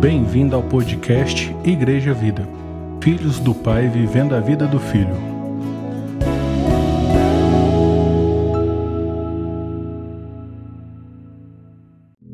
Bem-vindo 0.00 0.54
ao 0.54 0.62
podcast 0.62 1.56
Igreja 1.64 2.12
Vida. 2.12 2.46
Filhos 3.02 3.40
do 3.40 3.54
Pai 3.54 3.88
vivendo 3.88 4.34
a 4.34 4.40
vida 4.40 4.66
do 4.66 4.78
Filho. 4.78 5.16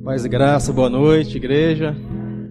Paz 0.04 0.24
e 0.24 0.28
graça, 0.28 0.72
boa 0.72 0.90
noite, 0.90 1.36
igreja. 1.36 1.96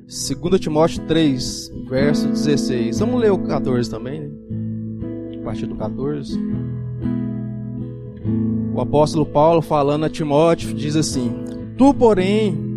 2 0.08 0.60
Timóteo 0.62 1.06
3, 1.06 1.70
verso 1.90 2.30
16. 2.30 3.00
Vamos 3.00 3.20
ler 3.20 3.34
o 3.34 3.38
14 3.38 3.90
também, 3.90 4.22
né? 4.22 4.30
A 5.42 5.44
partir 5.44 5.66
do 5.66 5.76
14. 5.76 6.40
O 8.74 8.80
apóstolo 8.80 9.26
Paulo, 9.26 9.62
falando 9.62 10.06
a 10.06 10.10
Timóteo, 10.10 10.74
diz 10.74 10.96
assim: 10.96 11.34
Tu, 11.78 11.94
porém, 11.94 12.71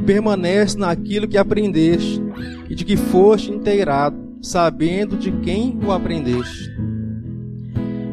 permanece 0.00 0.78
naquilo 0.78 1.28
que 1.28 1.38
aprendeste 1.38 2.22
e 2.68 2.74
de 2.74 2.84
que 2.84 2.96
foste 2.96 3.50
inteirado, 3.50 4.16
sabendo 4.42 5.16
de 5.16 5.30
quem 5.30 5.78
o 5.84 5.92
aprendeste. 5.92 6.70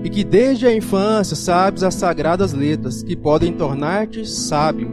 E 0.03 0.09
que 0.09 0.23
desde 0.23 0.67
a 0.67 0.75
infância 0.75 1.35
sabes 1.35 1.83
as 1.83 1.95
sagradas 1.95 2.53
letras, 2.53 3.03
que 3.03 3.15
podem 3.15 3.53
tornar-te 3.53 4.25
sábio 4.25 4.91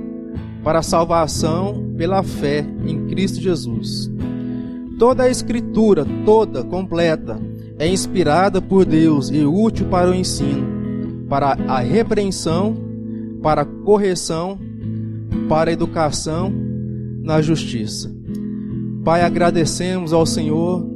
para 0.63 0.79
a 0.79 0.83
salvação 0.83 1.93
pela 1.97 2.23
fé 2.23 2.65
em 2.87 3.07
Cristo 3.07 3.41
Jesus. 3.41 4.11
Toda 4.99 5.25
a 5.25 5.31
Escritura, 5.31 6.07
toda, 6.25 6.65
completa, 6.65 7.39
é 7.79 7.87
inspirada 7.87 8.63
por 8.63 8.85
Deus 8.85 9.29
e 9.31 9.45
útil 9.45 9.87
para 9.89 10.11
o 10.11 10.15
ensino, 10.15 11.27
para 11.29 11.57
a 11.69 11.81
repreensão, 11.81 12.77
para 13.43 13.63
a 13.63 13.67
correção, 13.67 14.59
para 15.49 15.71
a 15.71 15.73
educação 15.73 16.64
na 17.25 17.41
justiça. 17.41 18.15
Pai, 19.03 19.23
agradecemos 19.23 20.13
ao 20.13 20.27
Senhor 20.27 20.87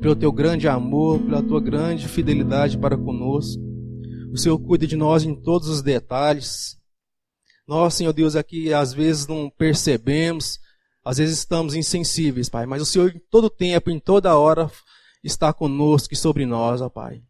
pelo 0.00 0.16
teu 0.16 0.32
grande 0.32 0.66
amor, 0.66 1.20
pela 1.20 1.40
tua 1.40 1.60
grande 1.60 2.08
fidelidade 2.08 2.76
para 2.76 2.98
conosco. 2.98 3.62
O 4.32 4.36
Senhor 4.36 4.58
cuida 4.58 4.84
de 4.84 4.96
nós 4.96 5.22
em 5.22 5.32
todos 5.32 5.68
os 5.68 5.80
detalhes. 5.80 6.76
Nós, 7.68 7.94
Senhor 7.94 8.12
Deus, 8.12 8.34
aqui 8.34 8.74
às 8.74 8.92
vezes 8.92 9.28
não 9.28 9.48
percebemos, 9.48 10.58
às 11.04 11.18
vezes 11.18 11.38
estamos 11.38 11.76
insensíveis, 11.76 12.48
Pai, 12.48 12.66
mas 12.66 12.82
o 12.82 12.86
Senhor 12.86 13.14
em 13.14 13.20
todo 13.30 13.48
tempo, 13.48 13.90
em 13.90 14.00
toda 14.00 14.36
hora, 14.36 14.68
está 15.22 15.52
conosco 15.52 16.12
e 16.12 16.16
sobre 16.16 16.44
nós, 16.44 16.80
ó 16.80 16.88
Pai. 16.88 17.22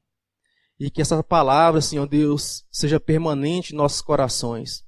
E 0.80 0.90
que 0.90 1.02
essa 1.02 1.22
palavra, 1.22 1.82
Senhor 1.82 2.08
Deus, 2.08 2.64
seja 2.72 2.98
permanente 2.98 3.74
em 3.74 3.77
nossos 3.77 4.00
corações, 4.00 4.82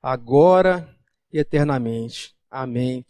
agora 0.00 0.88
e 1.32 1.38
eternamente. 1.38 2.34
Amém. 2.50 3.04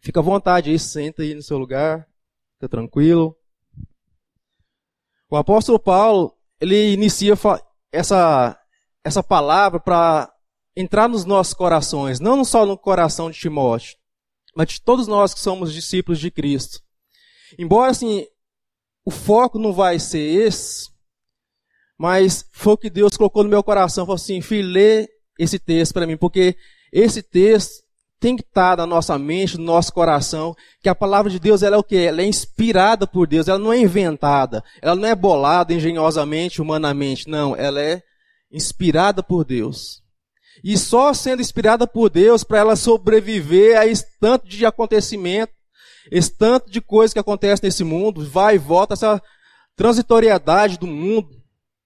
Fica 0.00 0.20
à 0.20 0.22
vontade 0.22 0.70
aí, 0.70 0.78
senta 0.78 1.22
aí 1.22 1.34
no 1.34 1.42
seu 1.42 1.58
lugar, 1.58 2.06
fica 2.54 2.68
tranquilo. 2.68 3.36
O 5.28 5.36
apóstolo 5.36 5.78
Paulo, 5.78 6.36
ele 6.60 6.92
inicia 6.92 7.34
essa, 7.90 8.58
essa 9.02 9.22
palavra 9.22 9.80
para 9.80 10.32
entrar 10.76 11.08
nos 11.08 11.24
nossos 11.24 11.54
corações, 11.54 12.20
não 12.20 12.44
só 12.44 12.66
no 12.66 12.76
coração 12.76 13.30
de 13.30 13.38
Timóteo, 13.38 13.96
mas 14.54 14.68
de 14.68 14.80
todos 14.80 15.06
nós 15.06 15.34
que 15.34 15.40
somos 15.40 15.72
discípulos 15.72 16.20
de 16.20 16.30
Cristo. 16.30 16.80
Embora, 17.58 17.90
assim, 17.90 18.26
o 19.04 19.10
foco 19.10 19.58
não 19.58 19.72
vai 19.72 19.98
ser 19.98 20.18
esse, 20.18 20.90
mas 21.98 22.48
foi 22.52 22.74
o 22.74 22.78
que 22.78 22.90
Deus 22.90 23.16
colocou 23.16 23.42
no 23.42 23.48
meu 23.48 23.62
coração, 23.62 24.04
falou 24.04 24.16
assim, 24.16 24.40
filho, 24.40 24.68
lê 24.68 25.08
esse 25.38 25.58
texto 25.58 25.92
para 25.94 26.06
mim, 26.06 26.16
porque 26.16 26.56
esse 26.92 27.22
texto 27.22 27.86
tem 28.18 28.36
que 28.36 28.42
estar 28.42 28.76
na 28.76 28.86
nossa 28.86 29.18
mente, 29.18 29.58
no 29.58 29.64
nosso 29.64 29.92
coração, 29.92 30.54
que 30.80 30.88
a 30.88 30.94
palavra 30.94 31.30
de 31.30 31.38
Deus 31.38 31.62
ela 31.62 31.76
é 31.76 31.78
o 31.78 31.84
que? 31.84 31.96
Ela 31.96 32.22
é 32.22 32.26
inspirada 32.26 33.06
por 33.06 33.26
Deus, 33.26 33.48
ela 33.48 33.58
não 33.58 33.72
é 33.72 33.78
inventada, 33.78 34.64
ela 34.80 34.96
não 34.96 35.06
é 35.06 35.14
bolada 35.14 35.74
engenhosamente, 35.74 36.62
humanamente, 36.62 37.28
não, 37.28 37.54
ela 37.54 37.80
é 37.80 38.02
inspirada 38.50 39.22
por 39.22 39.44
Deus. 39.44 40.02
E 40.64 40.78
só 40.78 41.12
sendo 41.12 41.42
inspirada 41.42 41.86
por 41.86 42.08
Deus 42.08 42.42
para 42.42 42.58
ela 42.58 42.76
sobreviver 42.76 43.78
a 43.78 43.86
esse 43.86 44.18
tanto 44.18 44.48
de 44.48 44.64
acontecimento, 44.64 45.52
esse 46.10 46.36
tanto 46.36 46.70
de 46.70 46.80
coisas 46.80 47.12
que 47.12 47.18
acontecem 47.18 47.66
nesse 47.66 47.84
mundo, 47.84 48.24
vai 48.24 48.54
e 48.54 48.58
volta, 48.58 48.94
essa 48.94 49.22
transitoriedade 49.74 50.78
do 50.78 50.86
mundo. 50.86 51.28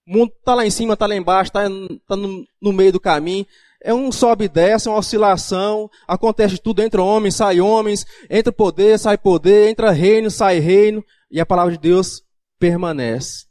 O 0.06 0.18
mundo 0.18 0.32
está 0.38 0.54
lá 0.54 0.64
em 0.64 0.70
cima, 0.70 0.94
está 0.94 1.06
lá 1.06 1.16
embaixo, 1.16 1.48
está 1.48 1.64
tá 2.06 2.16
no, 2.16 2.44
no 2.62 2.72
meio 2.72 2.92
do 2.92 3.00
caminho 3.00 3.44
é 3.82 3.94
um 3.94 4.12
sobe 4.12 4.44
e 4.44 4.48
desce, 4.48 4.88
é 4.88 4.90
uma 4.90 4.98
oscilação, 4.98 5.90
acontece 6.06 6.58
tudo, 6.58 6.82
entra 6.82 7.02
homens, 7.02 7.36
sai 7.36 7.60
homens, 7.60 8.06
entra 8.28 8.52
poder, 8.52 8.98
sai 8.98 9.16
poder, 9.16 9.70
entra 9.70 9.90
reino, 9.90 10.30
sai 10.30 10.58
reino, 10.58 11.04
e 11.30 11.40
a 11.40 11.46
palavra 11.46 11.72
de 11.72 11.78
Deus 11.78 12.22
permanece. 12.58 13.46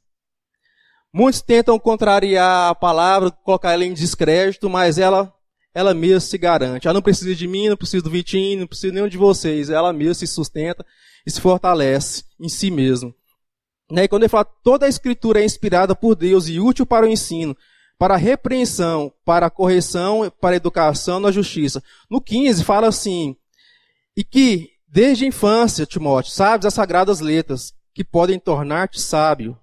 Muitos 1.11 1.41
tentam 1.41 1.79
contrariar 1.79 2.69
a 2.69 2.75
palavra, 2.75 3.31
colocar 3.31 3.73
ela 3.73 3.83
em 3.83 3.93
descrédito, 3.93 4.69
mas 4.69 4.99
ela, 4.99 5.33
ela 5.73 5.93
mesma 5.93 6.19
se 6.19 6.37
garante. 6.37 6.87
Ela 6.87 6.93
não 6.93 7.01
precisa 7.01 7.33
de 7.33 7.47
mim, 7.47 7.67
não 7.67 7.75
precisa 7.75 8.03
do 8.03 8.11
Vitinho, 8.11 8.59
não 8.59 8.67
precisa 8.67 8.93
nenhum 8.93 9.07
de 9.07 9.17
vocês. 9.17 9.71
Ela 9.71 9.91
mesma 9.91 10.13
se 10.13 10.27
sustenta 10.27 10.85
e 11.25 11.31
se 11.31 11.41
fortalece 11.41 12.23
em 12.39 12.47
si 12.47 12.69
mesma. 12.69 13.11
E 13.91 14.07
quando 14.07 14.21
ele 14.21 14.29
fala, 14.29 14.45
toda 14.63 14.85
a 14.85 14.89
escritura 14.89 15.41
é 15.41 15.45
inspirada 15.45 15.95
por 15.95 16.15
Deus 16.15 16.47
e 16.47 16.59
útil 16.59 16.85
para 16.85 17.07
o 17.07 17.09
ensino, 17.09 17.57
para 17.99 18.15
repreensão, 18.15 19.13
para 19.25 19.49
correção, 19.49 20.31
para 20.39 20.55
educação 20.55 21.19
na 21.19 21.31
justiça. 21.31 21.83
No 22.09 22.21
15 22.21 22.63
fala 22.63 22.87
assim: 22.87 23.35
e 24.15 24.23
que 24.23 24.71
desde 24.87 25.25
a 25.25 25.27
infância, 25.27 25.85
Timóteo, 25.85 26.31
sabes 26.31 26.65
as 26.65 26.73
sagradas 26.73 27.19
letras 27.19 27.73
que 27.93 28.03
podem 28.03 28.39
tornar-te 28.39 28.99
sábio 28.99 29.59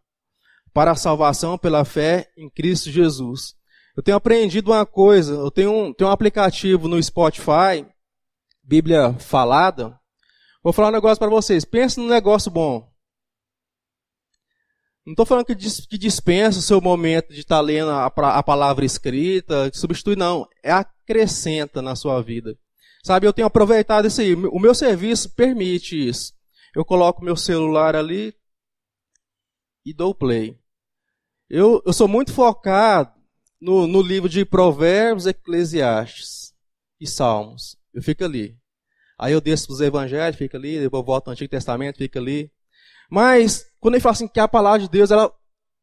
para 0.73 0.91
a 0.91 0.97
salvação 0.97 1.57
pela 1.57 1.87
fé 1.87 2.31
em 2.37 2.51
Cristo 2.51 2.91
Jesus. 2.91 3.55
Eu 3.97 4.03
tenho 4.03 4.19
aprendido 4.19 4.71
uma 4.71 4.85
coisa, 4.85 5.33
eu 5.33 5.51
tenho 5.51 5.73
um, 5.73 5.93
tenho 5.93 6.11
um 6.11 6.13
aplicativo 6.13 6.87
no 6.87 7.03
Spotify, 7.03 7.87
Bíblia 8.63 9.15
Falada. 9.15 9.99
Vou 10.63 10.75
falar 10.75 10.89
um 10.89 10.93
negócio 10.93 11.19
para 11.19 11.31
vocês. 11.31 11.65
Pensa 11.65 11.99
num 11.99 12.09
negócio 12.09 12.51
bom. 12.51 12.87
Não 15.07 15.13
estou 15.13 15.25
falando 15.25 15.47
que, 15.47 15.55
dispensa 15.55 16.59
o 16.59 16.63
seu 16.63 16.81
momento 16.81 17.33
de 17.33 17.41
estar 17.41 17.57
tá 17.57 17.61
lendo 17.61 17.91
a, 17.91 18.07
a 18.07 18.43
palavra 18.43 18.85
escrita, 18.85 19.71
que 19.71 19.79
substitui, 19.79 20.17
não. 20.17 20.49
É 20.65 20.73
acrescenta 20.73 21.81
na 21.81 21.95
sua 21.95 22.21
vida. 22.21 22.59
Sabe, 23.05 23.25
eu 23.25 23.33
tenho 23.33 23.47
aproveitado 23.47 24.09
isso 24.09 24.21
aí. 24.21 24.35
O 24.35 24.59
meu 24.59 24.75
serviço 24.75 25.31
permite 25.31 25.97
isso. 25.97 26.35
Eu 26.75 26.85
coloco 26.85 27.25
meu 27.25 27.37
celular 27.37 27.95
ali 27.95 28.35
e 29.85 29.95
dou 29.95 30.13
play. 30.13 30.59
Eu, 31.49 31.81
eu 31.87 31.93
sou 31.93 32.09
muito 32.09 32.33
focado 32.33 33.15
no, 33.61 33.87
no 33.87 34.03
livro 34.03 34.29
de 34.29 34.45
Provérbios, 34.45 35.27
Eclesiastes 35.27 36.53
e 37.01 37.07
Salmos. 37.07 37.79
Eu 37.95 38.03
fico 38.03 38.25
ali. 38.25 38.59
Aí 39.17 39.33
eu 39.33 39.41
desço 39.41 39.73
os 39.73 39.81
evangelhos, 39.81 40.37
fica 40.37 40.59
ali, 40.59 40.81
depois 40.81 41.07
volto 41.07 41.29
ao 41.29 41.33
Antigo 41.33 41.49
Testamento, 41.49 41.99
fica 41.99 42.19
ali. 42.19 42.51
Mas, 43.11 43.67
quando 43.81 43.95
ele 43.95 44.03
fala 44.03 44.13
assim 44.13 44.29
que 44.29 44.41
a 44.41 44.49
palavra 44.49 44.81
de 44.81 44.89
Deus, 44.89 45.11
ela, 45.11 45.33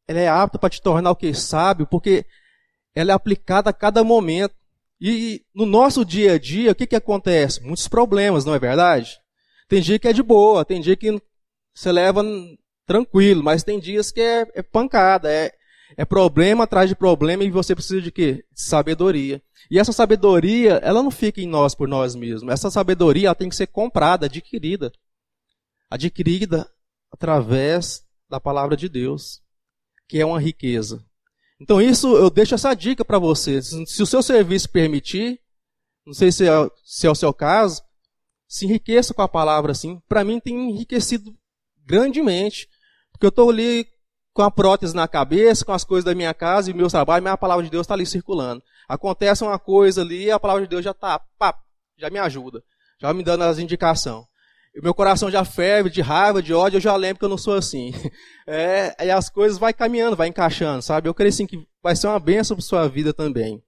ela 0.06 0.20
é 0.20 0.28
apta 0.28 0.58
para 0.58 0.70
te 0.70 0.80
tornar 0.80 1.10
o 1.10 1.16
que? 1.16 1.32
Sábio, 1.34 1.86
porque 1.86 2.24
ela 2.94 3.12
é 3.12 3.14
aplicada 3.14 3.70
a 3.70 3.72
cada 3.72 4.04
momento. 4.04 4.54
E 5.00 5.42
no 5.54 5.66
nosso 5.66 6.04
dia 6.04 6.34
a 6.34 6.38
dia, 6.38 6.72
o 6.72 6.74
que, 6.74 6.86
que 6.86 6.96
acontece? 6.96 7.62
Muitos 7.62 7.88
problemas, 7.88 8.44
não 8.44 8.54
é 8.54 8.58
verdade? 8.58 9.18
Tem 9.68 9.80
dia 9.80 9.98
que 9.98 10.08
é 10.08 10.12
de 10.12 10.22
boa, 10.22 10.64
tem 10.64 10.80
dia 10.80 10.96
que 10.96 11.20
você 11.74 11.90
leva 11.90 12.22
tranquilo, 12.86 13.42
mas 13.42 13.64
tem 13.64 13.80
dias 13.80 14.12
que 14.12 14.20
é, 14.20 14.46
é 14.54 14.62
pancada, 14.62 15.30
é, 15.32 15.52
é 15.96 16.04
problema 16.04 16.64
atrás 16.64 16.88
de 16.88 16.94
problema 16.94 17.42
e 17.42 17.50
você 17.50 17.74
precisa 17.74 18.00
de 18.00 18.12
quê? 18.12 18.44
De 18.52 18.62
sabedoria. 18.62 19.42
E 19.70 19.78
essa 19.78 19.92
sabedoria, 19.92 20.74
ela 20.82 21.02
não 21.02 21.10
fica 21.10 21.40
em 21.40 21.46
nós 21.46 21.74
por 21.74 21.88
nós 21.88 22.14
mesmos. 22.14 22.52
Essa 22.52 22.70
sabedoria 22.70 23.28
ela 23.28 23.34
tem 23.34 23.48
que 23.48 23.56
ser 23.56 23.66
comprada, 23.66 24.26
adquirida. 24.26 24.92
Adquirida 25.90 26.68
através 27.14 28.04
da 28.28 28.40
palavra 28.40 28.76
de 28.76 28.88
Deus, 28.88 29.40
que 30.08 30.20
é 30.20 30.26
uma 30.26 30.40
riqueza. 30.40 31.04
Então, 31.60 31.80
isso 31.80 32.16
eu 32.16 32.28
deixo 32.28 32.54
essa 32.54 32.74
dica 32.74 33.04
para 33.04 33.18
você. 33.18 33.62
Se 33.62 34.02
o 34.02 34.06
seu 34.06 34.22
serviço 34.22 34.68
permitir, 34.68 35.40
não 36.04 36.12
sei 36.12 36.32
se 36.32 36.46
é, 36.46 36.52
se 36.84 37.06
é 37.06 37.10
o 37.10 37.14
seu 37.14 37.32
caso, 37.32 37.80
se 38.48 38.66
enriqueça 38.66 39.14
com 39.14 39.22
a 39.22 39.28
palavra 39.28 39.70
assim. 39.70 40.00
Para 40.08 40.24
mim, 40.24 40.40
tem 40.40 40.70
enriquecido 40.70 41.32
grandemente. 41.86 42.68
Porque 43.12 43.26
eu 43.26 43.30
estou 43.30 43.48
ali 43.48 43.86
com 44.32 44.42
a 44.42 44.50
prótese 44.50 44.94
na 44.94 45.06
cabeça, 45.06 45.64
com 45.64 45.72
as 45.72 45.84
coisas 45.84 46.04
da 46.04 46.14
minha 46.14 46.34
casa 46.34 46.68
e 46.68 46.74
meu 46.74 46.88
trabalho, 46.88 47.22
mas 47.22 47.32
a 47.32 47.38
palavra 47.38 47.64
de 47.64 47.70
Deus 47.70 47.84
está 47.84 47.94
ali 47.94 48.04
circulando. 48.04 48.60
Acontece 48.88 49.44
uma 49.44 49.58
coisa 49.58 50.02
ali, 50.02 50.32
a 50.32 50.40
palavra 50.40 50.64
de 50.64 50.68
Deus 50.68 50.84
já 50.84 50.90
está, 50.90 51.24
já 51.96 52.10
me 52.10 52.18
ajuda, 52.18 52.62
já 53.00 53.14
me 53.14 53.22
dando 53.22 53.44
as 53.44 53.60
indicações 53.60 54.26
meu 54.82 54.92
coração 54.92 55.30
já 55.30 55.44
ferve 55.44 55.88
de 55.88 56.00
raiva, 56.00 56.42
de 56.42 56.52
ódio, 56.52 56.78
eu 56.78 56.80
já 56.80 56.96
lembro 56.96 57.18
que 57.20 57.24
eu 57.24 57.28
não 57.28 57.38
sou 57.38 57.54
assim. 57.54 57.92
É, 58.46 59.06
e 59.06 59.10
as 59.10 59.30
coisas 59.30 59.56
vai 59.56 59.72
caminhando, 59.72 60.16
vai 60.16 60.28
encaixando, 60.28 60.82
sabe? 60.82 61.08
Eu 61.08 61.14
creio 61.14 61.30
assim 61.30 61.46
que 61.46 61.66
vai 61.82 61.96
ser 61.96 62.08
uma 62.08 62.20
bênção 62.20 62.54
para 62.54 62.62
sua 62.62 62.86
vida 62.86 63.14
também. 63.14 63.64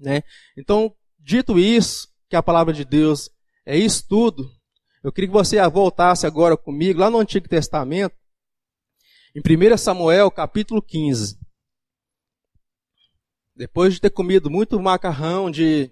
Né? 0.00 0.22
Então, 0.56 0.90
dito 1.18 1.58
isso, 1.58 2.08
que 2.26 2.34
a 2.34 2.42
palavra 2.42 2.72
de 2.72 2.82
Deus 2.82 3.28
é 3.66 3.76
isso 3.76 4.06
tudo, 4.08 4.50
Eu 5.04 5.12
queria 5.12 5.28
que 5.28 5.34
você 5.34 5.60
voltasse 5.68 6.26
agora 6.26 6.56
comigo 6.56 6.98
lá 6.98 7.10
no 7.10 7.18
Antigo 7.18 7.46
Testamento, 7.46 8.16
em 9.34 9.40
1 9.40 9.76
Samuel, 9.76 10.30
capítulo 10.30 10.80
15. 10.80 11.38
Depois 13.54 13.92
de 13.92 14.00
ter 14.00 14.10
comido 14.10 14.50
muito 14.50 14.80
macarrão 14.80 15.50
de 15.50 15.90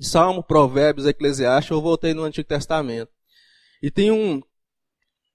Salmo, 0.00 0.42
Provérbios, 0.42 1.06
Eclesiastes, 1.06 1.70
eu 1.70 1.82
voltei 1.82 2.14
no 2.14 2.24
Antigo 2.24 2.48
Testamento. 2.48 3.12
E 3.82 3.90
tem 3.90 4.10
um, 4.10 4.42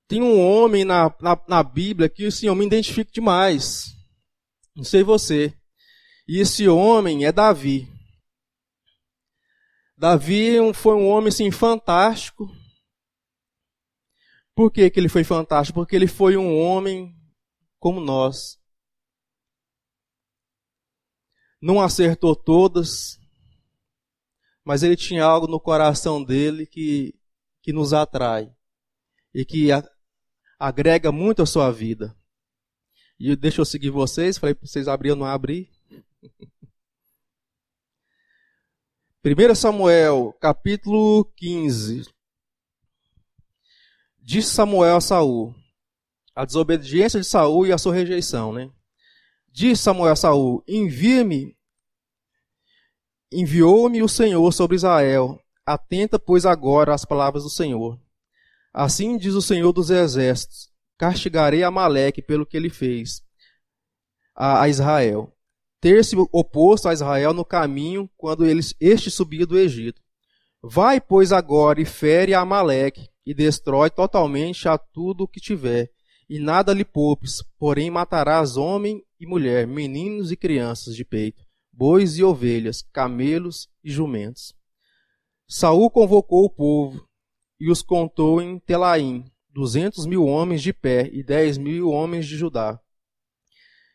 tem 0.08 0.22
um 0.22 0.40
homem 0.40 0.86
na, 0.86 1.14
na, 1.20 1.42
na 1.48 1.64
Bíblia 1.64 2.10
que 2.10 2.28
assim, 2.28 2.48
eu 2.48 2.56
me 2.56 2.66
identifico 2.66 3.12
demais. 3.12 3.96
Não 4.76 4.84
sei 4.84 5.04
você. 5.04 5.54
E 6.28 6.40
esse 6.40 6.68
homem 6.68 7.26
é 7.26 7.32
Davi. 7.32 7.88
Davi 9.98 10.58
foi 10.74 10.96
um 10.96 11.08
homem 11.08 11.30
assim, 11.30 11.50
fantástico. 11.50 12.50
Por 14.54 14.72
que, 14.72 14.90
que 14.90 15.00
ele 15.00 15.10
foi 15.10 15.24
fantástico? 15.24 15.80
Porque 15.80 15.96
ele 15.96 16.08
foi 16.08 16.38
um 16.38 16.58
homem 16.58 17.16
como 17.80 18.00
nós. 18.00 18.60
Não 21.62 21.82
acertou 21.82 22.36
todas, 22.36 23.18
mas 24.64 24.84
ele 24.84 24.96
tinha 24.96 25.24
algo 25.24 25.48
no 25.48 25.60
coração 25.60 26.24
dele 26.24 26.66
que, 26.66 27.14
que 27.66 27.74
nos 27.74 27.94
atrai 27.94 28.56
e 29.34 29.44
que 29.44 29.72
a, 29.72 29.84
agrega 30.60 31.12
muito 31.12 31.42
à 31.42 31.48
sua 31.48 31.72
vida. 31.72 32.16
E 33.20 33.36
deixa 33.36 33.60
eu 33.60 33.66
seguir 33.66 33.90
vocês, 33.90 34.38
falei 34.38 34.54
para 34.54 34.68
vocês 34.68 34.88
abrir 34.88 35.10
ou 35.10 35.16
não 35.16 35.26
abrir. 35.26 35.68
1 39.26 39.56
Samuel, 39.56 40.32
capítulo 40.40 41.26
15. 41.36 42.04
Disse 44.20 44.52
Samuel 44.52 44.98
a 44.98 45.02
Saul: 45.02 45.56
a 46.36 46.46
desobediência 46.46 47.20
de 47.20 47.26
Saul 47.26 47.66
e 47.66 47.72
a 47.72 47.80
sua 47.80 47.96
rejeição, 47.96 48.54
né? 48.54 48.72
Diz 49.52 49.80
Samuel 49.80 50.14
a 50.14 50.16
Saul: 50.16 50.64
Envia-me, 50.68 51.58
enviou-me 53.32 54.04
o 54.04 54.08
Senhor 54.08 54.52
sobre 54.52 54.76
Israel. 54.76 55.42
Atenta, 55.66 56.20
pois, 56.20 56.46
agora 56.46 56.94
às 56.94 57.06
palavras 57.06 57.44
do 57.44 57.50
Senhor. 57.50 58.00
Assim 58.74 59.18
diz 59.18 59.34
o 59.34 59.42
Senhor 59.42 59.72
dos 59.72 59.90
Exércitos: 59.90 60.70
Castigarei 60.98 61.64
Amaleque 61.64 62.22
pelo 62.22 62.46
que 62.46 62.56
ele 62.56 62.70
fez 62.70 63.24
a, 64.36 64.62
a 64.62 64.70
Israel. 64.70 65.32
Ter-se 65.80 66.16
oposto 66.32 66.90
a 66.90 66.94
Israel 66.94 67.34
no 67.34 67.46
caminho 67.46 68.10
quando 68.18 68.46
eles, 68.46 68.74
este 68.80 69.12
subia 69.12 69.46
do 69.46 69.58
Egito. 69.58 70.02
Vai, 70.62 71.00
pois, 71.00 71.32
agora 71.32 71.80
e 71.80 71.86
fere 71.86 72.34
a 72.34 72.42
Amaleque 72.42 73.10
e 73.26 73.34
destrói 73.34 73.90
totalmente 73.90 74.68
a 74.68 74.78
tudo 74.78 75.26
o 75.26 75.28
que 75.28 75.40
tiver 75.40 75.92
e 76.30 76.40
nada 76.40 76.74
lhe 76.74 76.84
poupes, 76.84 77.44
porém 77.60 77.92
matarás 77.92 78.58
homem 78.58 79.04
e 79.20 79.28
mulher, 79.28 79.68
meninos 79.68 80.32
e 80.32 80.36
crianças 80.36 80.96
de 80.96 81.06
peito, 81.06 81.44
bois 81.72 82.18
e 82.18 82.24
ovelhas, 82.24 82.82
camelos 82.92 83.70
e 83.84 83.92
jumentos. 83.92 84.55
Saul 85.48 85.92
convocou 85.92 86.44
o 86.46 86.50
povo 86.50 87.08
e 87.60 87.70
os 87.70 87.84
contou 87.84 88.42
em 88.42 88.58
Telaim, 88.58 89.26
duzentos 89.50 90.08
mil 90.08 90.26
homens 90.26 90.62
de 90.62 90.74
pé 90.74 91.08
e 91.14 91.24
dez 91.24 91.58
mil 91.58 91.90
homens 91.90 92.26
de 92.26 92.36
Judá. 92.36 92.80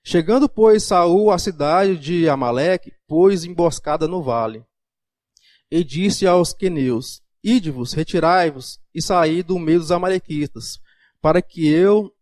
Chegando, 0.05 0.49
pois, 0.49 0.85
Saul 0.85 1.31
à 1.31 1.39
cidade 1.39 1.99
de 1.99 2.29
Amaleque, 2.29 2.93
pôs 3.07 3.45
emboscada 3.45 4.07
no 4.07 4.23
vale. 4.23 4.65
E 5.71 5.83
disse 5.83 6.27
aos 6.27 6.55
queneus, 6.55 7.21
Ide-vos, 7.43 7.95
retirai-vos 7.95 8.79
e 8.95 9.03
saí 9.03 9.43
do 9.43 9.59
meio 9.59 9.81
dos 9.81 9.91
amalequitas, 9.91 10.79
para 11.21 11.43
que 11.43 11.67
eu 11.67 12.13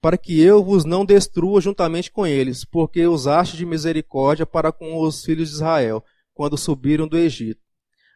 para 0.00 0.16
que 0.16 0.40
eu 0.40 0.62
vos 0.62 0.84
não 0.84 1.04
destrua 1.04 1.60
juntamente 1.60 2.10
com 2.10 2.24
eles, 2.24 2.64
porque 2.64 3.04
usaste 3.04 3.56
de 3.56 3.66
misericórdia 3.66 4.46
para 4.46 4.70
com 4.70 4.96
os 5.00 5.24
filhos 5.24 5.48
de 5.48 5.56
Israel, 5.56 6.04
quando 6.32 6.56
subiram 6.56 7.08
do 7.08 7.18
Egito. 7.18 7.67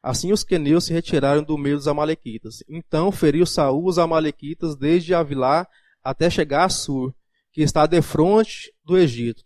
Assim 0.02 0.32
os 0.32 0.42
queneus 0.42 0.84
se 0.84 0.92
retiraram 0.92 1.42
do 1.44 1.56
meio 1.56 1.76
dos 1.76 1.86
amalequitas. 1.86 2.64
Então 2.68 3.12
feriu 3.12 3.46
Saul 3.46 3.86
os 3.86 3.98
amalequitas 3.98 4.74
desde 4.74 5.14
Avilá 5.14 5.66
até 6.02 6.28
chegar 6.28 6.64
a 6.64 6.68
Sur, 6.68 7.14
que 7.52 7.62
está 7.62 7.86
defronte 7.86 8.72
do 8.84 8.98
Egito. 8.98 9.44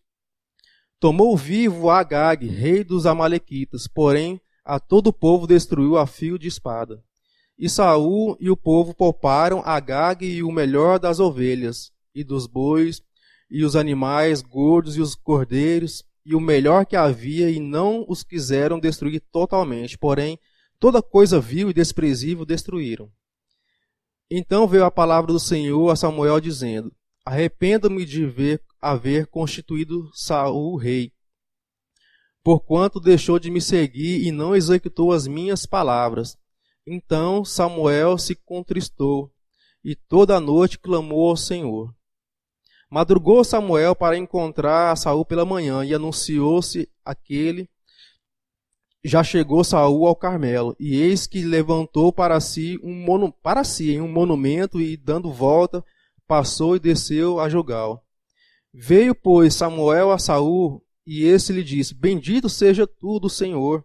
Tomou 0.99 1.37
vivo 1.37 1.91
Agag, 1.91 2.47
rei 2.47 2.83
dos 2.83 3.05
amalequitas, 3.05 3.87
porém 3.87 4.41
a 4.65 4.81
todo 4.81 5.09
o 5.09 5.13
povo 5.13 5.47
destruiu 5.47 5.99
a 5.99 6.07
fio 6.07 6.39
de 6.39 6.49
espada. 6.49 7.05
E 7.59 7.69
Saul 7.69 8.37
e 8.41 8.49
o 8.51 8.57
povo 8.57 8.95
pouparam 8.95 9.63
Agag 9.65 10.27
e 10.27 10.43
o 10.43 10.51
melhor 10.51 10.99
das 10.99 11.21
ovelhas, 11.21 11.93
e 12.15 12.25
dos 12.25 12.47
bois, 12.47 13.03
e 13.51 13.63
os 13.63 13.77
animais 13.77 14.41
gordos 14.41 14.97
e 14.97 15.01
os 15.01 15.15
cordeiros, 15.15 16.03
e 16.27 16.35
o 16.35 16.41
melhor 16.41 16.85
que 16.85 16.97
havia, 16.97 17.49
e 17.49 17.61
não 17.61 18.05
os 18.09 18.25
quiseram 18.25 18.81
destruir 18.81 19.23
totalmente, 19.31 19.97
porém, 19.97 20.37
toda 20.81 21.01
coisa 21.01 21.39
vil 21.39 21.71
e 21.71 21.73
desprezível 21.73 22.45
destruíram. 22.45 23.09
Então 24.29 24.67
veio 24.67 24.85
a 24.85 24.91
palavra 24.91 25.33
do 25.33 25.39
Senhor 25.39 25.89
a 25.89 25.95
Samuel 25.95 26.41
dizendo: 26.41 26.93
Arrependo-me 27.25 28.05
de 28.05 28.27
ver 28.27 28.61
haver 28.81 29.29
constituído 29.29 30.11
Saul 30.13 30.77
rei, 30.77 31.13
porquanto 32.43 32.99
deixou 32.99 33.39
de 33.39 33.49
me 33.49 33.61
seguir 33.61 34.27
e 34.27 34.33
não 34.33 34.55
executou 34.55 35.13
as 35.13 35.29
minhas 35.29 35.65
palavras. 35.65 36.37
Então 36.85 37.45
Samuel 37.45 38.19
se 38.19 38.35
contristou 38.35 39.33
e 39.85 39.95
toda 39.95 40.37
a 40.37 40.41
noite 40.41 40.77
clamou 40.77 41.31
ao 41.31 41.37
Senhor. 41.37 41.95
Madrugou 42.89 43.43
Samuel 43.43 43.97
para 43.97 44.17
encontrar 44.17 44.97
Saul 44.97 45.25
pela 45.25 45.45
manhã 45.45 45.85
e 45.85 45.93
anunciou-se 45.93 46.89
aquele. 47.05 47.69
Já 49.05 49.25
chegou 49.25 49.65
Saul 49.65 50.07
ao 50.07 50.17
Carmelo, 50.17 50.75
e 50.79 50.97
eis 50.97 51.27
que 51.27 51.45
levantou 51.45 52.13
para 52.13 52.41
si 52.41 52.79
um 52.83 52.95
mono, 52.95 53.33
para 53.33 53.65
si 53.65 54.01
um 54.01 54.09
monumento 54.09 54.81
e 54.81 54.97
dando 54.97 55.33
volta 55.33 55.85
passou 56.27 56.75
e 56.75 56.81
desceu 56.81 57.39
a 57.39 57.49
Jogal. 57.49 58.05
Veio 58.73 59.15
pois 59.15 59.55
Samuel 59.55 60.11
a 60.11 60.19
Saul 60.19 60.85
e 61.07 61.23
esse 61.25 61.53
lhe 61.53 61.63
disse: 61.63 61.95
Bendito 61.95 62.49
seja 62.49 62.87
tu 62.87 63.19
do 63.21 63.29
Senhor. 63.29 63.85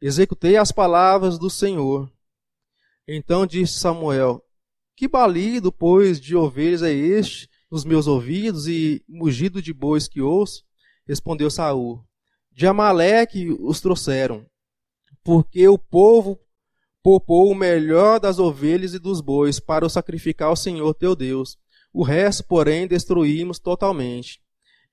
Executei 0.00 0.56
as 0.56 0.70
palavras 0.70 1.38
do 1.38 1.48
Senhor. 1.48 2.10
Então 3.08 3.46
disse 3.46 3.78
Samuel: 3.78 4.42
Que 4.94 5.08
balido, 5.08 5.72
pois, 5.72 6.20
de 6.20 6.36
ovelhas 6.36 6.82
é 6.82 6.92
este 6.92 7.48
nos 7.74 7.84
meus 7.84 8.06
ouvidos 8.06 8.68
e 8.68 9.04
mugido 9.08 9.60
de 9.60 9.72
bois 9.72 10.06
que 10.06 10.20
ouço? 10.20 10.62
Respondeu 11.08 11.50
Saul: 11.50 12.04
De 12.52 12.68
Amaleque 12.68 13.50
os 13.58 13.80
trouxeram, 13.80 14.46
porque 15.24 15.66
o 15.66 15.76
povo 15.76 16.38
poupou 17.02 17.50
o 17.50 17.54
melhor 17.54 18.20
das 18.20 18.38
ovelhas 18.38 18.94
e 18.94 18.98
dos 19.00 19.20
bois 19.20 19.58
para 19.58 19.84
o 19.84 19.90
sacrificar 19.90 20.50
ao 20.50 20.56
Senhor 20.56 20.94
teu 20.94 21.16
Deus. 21.16 21.58
O 21.92 22.04
resto, 22.04 22.44
porém, 22.44 22.86
destruímos 22.86 23.58
totalmente. 23.58 24.40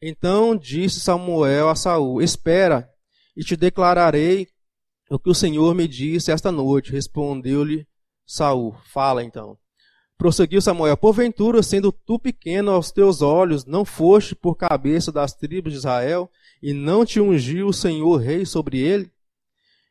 Então 0.02 0.56
disse 0.56 1.02
Samuel 1.02 1.70
a 1.70 1.76
Saul: 1.76 2.20
Espera, 2.20 2.90
e 3.38 3.44
te 3.44 3.56
declararei 3.56 4.48
o 5.08 5.20
que 5.20 5.30
o 5.30 5.36
Senhor 5.36 5.76
me 5.76 5.88
disse 5.88 6.32
esta 6.32 6.52
noite. 6.52 6.92
Respondeu-lhe 6.92 7.88
Saul: 8.26 8.76
Fala 8.92 9.24
então. 9.24 9.61
Prosseguiu 10.22 10.62
Samuel: 10.62 10.96
Porventura, 10.96 11.63
sendo 11.63 11.92
tu 11.92 12.20
pequeno 12.20 12.70
aos 12.70 12.92
teus 12.92 13.24
olhos, 13.24 13.66
não 13.66 13.84
foste 13.84 14.36
por 14.36 14.54
cabeça 14.54 15.12
das 15.12 15.34
tribos 15.34 15.74
de 15.74 15.80
Israel, 15.80 16.30
e 16.62 16.75
não 16.75 17.04
te 17.04 17.20
ungiu 17.20 17.70
o 17.70 17.74
Senhor 17.74 18.18
rei 18.18 18.46
sobre 18.46 18.78
ele? 18.78 19.12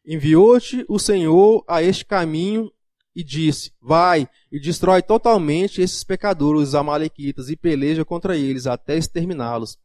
Enviou-te 0.06 0.84
o 0.88 1.00
Senhor 1.00 1.64
a 1.66 1.82
este 1.82 2.04
caminho 2.04 2.70
e 3.12 3.24
disse: 3.24 3.72
Vai 3.82 4.28
e 4.52 4.60
destrói 4.60 5.02
totalmente 5.02 5.82
esses 5.82 6.04
pecadores, 6.04 6.68
os 6.68 6.74
amalequitas, 6.76 7.50
e 7.50 7.56
peleja 7.56 8.04
contra 8.04 8.36
eles 8.36 8.68
até 8.68 8.96
exterminá-los. 8.96 9.80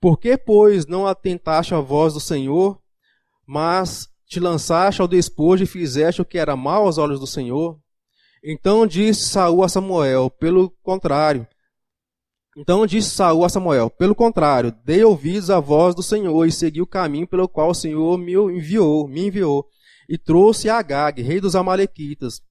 Por 0.00 0.16
que, 0.16 0.38
pois, 0.38 0.86
não 0.86 1.08
atentaste 1.08 1.74
à 1.74 1.80
voz 1.80 2.14
do 2.14 2.20
Senhor, 2.20 2.80
mas 3.44 4.08
te 4.28 4.38
lançaste 4.38 5.02
ao 5.02 5.08
despojo 5.08 5.64
e 5.64 5.66
fizeste 5.66 6.22
o 6.22 6.24
que 6.24 6.38
era 6.38 6.54
mal 6.54 6.86
aos 6.86 6.98
olhos 6.98 7.18
do 7.18 7.26
Senhor? 7.26 7.82
Então 8.44 8.86
disse 8.86 9.28
Saul 9.28 9.62
a 9.62 9.68
Samuel, 9.68 10.28
pelo 10.28 10.70
contrário. 10.82 11.46
Então 12.56 12.84
disse 12.86 13.10
Saul 13.10 13.44
a 13.44 13.48
Samuel, 13.48 13.88
pelo 13.88 14.14
contrário, 14.14 14.74
dei 14.84 15.04
ouvidos 15.04 15.48
à 15.48 15.60
voz 15.60 15.94
do 15.94 16.02
Senhor 16.02 16.44
e 16.44 16.52
segui 16.52 16.82
o 16.82 16.86
caminho 16.86 17.26
pelo 17.26 17.48
qual 17.48 17.70
o 17.70 17.74
Senhor 17.74 18.18
me 18.18 18.32
enviou, 18.32 19.06
me 19.06 19.28
enviou, 19.28 19.66
e 20.08 20.18
trouxe 20.18 20.68
Agag, 20.68 21.22
rei 21.22 21.40
dos 21.40 21.54
amalequitas, 21.54 22.42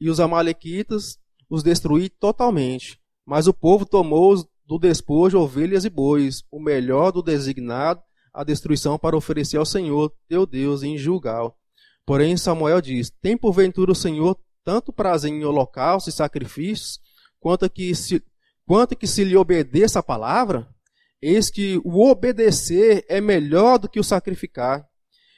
e 0.00 0.08
os 0.08 0.20
amalequitas 0.20 1.18
os 1.50 1.64
destruí 1.64 2.08
totalmente. 2.08 2.98
Mas 3.26 3.48
o 3.48 3.52
povo 3.52 3.84
tomou 3.84 4.36
do 4.64 4.78
despojo 4.78 5.40
ovelhas 5.40 5.84
e 5.84 5.90
bois, 5.90 6.44
o 6.50 6.60
melhor 6.60 7.10
do 7.10 7.22
designado, 7.22 8.00
a 8.32 8.44
destruição 8.44 8.96
para 8.96 9.16
oferecer 9.16 9.56
ao 9.56 9.66
Senhor, 9.66 10.12
teu 10.28 10.46
Deus, 10.46 10.84
em 10.84 10.96
Gilgal. 10.96 11.58
Porém 12.06 12.36
Samuel 12.36 12.80
diz: 12.80 13.10
Tem 13.10 13.36
porventura 13.36 13.90
o 13.90 13.96
Senhor 13.96 14.38
tanto 14.70 14.92
prazer 14.92 15.32
em 15.32 15.44
holocaustos 15.44 16.14
e 16.14 16.16
sacrifícios, 16.16 17.00
quanto 17.40 17.68
que 17.68 17.92
se, 17.92 18.22
quanto 18.64 18.94
que 18.94 19.04
se 19.04 19.24
lhe 19.24 19.36
obedeça 19.36 19.98
a 19.98 20.02
palavra, 20.02 20.72
eis 21.20 21.50
que 21.50 21.80
o 21.84 22.08
obedecer 22.08 23.04
é 23.08 23.20
melhor 23.20 23.80
do 23.80 23.88
que 23.88 23.98
o 23.98 24.04
sacrificar, 24.04 24.88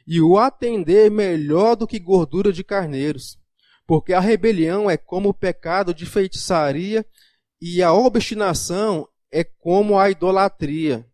e 0.07 0.21
o 0.21 0.37
atender 0.37 1.11
melhor 1.11 1.77
do 1.77 1.87
que 1.87 1.99
gordura 1.99 2.53
de 2.53 2.63
carneiros, 2.63 3.39
porque 3.87 4.13
a 4.13 4.21
rebelião 4.21 4.91
é 4.91 4.99
como 4.99 5.31
o 5.31 5.35
pecado 5.35 5.95
de 5.95 6.05
feitiçaria, 6.05 7.03
e 7.59 7.83
a 7.83 7.91
obstinação 7.91 9.09
é 9.33 9.43
como 9.43 9.99
a 9.99 10.11
idolatria, 10.11 11.11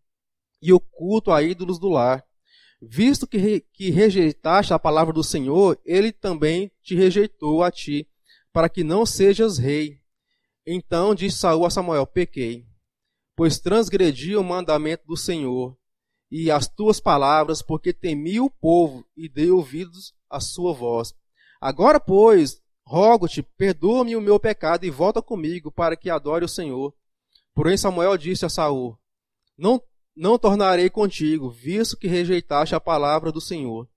e 0.61 0.73
o 0.73 0.79
culto 0.81 1.31
a 1.31 1.41
ídolos 1.41 1.79
do 1.79 1.87
lar. 1.87 2.25
Visto 2.81 3.27
que, 3.27 3.37
re, 3.37 3.61
que 3.73 3.89
rejeitaste 3.89 4.73
a 4.73 4.79
palavra 4.79 5.13
do 5.13 5.23
Senhor, 5.23 5.79
ele 5.83 6.11
também 6.11 6.71
te 6.81 6.95
rejeitou 6.95 7.61
a 7.61 7.69
ti, 7.69 8.07
para 8.53 8.69
que 8.69 8.83
não 8.83 9.05
sejas 9.05 9.57
rei. 9.57 9.99
Então 10.65 11.13
disse 11.13 11.39
Saul 11.39 11.65
a 11.65 11.69
Samuel: 11.69 12.07
Pequei, 12.07 12.65
pois 13.35 13.59
transgredi 13.59 14.35
o 14.35 14.43
mandamento 14.43 15.05
do 15.05 15.17
Senhor 15.17 15.77
e 16.31 16.49
as 16.49 16.67
tuas 16.67 16.99
palavras, 16.99 17.61
porque 17.61 17.91
temi 17.91 18.39
o 18.39 18.49
povo 18.49 19.05
e 19.15 19.27
dei 19.27 19.51
ouvidos 19.51 20.13
à 20.29 20.39
sua 20.39 20.73
voz. 20.73 21.13
Agora, 21.59 21.99
pois, 21.99 22.61
rogo-te, 22.85 23.41
perdoa-me 23.41 24.15
o 24.15 24.21
meu 24.21 24.39
pecado 24.39 24.85
e 24.85 24.89
volta 24.89 25.21
comigo 25.21 25.71
para 25.71 25.97
que 25.97 26.09
adore 26.09 26.45
o 26.45 26.49
Senhor. 26.49 26.93
Porém 27.53 27.75
Samuel 27.75 28.17
disse 28.17 28.45
a 28.45 28.49
Saul: 28.49 28.97
Não 29.57 29.81
não 30.19 30.37
tornarei 30.37 30.89
contigo, 30.89 31.49
visto 31.49 31.95
que 31.95 32.05
rejeitaste 32.05 32.75
a 32.75 32.79
palavra 32.79 33.31
do 33.31 33.39
Senhor. 33.39 33.87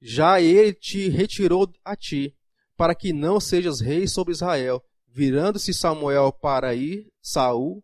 Já 0.00 0.40
ele 0.40 0.72
te 0.72 1.08
retirou 1.08 1.68
a 1.84 1.96
ti, 1.96 2.32
para 2.76 2.94
que 2.94 3.12
não 3.12 3.40
sejas 3.40 3.80
rei 3.80 4.06
sobre 4.06 4.32
Israel. 4.32 4.80
Virando-se 5.08 5.74
Samuel 5.74 6.32
para 6.32 6.76
ir, 6.76 7.12
Saul 7.20 7.82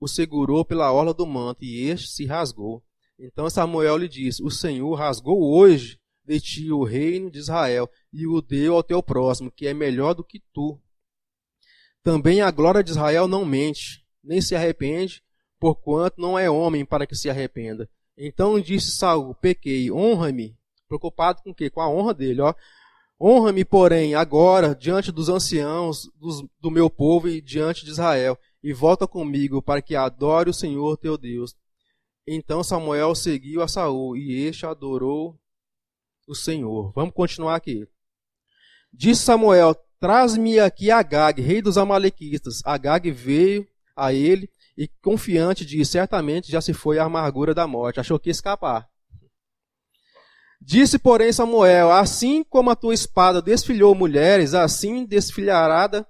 o 0.00 0.08
segurou 0.08 0.64
pela 0.64 0.92
orla 0.92 1.14
do 1.14 1.24
manto, 1.24 1.64
e 1.64 1.88
este 1.88 2.08
se 2.08 2.24
rasgou. 2.26 2.82
Então 3.16 3.48
Samuel 3.48 3.96
lhe 3.96 4.08
disse: 4.08 4.42
O 4.42 4.50
Senhor 4.50 4.92
rasgou 4.94 5.40
hoje 5.40 6.00
de 6.24 6.40
ti 6.40 6.72
o 6.72 6.82
reino 6.82 7.30
de 7.30 7.38
Israel, 7.38 7.88
e 8.12 8.26
o 8.26 8.40
deu 8.42 8.74
ao 8.74 8.82
teu 8.82 9.00
próximo, 9.00 9.52
que 9.52 9.68
é 9.68 9.74
melhor 9.74 10.14
do 10.14 10.24
que 10.24 10.42
tu. 10.52 10.80
Também 12.02 12.40
a 12.40 12.50
glória 12.50 12.82
de 12.82 12.90
Israel 12.90 13.28
não 13.28 13.44
mente, 13.44 14.04
nem 14.22 14.40
se 14.40 14.56
arrepende, 14.56 15.22
porquanto 15.58 16.20
não 16.20 16.38
é 16.38 16.50
homem 16.50 16.84
para 16.84 17.06
que 17.06 17.16
se 17.16 17.28
arrependa. 17.28 17.88
Então 18.16 18.60
disse 18.60 18.92
Saul: 18.92 19.34
Pequei, 19.34 19.90
honra-me. 19.90 20.56
Preocupado 20.88 21.42
com 21.42 21.50
o 21.50 21.54
quê? 21.54 21.68
Com 21.68 21.80
a 21.80 21.88
honra 21.88 22.14
dele, 22.14 22.40
ó. 22.40 22.54
Honra-me, 23.20 23.64
porém, 23.64 24.14
agora 24.14 24.74
diante 24.74 25.10
dos 25.10 25.28
anciãos 25.28 26.08
dos, 26.14 26.44
do 26.60 26.70
meu 26.70 26.88
povo 26.88 27.28
e 27.28 27.40
diante 27.40 27.84
de 27.84 27.90
Israel, 27.90 28.38
e 28.62 28.72
volta 28.72 29.06
comigo 29.06 29.60
para 29.60 29.82
que 29.82 29.96
adore 29.96 30.50
o 30.50 30.54
Senhor 30.54 30.96
teu 30.96 31.18
Deus. 31.18 31.54
Então 32.26 32.62
Samuel 32.62 33.14
seguiu 33.14 33.62
a 33.62 33.68
Saul 33.68 34.16
e 34.16 34.44
este 34.44 34.66
adorou 34.66 35.38
o 36.28 36.34
Senhor. 36.34 36.92
Vamos 36.94 37.14
continuar 37.14 37.56
aqui. 37.56 37.88
Disse 38.92 39.22
Samuel: 39.22 39.74
Traz-me 39.98 40.60
aqui 40.60 40.90
Agag, 40.90 41.42
rei 41.42 41.60
dos 41.60 41.76
Amalequitas. 41.76 42.60
Agag 42.64 43.10
veio 43.10 43.66
a 43.96 44.12
ele 44.12 44.48
e 44.78 44.86
confiante 45.02 45.66
de 45.66 45.84
certamente 45.84 46.52
já 46.52 46.60
se 46.60 46.72
foi 46.72 47.00
a 47.00 47.04
amargura 47.04 47.52
da 47.52 47.66
morte, 47.66 47.98
achou 47.98 48.16
que 48.16 48.28
ia 48.28 48.30
escapar. 48.30 48.88
Disse, 50.60 51.00
porém, 51.00 51.32
Samuel: 51.32 51.90
Assim 51.90 52.44
como 52.44 52.70
a 52.70 52.76
tua 52.76 52.94
espada 52.94 53.42
desfilhou 53.42 53.92
mulheres, 53.92 54.54
assim 54.54 55.04
desfilharada, 55.04 56.06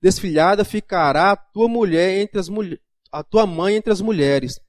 desfilhada 0.00 0.64
ficará 0.64 1.32
a 1.32 1.36
tua 1.36 1.66
mulher 1.66 2.20
entre 2.20 2.38
as 2.38 2.48
a 3.10 3.24
tua 3.24 3.44
mãe 3.44 3.74
entre 3.74 3.92
as 3.92 4.00
mulheres. 4.00 4.60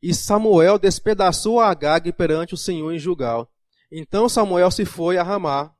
E 0.00 0.14
Samuel 0.14 0.78
despedaçou 0.78 1.58
a 1.58 1.70
Agag 1.70 2.12
perante 2.12 2.54
o 2.54 2.58
Senhor 2.58 2.92
em 2.92 2.98
Jugal. 2.98 3.50
Então 3.90 4.28
Samuel 4.28 4.70
se 4.70 4.84
foi 4.84 5.18
a 5.18 5.22
Ramá, 5.22 5.72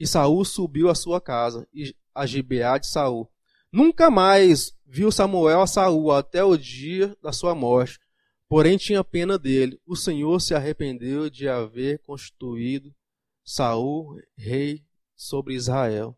e 0.00 0.08
Saul 0.08 0.44
subiu 0.44 0.88
à 0.88 0.94
sua 0.94 1.20
casa, 1.20 1.68
a 2.12 2.26
Gibeá 2.26 2.78
de 2.78 2.88
Saul. 2.88 3.30
Nunca 3.72 4.10
mais 4.10 4.72
viu 4.92 5.10
Samuel 5.10 5.62
a 5.62 5.66
Saul 5.66 6.12
até 6.12 6.44
o 6.44 6.54
dia 6.54 7.16
da 7.22 7.32
sua 7.32 7.54
morte, 7.54 7.98
porém 8.46 8.76
tinha 8.76 9.02
pena 9.02 9.38
dele. 9.38 9.80
O 9.86 9.96
Senhor 9.96 10.38
se 10.38 10.54
arrependeu 10.54 11.30
de 11.30 11.48
haver 11.48 11.98
constituído 12.00 12.94
Saul 13.42 14.20
rei 14.36 14.84
sobre 15.16 15.54
Israel. 15.54 16.14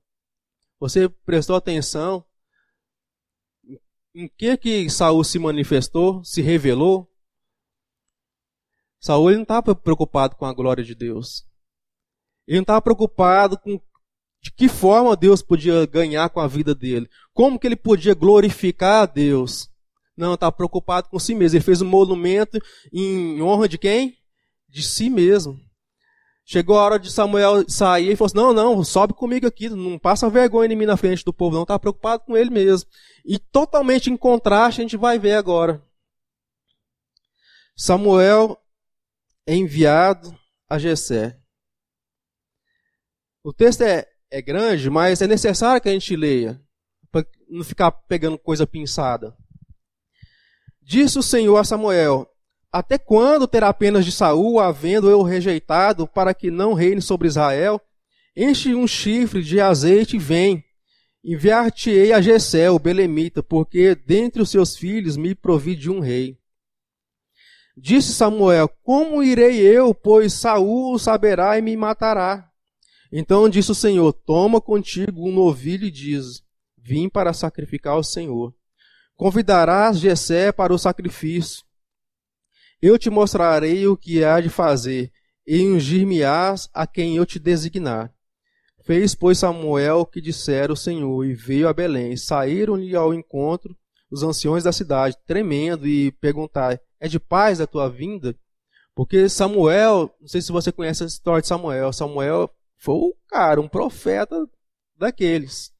Você 0.80 1.08
prestou 1.08 1.54
atenção 1.54 2.26
em 4.12 4.26
que 4.26 4.56
que 4.56 4.90
Saul 4.90 5.22
se 5.22 5.38
manifestou, 5.38 6.24
se 6.24 6.42
revelou? 6.42 7.08
Saul 8.98 9.30
não 9.34 9.42
estava 9.42 9.72
preocupado 9.72 10.34
com 10.34 10.46
a 10.46 10.52
glória 10.52 10.82
de 10.82 10.96
Deus. 10.96 11.46
Ele 12.44 12.56
não 12.56 12.62
estava 12.62 12.82
preocupado 12.82 13.56
com 13.56 13.80
de 14.44 14.52
que 14.52 14.68
forma 14.68 15.16
Deus 15.16 15.40
podia 15.40 15.86
ganhar 15.86 16.28
com 16.28 16.38
a 16.38 16.46
vida 16.46 16.74
dele, 16.74 17.08
como 17.32 17.58
que 17.58 17.66
ele 17.66 17.76
podia 17.76 18.12
glorificar 18.12 19.02
a 19.02 19.06
Deus. 19.06 19.70
Não, 20.14 20.34
estava 20.34 20.52
preocupado 20.52 21.08
com 21.08 21.18
si 21.18 21.34
mesmo. 21.34 21.56
Ele 21.56 21.64
fez 21.64 21.80
um 21.80 21.86
monumento 21.86 22.58
em 22.92 23.40
honra 23.40 23.66
de 23.66 23.78
quem? 23.78 24.14
De 24.68 24.82
si 24.82 25.08
mesmo. 25.08 25.58
Chegou 26.44 26.78
a 26.78 26.82
hora 26.82 26.98
de 26.98 27.10
Samuel 27.10 27.64
sair 27.66 28.12
e 28.12 28.16
falou 28.16 28.26
assim: 28.26 28.36
Não, 28.36 28.52
não, 28.52 28.84
sobe 28.84 29.14
comigo 29.14 29.46
aqui, 29.46 29.70
não 29.70 29.98
passa 29.98 30.28
vergonha 30.28 30.70
em 30.70 30.76
mim 30.76 30.84
na 30.84 30.98
frente 30.98 31.24
do 31.24 31.32
povo, 31.32 31.56
não. 31.56 31.62
Estava 31.62 31.80
preocupado 31.80 32.22
com 32.26 32.36
ele 32.36 32.50
mesmo. 32.50 32.88
E 33.24 33.38
totalmente 33.38 34.10
em 34.10 34.16
contraste, 34.16 34.82
a 34.82 34.84
gente 34.84 34.96
vai 34.98 35.18
ver 35.18 35.36
agora. 35.36 35.82
Samuel 37.74 38.58
é 39.46 39.54
enviado 39.54 40.38
a 40.68 40.78
Jessé. 40.78 41.40
O 43.42 43.50
texto 43.50 43.80
é 43.80 44.13
é 44.34 44.42
grande, 44.42 44.90
mas 44.90 45.22
é 45.22 45.28
necessário 45.28 45.80
que 45.80 45.88
a 45.88 45.92
gente 45.92 46.16
leia, 46.16 46.60
para 47.12 47.24
não 47.48 47.62
ficar 47.62 47.92
pegando 47.92 48.36
coisa 48.36 48.66
pinçada. 48.66 49.32
Disse 50.82 51.20
o 51.20 51.22
Senhor 51.22 51.56
a 51.56 51.62
Samuel: 51.62 52.26
Até 52.72 52.98
quando 52.98 53.46
terá 53.46 53.68
apenas 53.68 54.04
de 54.04 54.10
Saul, 54.10 54.58
havendo 54.58 55.08
eu 55.08 55.22
rejeitado, 55.22 56.08
para 56.08 56.34
que 56.34 56.50
não 56.50 56.74
reine 56.74 57.00
sobre 57.00 57.28
Israel? 57.28 57.80
Enche 58.36 58.74
um 58.74 58.88
chifre 58.88 59.40
de 59.40 59.60
azeite 59.60 60.16
e 60.16 60.18
vem. 60.18 60.64
Enviar-te-ei 61.24 62.12
a 62.12 62.20
Jessé, 62.20 62.68
o 62.68 62.78
belemita, 62.78 63.40
porque 63.40 63.94
dentre 63.94 64.42
os 64.42 64.50
seus 64.50 64.76
filhos 64.76 65.16
me 65.16 65.32
provi 65.32 65.76
de 65.76 65.88
um 65.88 66.00
rei. 66.00 66.36
Disse 67.76 68.12
Samuel: 68.12 68.68
Como 68.82 69.22
irei 69.22 69.60
eu, 69.60 69.94
pois 69.94 70.32
Saul 70.32 70.98
saberá 70.98 71.56
e 71.56 71.62
me 71.62 71.76
matará? 71.76 72.50
Então 73.16 73.48
disse 73.48 73.70
o 73.70 73.76
Senhor: 73.76 74.12
Toma 74.12 74.60
contigo 74.60 75.28
um 75.28 75.32
novilho 75.32 75.86
e 75.86 75.90
diz: 75.90 76.42
Vim 76.76 77.08
para 77.08 77.32
sacrificar 77.32 77.92
ao 77.92 78.02
Senhor. 78.02 78.52
Convidarás 79.14 80.00
Jessé 80.00 80.50
para 80.50 80.74
o 80.74 80.78
sacrifício. 80.78 81.62
Eu 82.82 82.98
te 82.98 83.08
mostrarei 83.10 83.86
o 83.86 83.96
que 83.96 84.24
há 84.24 84.40
de 84.40 84.48
fazer, 84.48 85.12
e 85.46 85.64
ungir-me-ás 85.64 86.68
a 86.74 86.88
quem 86.88 87.14
eu 87.14 87.24
te 87.24 87.38
designar. 87.38 88.12
Fez, 88.84 89.14
pois, 89.14 89.38
Samuel 89.38 90.00
o 90.00 90.06
que 90.06 90.20
dissera 90.20 90.72
o 90.72 90.76
Senhor, 90.76 91.24
e 91.24 91.34
veio 91.34 91.68
a 91.68 91.72
Belém. 91.72 92.16
Saíram-lhe 92.16 92.96
ao 92.96 93.14
encontro 93.14 93.76
os 94.10 94.24
anciões 94.24 94.64
da 94.64 94.72
cidade, 94.72 95.16
tremendo, 95.24 95.86
e 95.86 96.10
perguntaram: 96.10 96.80
É 96.98 97.06
de 97.06 97.20
paz 97.20 97.60
a 97.60 97.66
tua 97.66 97.88
vinda? 97.88 98.36
Porque 98.92 99.28
Samuel, 99.28 100.12
não 100.20 100.26
sei 100.26 100.42
se 100.42 100.50
você 100.50 100.72
conhece 100.72 101.04
a 101.04 101.06
história 101.06 101.42
de 101.42 101.46
Samuel, 101.46 101.92
Samuel 101.92 102.50
foi 102.84 102.94
o 102.96 103.16
cara, 103.26 103.62
um 103.62 103.68
profeta 103.68 104.46
daqueles. 104.94 105.72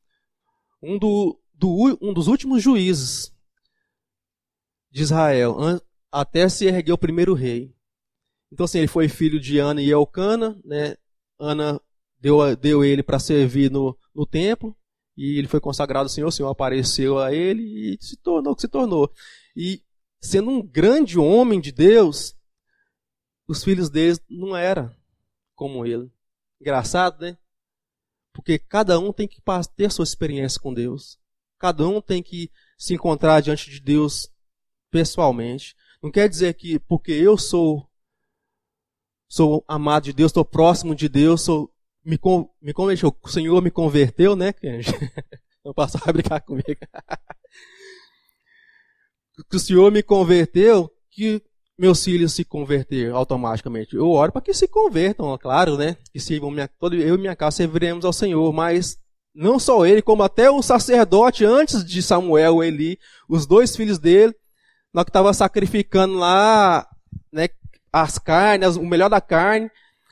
Um, 0.82 0.98
do, 0.98 1.38
do, 1.52 1.98
um 2.00 2.14
dos 2.14 2.28
últimos 2.28 2.62
juízes 2.62 3.30
de 4.90 5.02
Israel, 5.02 5.58
até 6.10 6.48
se 6.48 6.64
erguer 6.64 6.92
o 6.92 6.98
primeiro 6.98 7.34
rei. 7.34 7.74
Então, 8.50 8.64
assim, 8.64 8.78
ele 8.78 8.88
foi 8.88 9.06
filho 9.06 9.38
de 9.38 9.58
Ana 9.58 9.82
e 9.82 9.90
Elcana, 9.90 10.58
né? 10.64 10.96
Ana 11.38 11.78
deu, 12.18 12.56
deu 12.56 12.82
ele 12.82 13.02
para 13.02 13.18
servir 13.18 13.70
no, 13.70 13.98
no 14.14 14.24
templo, 14.24 14.74
e 15.14 15.36
ele 15.38 15.46
foi 15.46 15.60
consagrado 15.60 16.06
ao 16.06 16.08
Senhor, 16.08 16.28
o 16.28 16.32
Senhor 16.32 16.48
apareceu 16.48 17.18
a 17.18 17.34
ele 17.34 17.62
e 17.62 17.98
se 18.00 18.16
tornou 18.16 18.54
o 18.54 18.56
que 18.56 18.62
se 18.62 18.68
tornou. 18.68 19.12
E 19.54 19.82
sendo 20.22 20.50
um 20.50 20.62
grande 20.62 21.18
homem 21.18 21.60
de 21.60 21.70
Deus, 21.70 22.34
os 23.46 23.62
filhos 23.62 23.90
dele 23.90 24.18
não 24.30 24.56
eram 24.56 24.90
como 25.54 25.84
ele. 25.84 26.10
Engraçado, 26.64 27.20
né? 27.20 27.36
Porque 28.32 28.58
cada 28.58 28.98
um 28.98 29.12
tem 29.12 29.28
que 29.28 29.42
ter 29.76 29.92
sua 29.92 30.02
experiência 30.02 30.58
com 30.58 30.72
Deus. 30.72 31.20
Cada 31.58 31.86
um 31.86 32.00
tem 32.00 32.22
que 32.22 32.50
se 32.78 32.94
encontrar 32.94 33.42
diante 33.42 33.70
de 33.70 33.80
Deus 33.80 34.32
pessoalmente. 34.90 35.76
Não 36.02 36.10
quer 36.10 36.26
dizer 36.26 36.54
que 36.54 36.78
porque 36.78 37.12
eu 37.12 37.36
sou 37.36 37.86
sou 39.28 39.62
amado 39.68 40.04
de 40.04 40.14
Deus, 40.14 40.30
estou 40.30 40.42
próximo 40.42 40.94
de 40.94 41.06
Deus, 41.06 41.42
sou 41.42 41.70
me, 42.02 42.18
me 42.62 42.72
converteu, 42.72 43.14
o 43.22 43.28
Senhor 43.28 43.60
me 43.60 43.70
converteu, 43.70 44.34
né, 44.34 44.50
Kenji? 44.50 44.88
Não 45.62 45.74
passar 45.74 46.00
a 46.08 46.12
brincar 46.12 46.40
comigo. 46.40 46.64
que 49.50 49.56
o 49.56 49.60
Senhor 49.60 49.92
me 49.92 50.02
converteu, 50.02 50.90
que 51.10 51.42
meus 51.78 52.04
filhos 52.04 52.32
se 52.32 52.44
converter 52.44 53.12
automaticamente. 53.12 53.96
Eu 53.96 54.08
oro 54.10 54.32
para 54.32 54.42
que 54.42 54.54
se 54.54 54.68
convertam, 54.68 55.36
claro, 55.38 55.76
né? 55.76 55.96
Que 56.12 56.20
sirvam 56.20 56.50
minha, 56.50 56.68
todo, 56.68 56.94
eu 56.94 57.16
e 57.16 57.18
minha 57.18 57.36
casa 57.36 57.56
serviremos 57.56 58.04
ao 58.04 58.12
Senhor, 58.12 58.52
mas 58.52 58.96
não 59.34 59.58
só 59.58 59.84
ele, 59.84 60.00
como 60.00 60.22
até 60.22 60.48
o 60.48 60.62
sacerdote 60.62 61.44
antes 61.44 61.84
de 61.84 62.00
Samuel, 62.00 62.62
Eli, 62.62 62.98
os 63.28 63.46
dois 63.46 63.74
filhos 63.74 63.98
dele, 63.98 64.34
na 64.92 65.04
que 65.04 65.10
estava 65.10 65.32
sacrificando 65.34 66.14
lá, 66.14 66.86
né, 67.32 67.48
as 67.92 68.18
carnes, 68.18 68.76
o 68.76 68.84
melhor 68.84 69.10
da 69.10 69.20
carne, 69.20 69.68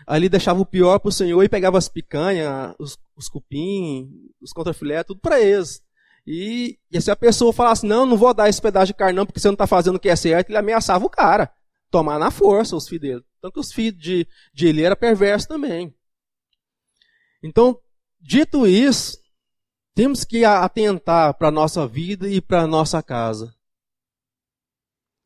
ali 0.07 0.29
deixava 0.29 0.61
o 0.61 0.67
pior 0.67 0.99
para 0.99 1.09
o 1.09 1.13
Senhor 1.13 1.41
e 1.43 1.49
pegava 1.49 1.79
as 1.79 1.89
picanhas, 1.89 2.75
os, 2.81 2.99
os 3.17 3.29
cupim, 3.29 4.11
os 4.41 4.53
contrafilé, 4.53 5.05
tudo 5.05 5.21
para 5.21 5.41
eles. 5.41 5.81
E, 6.27 6.79
e, 6.91 7.01
se 7.01 7.11
a 7.11 7.17
pessoa 7.17 7.53
falasse, 7.53 7.85
não, 7.85 8.07
não 8.07 8.17
vou 8.17 8.33
dar 8.33 8.49
esse 8.49 8.63
pedaço 8.63 8.87
de 8.87 8.95
carne 8.95 9.17
não, 9.17 9.27
porque 9.27 9.41
você 9.41 9.49
não 9.49 9.55
está 9.55 9.67
fazendo 9.67 9.97
o 9.97 10.01
que 10.01 10.09
é 10.09 10.17
certo, 10.17 10.51
ele 10.51 10.59
ameaçava 10.59 11.05
o 11.05 11.11
cara. 11.11 11.53
Tomar 11.91 12.19
na 12.19 12.31
força 12.31 12.77
os 12.77 12.89
filhos 12.89 13.03
dele. 13.03 13.25
Tanto 13.41 13.55
que 13.55 13.61
os 13.61 13.73
filhos 13.73 14.01
de, 14.01 14.27
de 14.55 14.67
ele 14.67 14.83
era 14.83 14.95
perverso 14.95 15.49
também. 15.49 15.95
Então, 17.43 17.79
dito 18.21 18.67
isso, 18.67 19.19
temos 19.95 20.25
que 20.25 20.45
atentar 20.45 21.35
para 21.35 21.49
a 21.49 21.53
nossa 21.53 21.87
vida 21.87 22.29
e 22.29 22.41
para 22.41 22.63
a 22.63 22.67
nossa 22.67 23.03
casa. 23.03 23.55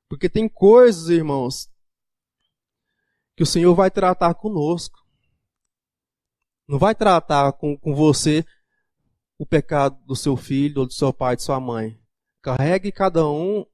Porque 0.09 0.29
tem 0.29 0.49
coisas, 0.49 1.09
irmãos, 1.09 1.69
que 3.37 3.43
o 3.43 3.47
Senhor 3.47 3.75
vai 3.75 3.91
tratar 3.91 4.35
conosco. 4.35 4.99
Não 6.67 6.79
vai 6.79 6.95
tratar 6.95 7.53
com, 7.53 7.76
com 7.76 7.95
você 7.95 8.45
o 9.38 9.45
pecado 9.45 9.99
do 10.07 10.16
seu 10.16 10.37
filho, 10.37 10.81
ou 10.81 10.87
do 10.87 10.93
seu 10.93 11.12
pai, 11.12 11.37
de 11.37 11.43
sua 11.43 11.61
mãe. 11.61 11.99
Carregue 12.43 12.93
cada 12.93 13.26
um 13.28 13.66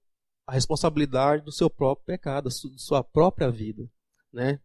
a 0.46 0.52
responsabilidade 0.52 1.44
do 1.44 1.52
seu 1.52 1.70
próprio 1.70 2.06
pecado, 2.06 2.44
da 2.44 2.50
sua 2.76 3.04
própria 3.04 3.50
vida, 3.50 3.88
né? 4.32 4.58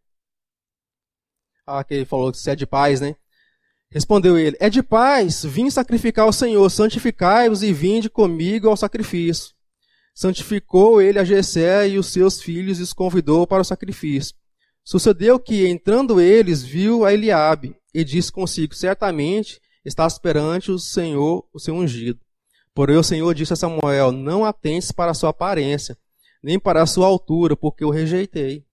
Ah, 1.66 1.84
que 1.84 1.94
ele 1.94 2.06
falou 2.06 2.32
que 2.32 2.38
você 2.38 2.52
é 2.52 2.56
de 2.56 2.66
paz, 2.66 3.02
né? 3.02 3.16
Respondeu 3.90 4.38
ele: 4.38 4.58
É 4.60 4.70
de 4.70 4.82
paz, 4.82 5.44
vim 5.44 5.70
sacrificar 5.70 6.26
ao 6.26 6.34
Senhor, 6.34 6.70
santificai-vos 6.70 7.64
e 7.64 7.72
vinde 7.72 8.10
comigo 8.10 8.70
ao 8.70 8.78
sacrifício. 8.78 9.56
Santificou 10.14 11.02
ele 11.02 11.20
a 11.20 11.24
Jessé 11.24 11.90
e 11.90 11.98
os 11.98 12.08
seus 12.08 12.42
filhos 12.42 12.80
e 12.80 12.84
os 12.84 12.92
convidou 12.92 13.46
para 13.46 13.62
o 13.62 13.66
sacrifício. 13.66 14.36
Sucedeu 14.84 15.40
que, 15.40 15.68
entrando 15.68 16.20
eles, 16.20 16.64
viu 16.64 17.06
a 17.06 17.14
Eliabe 17.14 17.76
e 17.94 18.04
disse 18.04 18.32
consigo: 18.32 18.74
Certamente 18.74 19.62
estás 19.88 20.20
perante 20.20 20.72
o 20.72 20.78
Senhor, 20.78 21.48
o 21.54 21.60
seu 21.60 21.74
ungido. 21.74 22.20
Porém 22.74 22.98
o 22.98 23.04
Senhor 23.04 23.34
disse 23.34 23.54
a 23.54 23.56
Samuel: 23.56 24.12
Não 24.12 24.46
atentes 24.46 24.92
para 24.92 25.12
a 25.12 25.14
sua 25.14 25.30
aparência, 25.30 25.98
nem 26.44 26.60
para 26.60 26.84
a 26.84 26.86
sua 26.86 27.08
altura, 27.08 27.56
porque 27.56 27.84
eu 27.84 27.90
rejeitei. 27.90 28.66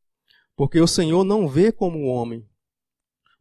Porque 0.56 0.80
o 0.80 0.86
Senhor 0.86 1.24
não 1.24 1.48
vê 1.48 1.72
como 1.72 1.98
o 1.98 2.06
homem. 2.06 2.46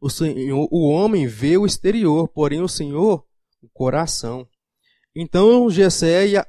O, 0.00 0.08
Senhor, 0.08 0.68
o 0.70 0.88
homem 0.88 1.26
vê 1.26 1.56
o 1.56 1.66
exterior, 1.66 2.28
porém 2.28 2.60
o 2.60 2.68
Senhor 2.68 3.26
o 3.62 3.68
coração. 3.68 4.46
Então 5.14 5.70
Jessé 5.70 6.36
a, 6.36 6.46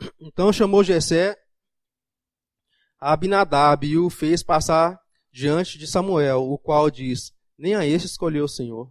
então 0.20 0.52
chamou 0.52 0.82
Jessé 0.82 1.36
a 2.98 3.12
Abinadab 3.12 3.86
e 3.86 3.98
o 3.98 4.08
fez 4.08 4.42
passar 4.42 4.98
diante 5.30 5.78
de 5.78 5.86
Samuel, 5.86 6.42
o 6.42 6.58
qual 6.58 6.90
diz: 6.90 7.32
Nem 7.58 7.74
a 7.74 7.86
este 7.86 8.06
escolheu 8.06 8.44
o 8.44 8.48
Senhor. 8.48 8.90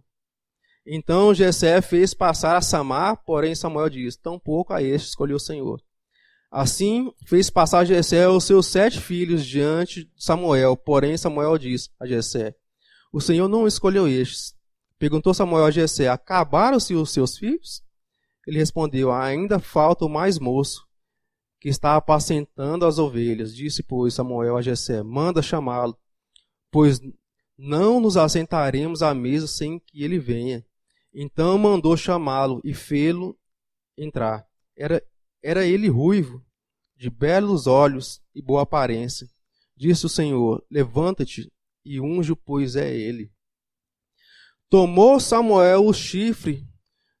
Então 0.86 1.34
Jessé 1.34 1.82
fez 1.82 2.14
passar 2.14 2.56
a 2.56 2.60
Samar, 2.60 3.16
porém 3.24 3.54
Samuel 3.54 3.90
diz: 3.90 4.16
Tampouco 4.16 4.72
a 4.72 4.82
este 4.82 5.08
escolheu 5.08 5.36
o 5.36 5.40
Senhor. 5.40 5.82
Assim 6.50 7.12
fez 7.26 7.50
passar 7.50 7.84
Jessé 7.84 8.28
os 8.28 8.44
seus 8.44 8.66
sete 8.66 9.00
filhos 9.00 9.44
diante 9.44 10.04
de 10.04 10.10
Samuel, 10.16 10.76
porém 10.76 11.16
Samuel 11.16 11.58
diz 11.58 11.90
a 11.98 12.06
Jessé: 12.06 12.54
O 13.12 13.20
Senhor 13.20 13.48
não 13.48 13.66
escolheu 13.66 14.06
estes. 14.06 14.54
Perguntou 14.98 15.34
Samuel 15.34 15.64
a 15.66 15.70
Jessé: 15.70 16.08
Acabaram-se 16.08 16.94
os 16.94 17.10
seus 17.10 17.36
filhos? 17.36 17.82
Ele 18.46 18.58
respondeu: 18.58 19.10
Ainda 19.12 19.58
falta 19.58 20.04
o 20.04 20.08
mais 20.08 20.38
moço, 20.38 20.86
que 21.60 21.68
está 21.68 21.96
apacentando 21.96 22.86
as 22.86 22.98
ovelhas. 22.98 23.54
Disse, 23.54 23.82
pois, 23.82 24.14
Samuel 24.14 24.56
a 24.56 24.62
Jessé: 24.62 25.02
Manda 25.02 25.42
chamá-lo, 25.42 25.98
pois 26.70 27.00
não 27.58 28.00
nos 28.00 28.16
assentaremos 28.16 29.02
à 29.02 29.12
mesa 29.14 29.46
sem 29.46 29.78
que 29.80 30.02
ele 30.02 30.18
venha. 30.18 30.64
Então 31.18 31.56
mandou 31.56 31.96
chamá-lo 31.96 32.60
e 32.62 32.74
fê-lo 32.74 33.38
entrar. 33.96 34.46
Era, 34.76 35.02
era 35.42 35.64
ele 35.64 35.88
ruivo, 35.88 36.44
de 36.94 37.08
belos 37.08 37.66
olhos 37.66 38.20
e 38.34 38.42
boa 38.42 38.64
aparência. 38.64 39.26
Disse 39.74 40.04
o 40.04 40.10
Senhor: 40.10 40.62
Levanta-te 40.70 41.50
e 41.82 41.98
unge, 41.98 42.36
pois 42.36 42.76
é 42.76 42.94
ele. 42.94 43.32
Tomou 44.68 45.18
Samuel 45.18 45.86
o 45.86 45.92
chifre 45.94 46.68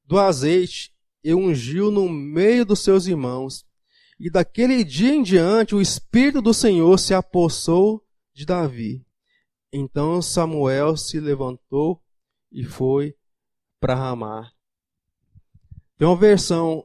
do 0.04 0.18
azeite 0.18 0.94
e 1.24 1.34
ungiu 1.34 1.90
no 1.90 2.06
meio 2.06 2.66
dos 2.66 2.80
seus 2.80 3.06
irmãos. 3.06 3.64
E 4.20 4.28
daquele 4.30 4.84
dia 4.84 5.14
em 5.14 5.22
diante 5.22 5.74
o 5.74 5.80
Espírito 5.80 6.42
do 6.42 6.52
Senhor 6.52 6.98
se 6.98 7.14
apossou 7.14 8.06
de 8.34 8.44
Davi. 8.44 9.06
Então 9.72 10.20
Samuel 10.20 10.98
se 10.98 11.18
levantou 11.18 12.02
e 12.52 12.62
foi 12.62 13.15
para 13.86 13.94
Ramar. 13.94 14.52
Tem 15.96 16.08
uma 16.08 16.16
versão 16.16 16.84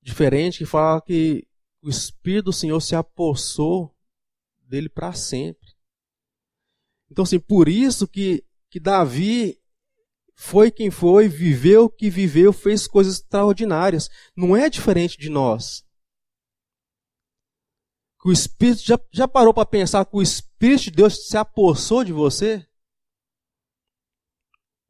diferente 0.00 0.56
que 0.56 0.64
fala 0.64 1.02
que 1.02 1.46
o 1.82 1.90
Espírito 1.90 2.46
do 2.46 2.52
Senhor 2.52 2.80
se 2.80 2.96
apossou 2.96 3.94
dele 4.62 4.88
para 4.88 5.12
sempre. 5.12 5.74
Então, 7.10 7.24
assim, 7.24 7.38
por 7.38 7.68
isso 7.68 8.08
que, 8.08 8.42
que 8.70 8.80
Davi 8.80 9.60
foi 10.34 10.70
quem 10.70 10.90
foi, 10.90 11.28
viveu 11.28 11.84
o 11.84 11.90
que 11.90 12.08
viveu, 12.08 12.50
fez 12.50 12.86
coisas 12.86 13.16
extraordinárias. 13.16 14.08
Não 14.34 14.56
é 14.56 14.70
diferente 14.70 15.18
de 15.18 15.28
nós. 15.28 15.84
O 18.24 18.32
Espírito, 18.32 18.80
já, 18.82 18.98
já 19.12 19.28
parou 19.28 19.52
para 19.52 19.66
pensar 19.66 20.06
que 20.06 20.16
o 20.16 20.22
Espírito 20.22 20.84
de 20.84 20.90
Deus 20.92 21.28
se 21.28 21.36
apossou 21.36 22.02
de 22.02 22.14
você? 22.14 22.66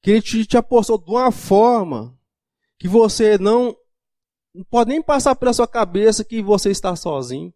Que 0.04 0.10
ele 0.10 0.20
te, 0.20 0.44
te 0.44 0.58
apostou 0.58 0.98
de 0.98 1.10
uma 1.10 1.32
forma 1.32 2.14
que 2.78 2.86
você 2.86 3.38
não, 3.38 3.74
não 4.54 4.62
pode 4.64 4.90
nem 4.90 5.02
passar 5.02 5.34
pela 5.34 5.54
sua 5.54 5.66
cabeça 5.66 6.22
que 6.22 6.42
você 6.42 6.70
está 6.70 6.94
sozinho, 6.94 7.50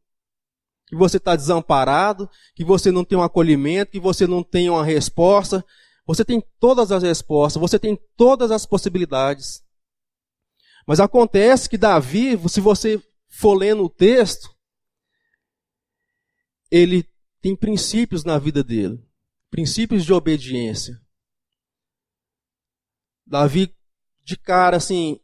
que 0.87 0.97
você 0.97 1.19
está 1.19 1.37
desamparado, 1.37 2.27
que 2.55 2.65
você 2.65 2.91
não 2.91 3.05
tem 3.05 3.19
um 3.19 3.23
acolhimento, 3.23 3.93
que 3.93 4.01
você 4.01 4.27
não 4.27 4.43
tem 4.43 4.71
uma 4.71 4.83
resposta. 4.83 5.63
Você 6.07 6.25
tem 6.25 6.43
todas 6.59 6.91
as 6.91 7.03
respostas, 7.03 7.61
você 7.61 7.79
tem 7.79 8.01
todas 8.17 8.51
as 8.51 8.65
possibilidades. 8.65 9.63
Mas 10.87 11.01
acontece 11.01 11.69
que 11.69 11.77
Davi, 11.77 12.39
se 12.49 12.63
você 12.63 12.99
for 13.29 13.53
lendo 13.53 13.85
o 13.85 13.91
texto, 13.91 14.49
ele 16.71 17.07
tem 17.43 17.55
princípios 17.55 18.25
na 18.25 18.39
vida 18.39 18.65
dele, 18.65 18.99
princípios 19.51 20.03
de 20.07 20.15
obediência. 20.15 20.99
Davi, 23.29 23.75
de 24.25 24.37
cara, 24.39 24.79
assim, 24.79 25.21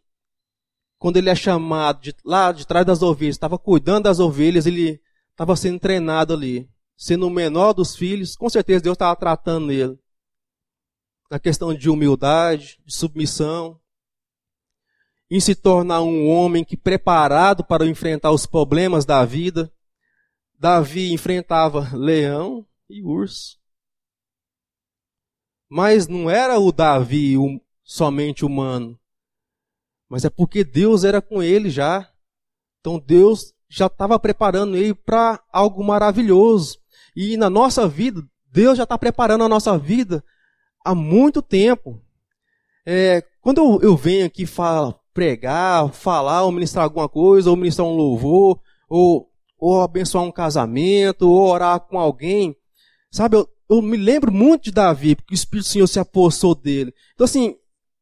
quando 0.99 1.17
ele 1.17 1.31
é 1.31 1.35
chamado 1.35 2.01
de, 2.03 2.15
lá 2.25 2.53
de 2.53 2.67
trás 2.67 2.85
das 2.85 3.03
ovelhas, 3.03 3.35
estava 3.35 3.59
cuidando 3.59 4.05
das 4.05 4.21
ovelhas, 4.21 4.67
ele 4.67 5.01
estava 5.31 5.57
sendo 5.57 5.81
treinado 5.81 6.33
ali. 6.33 6.71
Sendo 6.97 7.27
o 7.27 7.31
menor 7.31 7.73
dos 7.73 7.97
filhos, 7.97 8.37
com 8.37 8.49
certeza 8.49 8.85
Deus 8.85 8.95
estava 8.95 9.17
tratando 9.17 9.73
ele. 9.73 9.99
Na 11.31 11.39
questão 11.39 11.75
de 11.75 11.91
humildade, 11.91 12.79
de 12.85 12.95
submissão, 12.95 13.81
em 15.31 15.41
se 15.41 15.55
tornar 15.55 16.03
um 16.03 16.29
homem 16.29 16.63
que 16.63 16.77
preparado 16.77 17.65
para 17.65 17.87
enfrentar 17.87 18.31
os 18.31 18.47
problemas 18.47 19.05
da 19.05 19.25
vida. 19.25 19.73
Davi 20.59 21.13
enfrentava 21.13 21.91
leão 21.97 22.67
e 22.89 23.03
urso. 23.03 23.59
Mas 25.69 26.07
não 26.07 26.31
era 26.31 26.59
o 26.61 26.71
Davi, 26.71 27.37
o, 27.37 27.61
somente 27.85 28.45
humano. 28.45 28.99
Mas 30.09 30.25
é 30.25 30.31
porque 30.31 30.65
Deus 30.65 31.05
era 31.05 31.21
com 31.21 31.43
ele 31.43 31.71
já. 31.71 32.11
Então 32.81 32.99
Deus 32.99 33.53
já 33.69 33.87
estava 33.87 34.19
preparando 34.19 34.77
ele 34.77 34.95
para 34.95 35.43
algo 35.53 35.85
maravilhoso. 35.85 36.79
E 37.15 37.37
na 37.37 37.51
nossa 37.51 37.87
vida, 37.87 38.23
Deus 38.51 38.77
já 38.79 38.85
está 38.85 38.97
preparando 38.97 39.45
a 39.45 39.49
nossa 39.49 39.77
vida 39.79 40.25
há 40.85 40.95
muito 40.95 41.43
tempo. 41.43 42.01
É, 42.87 43.23
quando 43.41 43.59
eu, 43.59 43.91
eu 43.91 43.97
venho 43.97 44.27
aqui 44.27 44.47
fala, 44.47 44.99
pregar, 45.13 45.91
falar, 45.93 46.43
ou 46.43 46.53
ministrar 46.53 46.85
alguma 46.85 47.09
coisa, 47.09 47.51
ou 47.51 47.57
ministrar 47.57 47.87
um 47.87 47.97
louvor, 47.97 48.61
ou, 48.89 49.31
ou 49.59 49.81
abençoar 49.81 50.25
um 50.25 50.33
casamento, 50.33 51.29
ou 51.29 51.49
orar 51.49 51.81
com 51.81 51.99
alguém, 51.99 52.55
sabe, 53.11 53.37
eu, 53.37 53.49
eu 53.71 53.81
me 53.81 53.97
lembro 53.97 54.31
muito 54.31 54.65
de 54.65 54.73
Davi, 54.73 55.17
porque 55.17 55.35
o 55.35 55.37
Espírito 55.37 55.67
do 55.67 55.71
Senhor 55.71 55.87
se 55.87 55.99
apossou 55.99 56.55
dele. 56.55 56.93
Então, 57.15 57.25
assim, 57.25 57.57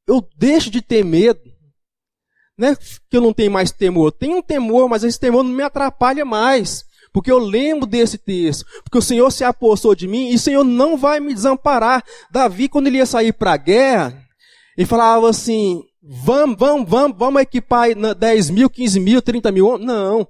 eu 0.07 0.27
deixo 0.37 0.71
de 0.71 0.83
ter 0.83 1.05
medo. 1.05 1.41
Não 2.57 2.69
é 2.69 2.77
que 2.77 3.17
eu 3.17 3.21
não 3.21 3.33
tenho 3.33 3.51
mais 3.51 3.71
temor. 3.73 4.09
Eu 4.09 4.13
tenho 4.13 4.39
um 4.39 4.43
temor, 4.43 4.89
mas 4.89 5.05
esse 5.05 5.19
temor 5.19 5.43
não 5.43 5.51
me 5.51 5.63
atrapalha 5.63 6.25
mais. 6.25 6.85
Porque 7.13 7.31
eu 7.31 7.39
lembro 7.39 7.87
desse 7.87 8.19
texto. 8.19 8.65
Porque 8.83 8.99
o 8.99 9.03
Senhor 9.03 9.31
se 9.31 9.45
apossou 9.45 9.95
de 9.95 10.09
mim 10.09 10.31
e 10.31 10.37
o 10.37 10.39
Senhor 10.39 10.65
não 10.65 10.97
vai 10.97 11.21
me 11.21 11.35
desamparar. 11.35 12.05
Davi, 12.31 12.69
quando 12.69 12.87
ele 12.87 12.99
ia 12.99 13.07
sair 13.07 13.33
para 13.33 13.53
a 13.53 13.57
guerra, 13.57 14.27
ele 14.77 14.87
falava 14.87 15.29
assim: 15.29 15.83
vamos, 16.03 16.57
vamos, 16.59 16.89
vamos, 16.89 17.17
vamos 17.17 17.43
equipar 17.43 17.89
10 17.95 18.51
mil, 18.51 18.71
15 18.71 19.01
mil, 19.01 19.23
30 19.23 19.53
mil. 19.53 19.79
Não. 19.79 20.27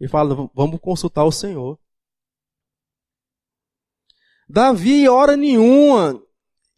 Ele 0.00 0.10
fala: 0.10 0.50
vamos 0.54 0.80
consultar 0.80 1.24
o 1.24 1.32
Senhor. 1.32 1.78
Davi, 4.48 5.08
hora 5.08 5.36
nenhuma, 5.36 6.20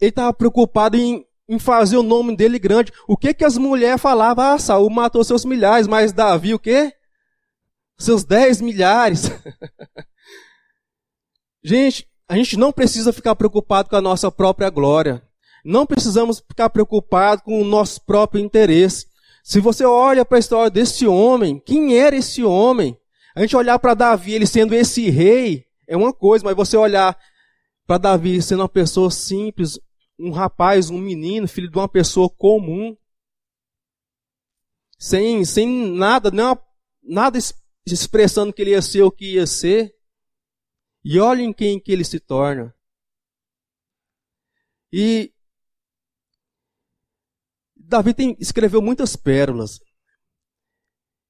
ele 0.01 0.11
estava 0.11 0.33
preocupado 0.33 0.97
em, 0.97 1.26
em, 1.49 1.59
fazer 1.59 1.97
o 1.97 2.03
nome 2.03 2.37
dele 2.37 2.59
grande. 2.59 2.93
O 3.07 3.17
que 3.17 3.35
que 3.35 3.45
as 3.45 3.57
mulheres 3.57 4.01
falavam? 4.01 4.45
Ah, 4.45 4.59
Saul 4.59 4.91
matou 4.91 5.23
seus 5.25 5.45
milhares, 5.45 5.87
mas 5.87 6.13
Davi 6.13 6.55
o 6.55 6.59
quê? 6.59 6.93
Seus 7.99 8.25
dez 8.25 8.61
milhares. 8.61 9.31
gente, 11.65 12.07
a 12.29 12.37
gente 12.37 12.57
não 12.57 12.73
precisa 12.73 13.13
ficar 13.13 13.35
preocupado 13.35 13.89
com 13.89 13.97
a 13.97 14.01
nossa 14.01 14.31
própria 14.31 14.71
glória. 14.71 15.23
Não 15.65 15.87
precisamos 15.87 16.41
ficar 16.41 16.71
preocupados 16.71 17.45
com 17.45 17.61
o 17.61 17.65
nosso 17.65 18.01
próprio 18.05 18.43
interesse. 18.43 19.07
Se 19.43 19.61
você 19.61 19.85
olha 19.85 20.25
para 20.25 20.39
a 20.39 20.41
história 20.41 20.71
desse 20.71 21.07
homem, 21.07 21.61
quem 21.65 21.99
era 21.99 22.17
esse 22.17 22.43
homem? 22.43 22.97
A 23.35 23.41
gente 23.41 23.57
olhar 23.57 23.79
para 23.79 23.95
Davi, 23.95 24.33
ele 24.33 24.47
sendo 24.47 24.75
esse 24.75 25.09
rei, 25.11 25.65
é 25.87 25.97
uma 25.97 26.13
coisa, 26.13 26.45
mas 26.45 26.57
você 26.57 26.77
olhar 26.77 27.17
para 27.87 27.99
Davi 27.99 28.43
sendo 28.43 28.63
uma 28.63 28.69
pessoa 28.69 29.11
simples, 29.11 29.79
um 30.19 30.31
rapaz, 30.31 30.91
um 30.91 30.99
menino, 30.99 31.47
filho 31.47 31.71
de 31.71 31.77
uma 31.77 31.89
pessoa 31.89 32.29
comum, 32.29 32.97
sem, 34.99 35.45
sem 35.45 35.69
nada, 35.93 36.31
não, 36.31 36.59
nada 37.03 37.39
expressando 37.87 38.53
que 38.53 38.63
ele 38.63 38.71
ia 38.71 38.83
ser 38.83 39.03
o 39.03 39.11
que 39.11 39.35
ia 39.35 39.47
ser. 39.47 39.95
E 41.05 41.21
olhem 41.21 41.53
quem 41.53 41.79
que 41.79 41.93
ele 41.93 42.05
se 42.05 42.19
torna. 42.19 42.75
E 44.93 45.33
Davi 47.77 48.13
tem, 48.13 48.37
escreveu 48.41 48.83
muitas 48.83 49.15
pérolas. 49.15 49.79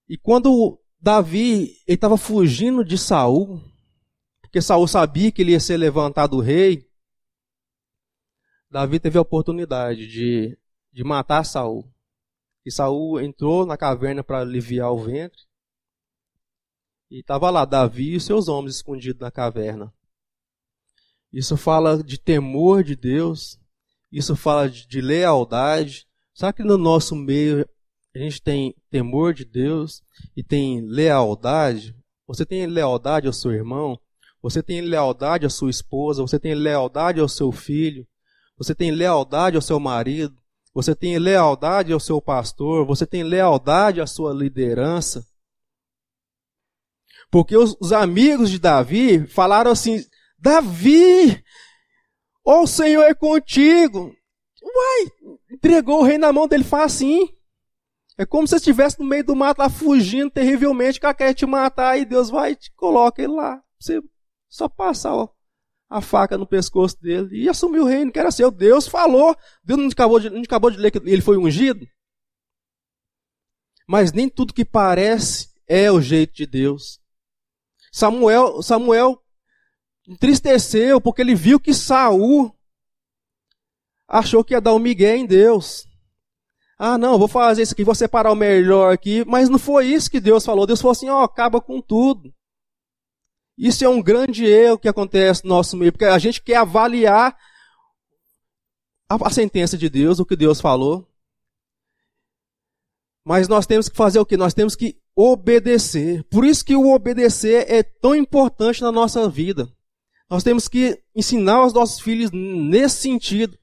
E 0.08 0.16
quando 0.16 0.80
Davi 0.98 1.76
estava 1.86 2.16
fugindo 2.16 2.82
de 2.84 2.96
Saul, 2.96 3.60
porque 4.40 4.62
Saul 4.62 4.88
sabia 4.88 5.30
que 5.30 5.42
ele 5.42 5.52
ia 5.52 5.60
ser 5.60 5.76
levantado 5.76 6.40
rei, 6.40 6.85
Davi 8.76 9.00
teve 9.00 9.16
a 9.16 9.22
oportunidade 9.22 10.06
de, 10.06 10.54
de 10.92 11.02
matar 11.02 11.44
Saul. 11.44 11.90
E 12.62 12.70
Saul 12.70 13.18
entrou 13.18 13.64
na 13.64 13.74
caverna 13.74 14.22
para 14.22 14.40
aliviar 14.40 14.92
o 14.92 14.98
ventre. 14.98 15.40
E 17.10 17.20
estava 17.20 17.48
lá 17.48 17.64
Davi 17.64 18.14
e 18.14 18.20
seus 18.20 18.48
homens 18.48 18.76
escondidos 18.76 19.22
na 19.22 19.30
caverna. 19.30 19.90
Isso 21.32 21.56
fala 21.56 22.04
de 22.04 22.20
temor 22.20 22.84
de 22.84 22.94
Deus, 22.94 23.58
isso 24.12 24.36
fala 24.36 24.68
de, 24.68 24.86
de 24.86 25.00
lealdade. 25.00 26.06
Sabe 26.34 26.58
que 26.58 26.62
no 26.62 26.76
nosso 26.76 27.16
meio 27.16 27.66
a 28.14 28.18
gente 28.18 28.42
tem 28.42 28.76
temor 28.90 29.32
de 29.32 29.46
Deus 29.46 30.02
e 30.36 30.44
tem 30.44 30.82
lealdade? 30.82 31.96
Você 32.26 32.44
tem 32.44 32.66
lealdade 32.66 33.26
ao 33.26 33.32
seu 33.32 33.52
irmão? 33.52 33.98
Você 34.42 34.62
tem 34.62 34.82
lealdade 34.82 35.46
à 35.46 35.48
sua 35.48 35.70
esposa, 35.70 36.20
você 36.20 36.38
tem 36.38 36.54
lealdade 36.54 37.20
ao 37.20 37.28
seu 37.28 37.50
filho, 37.50 38.06
você 38.56 38.74
tem 38.74 38.90
lealdade 38.90 39.56
ao 39.56 39.62
seu 39.62 39.78
marido, 39.78 40.36
você 40.72 40.94
tem 40.94 41.18
lealdade 41.18 41.92
ao 41.92 42.00
seu 42.00 42.20
pastor, 42.20 42.86
você 42.86 43.06
tem 43.06 43.22
lealdade 43.22 44.00
à 44.00 44.06
sua 44.06 44.32
liderança. 44.32 45.26
Porque 47.30 47.56
os, 47.56 47.76
os 47.80 47.92
amigos 47.92 48.50
de 48.50 48.58
Davi 48.58 49.26
falaram 49.26 49.70
assim: 49.70 50.04
Davi, 50.38 51.42
o 52.44 52.66
Senhor 52.66 53.02
é 53.02 53.14
contigo. 53.14 54.14
Uai, 54.62 55.38
entregou 55.50 56.00
o 56.00 56.04
rei 56.04 56.18
na 56.18 56.32
mão 56.32 56.46
dele, 56.46 56.64
faz 56.64 56.94
assim. 56.94 57.28
É 58.18 58.24
como 58.24 58.46
se 58.46 58.52
você 58.52 58.56
estivesse 58.56 58.98
no 58.98 59.04
meio 59.04 59.24
do 59.24 59.36
mato 59.36 59.58
lá 59.58 59.68
fugindo 59.68 60.30
terrivelmente, 60.30 60.98
que 60.98 61.14
quer 61.14 61.34
te 61.34 61.44
matar, 61.44 61.98
e 61.98 62.04
Deus 62.04 62.30
vai 62.30 62.52
e 62.52 62.56
te 62.56 62.72
coloca 62.74 63.22
ele 63.22 63.32
lá. 63.32 63.62
Você 63.78 64.00
só 64.48 64.68
passar 64.68 65.14
ó, 65.14 65.28
a 65.88 66.00
faca 66.00 66.36
no 66.36 66.46
pescoço 66.46 67.00
dele 67.00 67.44
e 67.44 67.48
assumir 67.48 67.80
o 67.80 67.86
reino, 67.86 68.12
que 68.12 68.18
era 68.18 68.30
seu. 68.30 68.50
Deus 68.50 68.88
falou. 68.88 69.36
Deus 69.62 69.78
não 69.78 69.88
acabou, 69.88 70.18
de, 70.18 70.30
não 70.30 70.42
acabou 70.42 70.70
de 70.70 70.78
ler 70.78 70.90
que 70.90 70.98
ele 70.98 71.22
foi 71.22 71.36
ungido? 71.36 71.86
Mas 73.86 74.12
nem 74.12 74.28
tudo 74.28 74.52
que 74.54 74.64
parece 74.64 75.48
é 75.66 75.90
o 75.90 76.00
jeito 76.00 76.34
de 76.34 76.46
Deus. 76.46 77.00
Samuel, 77.92 78.62
Samuel 78.62 79.22
entristeceu 80.08 81.00
porque 81.00 81.22
ele 81.22 81.34
viu 81.34 81.58
que 81.58 81.72
Saul 81.72 82.54
achou 84.08 84.44
que 84.44 84.54
ia 84.54 84.60
dar 84.60 84.74
um 84.74 84.78
migué 84.78 85.16
em 85.16 85.24
Deus. 85.24 85.86
Ah, 86.78 86.98
não, 86.98 87.18
vou 87.18 87.28
fazer 87.28 87.62
isso 87.62 87.72
aqui, 87.72 87.84
vou 87.84 87.94
separar 87.94 88.30
o 88.30 88.36
melhor 88.36 88.92
aqui. 88.92 89.24
Mas 89.24 89.48
não 89.48 89.58
foi 89.58 89.86
isso 89.86 90.10
que 90.10 90.20
Deus 90.20 90.44
falou. 90.44 90.66
Deus 90.66 90.80
falou 90.80 90.92
assim: 90.92 91.08
ó, 91.08 91.22
acaba 91.22 91.60
com 91.60 91.80
tudo. 91.80 92.34
Isso 93.56 93.84
é 93.84 93.88
um 93.88 94.02
grande 94.02 94.44
erro 94.44 94.78
que 94.78 94.88
acontece 94.88 95.44
no 95.44 95.50
nosso 95.50 95.76
meio, 95.76 95.92
porque 95.92 96.04
a 96.04 96.18
gente 96.18 96.42
quer 96.42 96.56
avaliar 96.56 97.36
a, 99.08 99.14
a 99.26 99.30
sentença 99.30 99.78
de 99.78 99.88
Deus, 99.88 100.18
o 100.18 100.26
que 100.26 100.36
Deus 100.36 100.60
falou. 100.60 101.08
Mas 103.24 103.48
nós 103.48 103.66
temos 103.66 103.88
que 103.88 103.96
fazer 103.96 104.18
o 104.18 104.26
que? 104.26 104.36
Nós 104.36 104.54
temos 104.54 104.76
que 104.76 104.96
obedecer. 105.14 106.22
Por 106.24 106.44
isso 106.44 106.64
que 106.64 106.76
o 106.76 106.92
obedecer 106.92 107.64
é 107.68 107.82
tão 107.82 108.14
importante 108.14 108.82
na 108.82 108.92
nossa 108.92 109.28
vida. 109.28 109.68
Nós 110.28 110.44
temos 110.44 110.68
que 110.68 111.02
ensinar 111.14 111.64
os 111.64 111.72
nossos 111.72 112.00
filhos 112.00 112.30
nesse 112.30 113.00
sentido. 113.00 113.58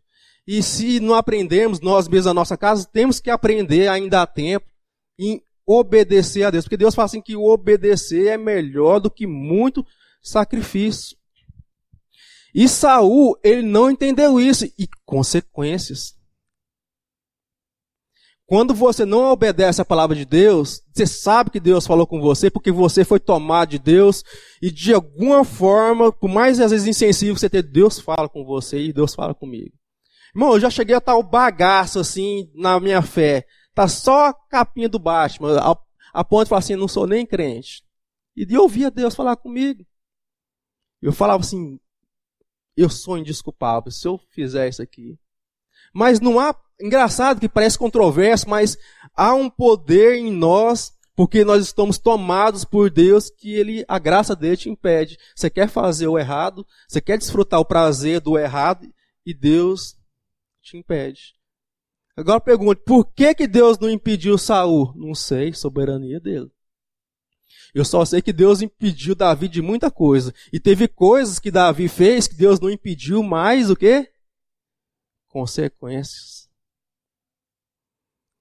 E 0.46 0.62
se 0.62 1.00
não 1.00 1.14
aprendermos 1.14 1.80
nós 1.80 2.08
mesmos 2.08 2.26
na 2.26 2.34
nossa 2.34 2.58
casa, 2.58 2.90
temos 2.92 3.20
que 3.20 3.30
aprender 3.30 3.88
ainda 3.88 4.22
há 4.22 4.28
tempo 4.28 4.66
em 5.18 5.42
obedecer 5.66 6.44
a 6.44 6.52
Deus. 6.52 6.66
Porque 6.66 6.78
Deus 6.78 6.96
fala 6.96 7.06
assim 7.06 7.22
que 7.22 7.36
obedecer 7.36 8.28
é 8.28 8.38
melhor 8.38 9.00
do 9.00 9.12
que 9.12 9.28
muito 9.28 9.86
sacrifício. 10.22 11.18
E 12.54 12.68
Saul, 12.70 13.38
ele 13.44 13.64
não 13.64 13.90
entendeu 13.90 14.40
isso 14.40 14.66
e 14.78 14.88
consequências. 15.06 16.16
Quando 18.46 18.74
você 18.74 19.06
não 19.06 19.32
obedece 19.32 19.82
a 19.82 19.86
palavra 19.86 20.16
de 20.16 20.26
Deus, 20.26 20.84
você 20.94 21.08
sabe 21.08 21.50
que 21.50 21.60
Deus 21.60 21.88
falou 21.88 22.06
com 22.06 22.22
você 22.22 22.52
porque 22.52 22.72
você 22.72 23.04
foi 23.04 23.20
tomado 23.20 23.70
de 23.70 23.80
Deus 23.80 24.24
e 24.62 24.70
de 24.70 24.94
alguma 24.94 25.44
forma, 25.44 26.12
por 26.12 26.30
mais 26.30 26.60
às 26.60 26.70
vezes 26.70 26.86
insensível 26.86 27.34
que 27.34 27.40
você 27.40 27.50
ter, 27.50 27.64
Deus 27.64 28.00
fala 28.00 28.30
com 28.30 28.46
você 28.46 28.80
e 28.80 28.94
Deus 28.94 29.16
fala 29.16 29.34
comigo. 29.34 29.72
Irmão, 30.36 30.54
eu 30.54 30.60
já 30.60 30.70
cheguei 30.70 30.96
a 30.96 31.16
o 31.16 31.24
bagaço 31.24 32.00
assim 32.00 32.52
na 32.54 32.80
minha 32.80 33.02
fé. 33.02 33.46
Tá 33.74 33.88
só 33.88 34.28
a 34.28 34.34
capinha 34.34 34.88
do 34.88 35.00
Batman, 35.00 35.60
a, 35.60 35.78
a 36.14 36.24
ponto 36.24 36.44
de 36.46 36.50
falar 36.50 36.60
assim, 36.60 36.76
não 36.76 36.88
sou 36.88 37.08
nem 37.08 37.26
crente. 37.26 37.84
E 38.36 38.46
eu 38.50 38.62
ouvia 38.64 38.92
Deus 38.92 39.16
falar 39.16 39.36
comigo. 39.36 39.86
Eu 41.02 41.12
falava 41.12 41.42
assim, 41.42 41.80
eu 42.76 42.90
sou 42.90 43.18
indesculpável 43.18 43.92
se 43.92 44.08
eu 44.08 44.20
fizer 44.30 44.70
isso 44.70 44.82
aqui. 44.82 45.18
Mas 45.94 46.20
não 46.20 46.40
há, 46.40 46.56
engraçado 46.80 47.40
que 47.40 47.50
parece 47.50 47.78
controverso, 47.78 48.50
mas 48.50 48.78
há 49.16 49.34
um 49.34 49.50
poder 49.50 50.16
em 50.16 50.32
nós, 50.32 50.94
porque 51.16 51.44
nós 51.44 51.64
estamos 51.64 51.98
tomados 51.98 52.66
por 52.66 52.90
Deus, 52.90 53.30
que 53.30 53.54
ele, 53.54 53.86
a 53.88 54.00
graça 54.00 54.36
dele 54.36 54.58
te 54.58 54.70
impede. 54.70 55.18
Você 55.36 55.50
quer 55.50 55.70
fazer 55.70 56.08
o 56.08 56.18
errado, 56.18 56.66
você 56.88 57.00
quer 57.00 57.18
desfrutar 57.18 57.60
o 57.60 57.66
prazer 57.66 58.20
do 58.20 58.38
errado, 58.38 58.88
e 59.26 59.34
Deus 59.34 59.96
te 60.62 60.78
impede. 60.78 61.36
Agora 62.16 62.40
pergunto, 62.40 62.84
por 62.84 63.06
que, 63.06 63.34
que 63.34 63.48
Deus 63.48 63.80
não 63.80 63.90
impediu 63.90 64.38
Saul? 64.38 64.94
Não 64.96 65.16
sei, 65.16 65.52
soberania 65.54 66.20
dele. 66.20 66.52
Eu 67.74 67.84
só 67.84 68.06
sei 68.06 68.22
que 68.22 68.32
Deus 68.32 68.62
impediu 68.62 69.16
Davi 69.16 69.48
de 69.48 69.62
muita 69.62 69.90
coisa. 69.90 70.34
E 70.52 70.60
teve 70.60 70.88
coisas 70.88 71.40
que 71.40 71.50
Davi 71.50 71.88
fez 71.88 72.28
que 72.28 72.36
Deus 72.36 72.60
não 72.60 72.70
impediu 72.70 73.24
mais 73.24 73.72
o 73.72 73.76
quê? 73.76 74.14
Consequências. 75.28 76.48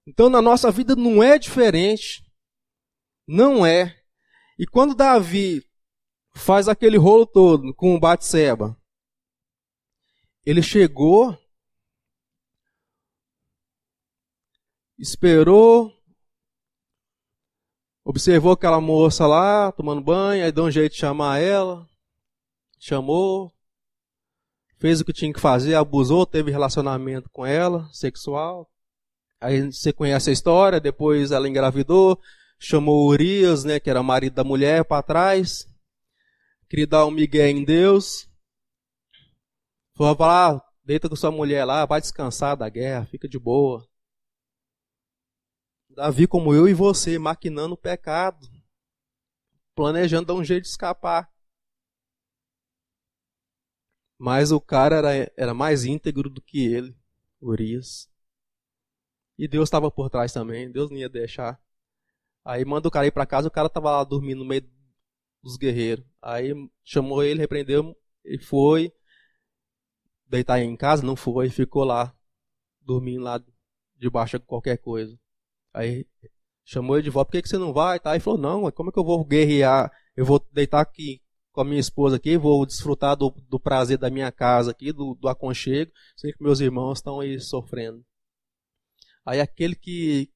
Então 0.06 0.28
na 0.28 0.42
nossa 0.42 0.70
vida 0.70 0.94
não 0.94 1.22
é 1.22 1.38
diferente. 1.38 2.22
Não 3.26 3.64
é. 3.64 3.98
E 4.58 4.66
quando 4.66 4.94
Davi 4.94 5.66
faz 6.34 6.68
aquele 6.68 6.98
rolo 6.98 7.24
todo 7.24 7.74
com 7.74 7.98
Batseba, 7.98 8.76
ele 10.44 10.62
chegou 10.62 11.38
esperou, 15.02 15.92
observou 18.04 18.52
aquela 18.52 18.80
moça 18.80 19.26
lá 19.26 19.72
tomando 19.72 20.00
banho, 20.00 20.44
aí 20.44 20.52
deu 20.52 20.64
um 20.64 20.70
jeito 20.70 20.92
de 20.92 21.00
chamar 21.00 21.40
ela, 21.40 21.88
chamou, 22.78 23.52
fez 24.78 25.00
o 25.00 25.04
que 25.04 25.12
tinha 25.12 25.32
que 25.32 25.40
fazer, 25.40 25.74
abusou, 25.74 26.24
teve 26.24 26.52
relacionamento 26.52 27.28
com 27.30 27.44
ela, 27.44 27.88
sexual. 27.92 28.70
Aí 29.40 29.72
você 29.72 29.92
conhece 29.92 30.30
a 30.30 30.32
história, 30.32 30.78
depois 30.78 31.32
ela 31.32 31.48
engravidou, 31.48 32.16
chamou 32.56 33.08
Urias, 33.08 33.64
né, 33.64 33.80
que 33.80 33.90
era 33.90 34.04
marido 34.04 34.34
da 34.34 34.44
mulher, 34.44 34.84
para 34.84 35.02
trás. 35.02 35.66
Queria 36.68 36.86
dar 36.86 37.06
um 37.06 37.10
migué 37.10 37.50
em 37.50 37.64
Deus. 37.64 38.28
Falou, 39.96 40.16
lá, 40.20 40.64
deita 40.84 41.08
com 41.08 41.16
sua 41.16 41.32
mulher 41.32 41.64
lá, 41.64 41.84
vai 41.86 42.00
descansar 42.00 42.56
da 42.56 42.68
guerra, 42.68 43.04
fica 43.06 43.28
de 43.28 43.38
boa. 43.38 43.84
Davi, 45.94 46.26
como 46.26 46.54
eu 46.54 46.68
e 46.68 46.74
você, 46.74 47.18
maquinando 47.18 47.74
o 47.74 47.78
pecado, 47.78 48.48
planejando 49.74 50.26
dar 50.26 50.34
um 50.34 50.44
jeito 50.44 50.62
de 50.62 50.68
escapar. 50.68 51.30
Mas 54.18 54.52
o 54.52 54.60
cara 54.60 54.96
era, 54.96 55.32
era 55.36 55.54
mais 55.54 55.84
íntegro 55.84 56.30
do 56.30 56.40
que 56.40 56.64
ele, 56.64 56.96
Urias. 57.40 58.08
E 59.36 59.48
Deus 59.48 59.66
estava 59.68 59.90
por 59.90 60.08
trás 60.08 60.32
também, 60.32 60.70
Deus 60.70 60.90
não 60.90 60.98
ia 60.98 61.08
deixar. 61.08 61.60
Aí 62.44 62.64
manda 62.64 62.88
o 62.88 62.90
cara 62.90 63.06
ir 63.06 63.12
para 63.12 63.26
casa, 63.26 63.48
o 63.48 63.50
cara 63.50 63.66
estava 63.66 63.90
lá 63.90 64.04
dormindo 64.04 64.38
no 64.38 64.44
meio 64.44 64.68
dos 65.42 65.56
guerreiros. 65.56 66.04
Aí 66.20 66.52
chamou 66.84 67.22
ele, 67.22 67.40
repreendeu, 67.40 67.96
e 68.24 68.38
foi 68.38 68.92
deitar 70.26 70.60
em 70.60 70.76
casa, 70.76 71.04
não 71.04 71.16
foi, 71.16 71.50
ficou 71.50 71.84
lá, 71.84 72.16
dormindo 72.80 73.22
lá 73.22 73.42
debaixo 73.96 74.38
de 74.38 74.46
qualquer 74.46 74.78
coisa. 74.78 75.18
Aí 75.74 76.06
chamou 76.64 76.96
ele 76.96 77.04
de 77.04 77.10
volta, 77.10 77.30
por 77.30 77.32
que, 77.32 77.42
que 77.42 77.48
você 77.48 77.58
não 77.58 77.72
vai? 77.72 77.98
Tá? 77.98 78.12
Aí 78.12 78.20
falou, 78.20 78.38
não, 78.38 78.70
como 78.70 78.90
é 78.90 78.92
que 78.92 78.98
eu 78.98 79.04
vou 79.04 79.24
guerrear? 79.24 79.90
Eu 80.16 80.24
vou 80.24 80.44
deitar 80.52 80.80
aqui 80.80 81.20
com 81.52 81.60
a 81.60 81.64
minha 81.64 81.80
esposa 81.80 82.16
aqui, 82.16 82.36
vou 82.36 82.64
desfrutar 82.64 83.16
do, 83.16 83.30
do 83.48 83.60
prazer 83.60 83.98
da 83.98 84.10
minha 84.10 84.32
casa 84.32 84.70
aqui, 84.70 84.92
do, 84.92 85.14
do 85.14 85.28
aconchego, 85.28 85.92
sem 86.16 86.32
que 86.32 86.42
meus 86.42 86.60
irmãos 86.60 86.98
estão 86.98 87.20
aí 87.20 87.38
sofrendo. 87.38 88.04
Aí 89.24 89.40
aquele 89.40 89.74
que, 89.74 90.30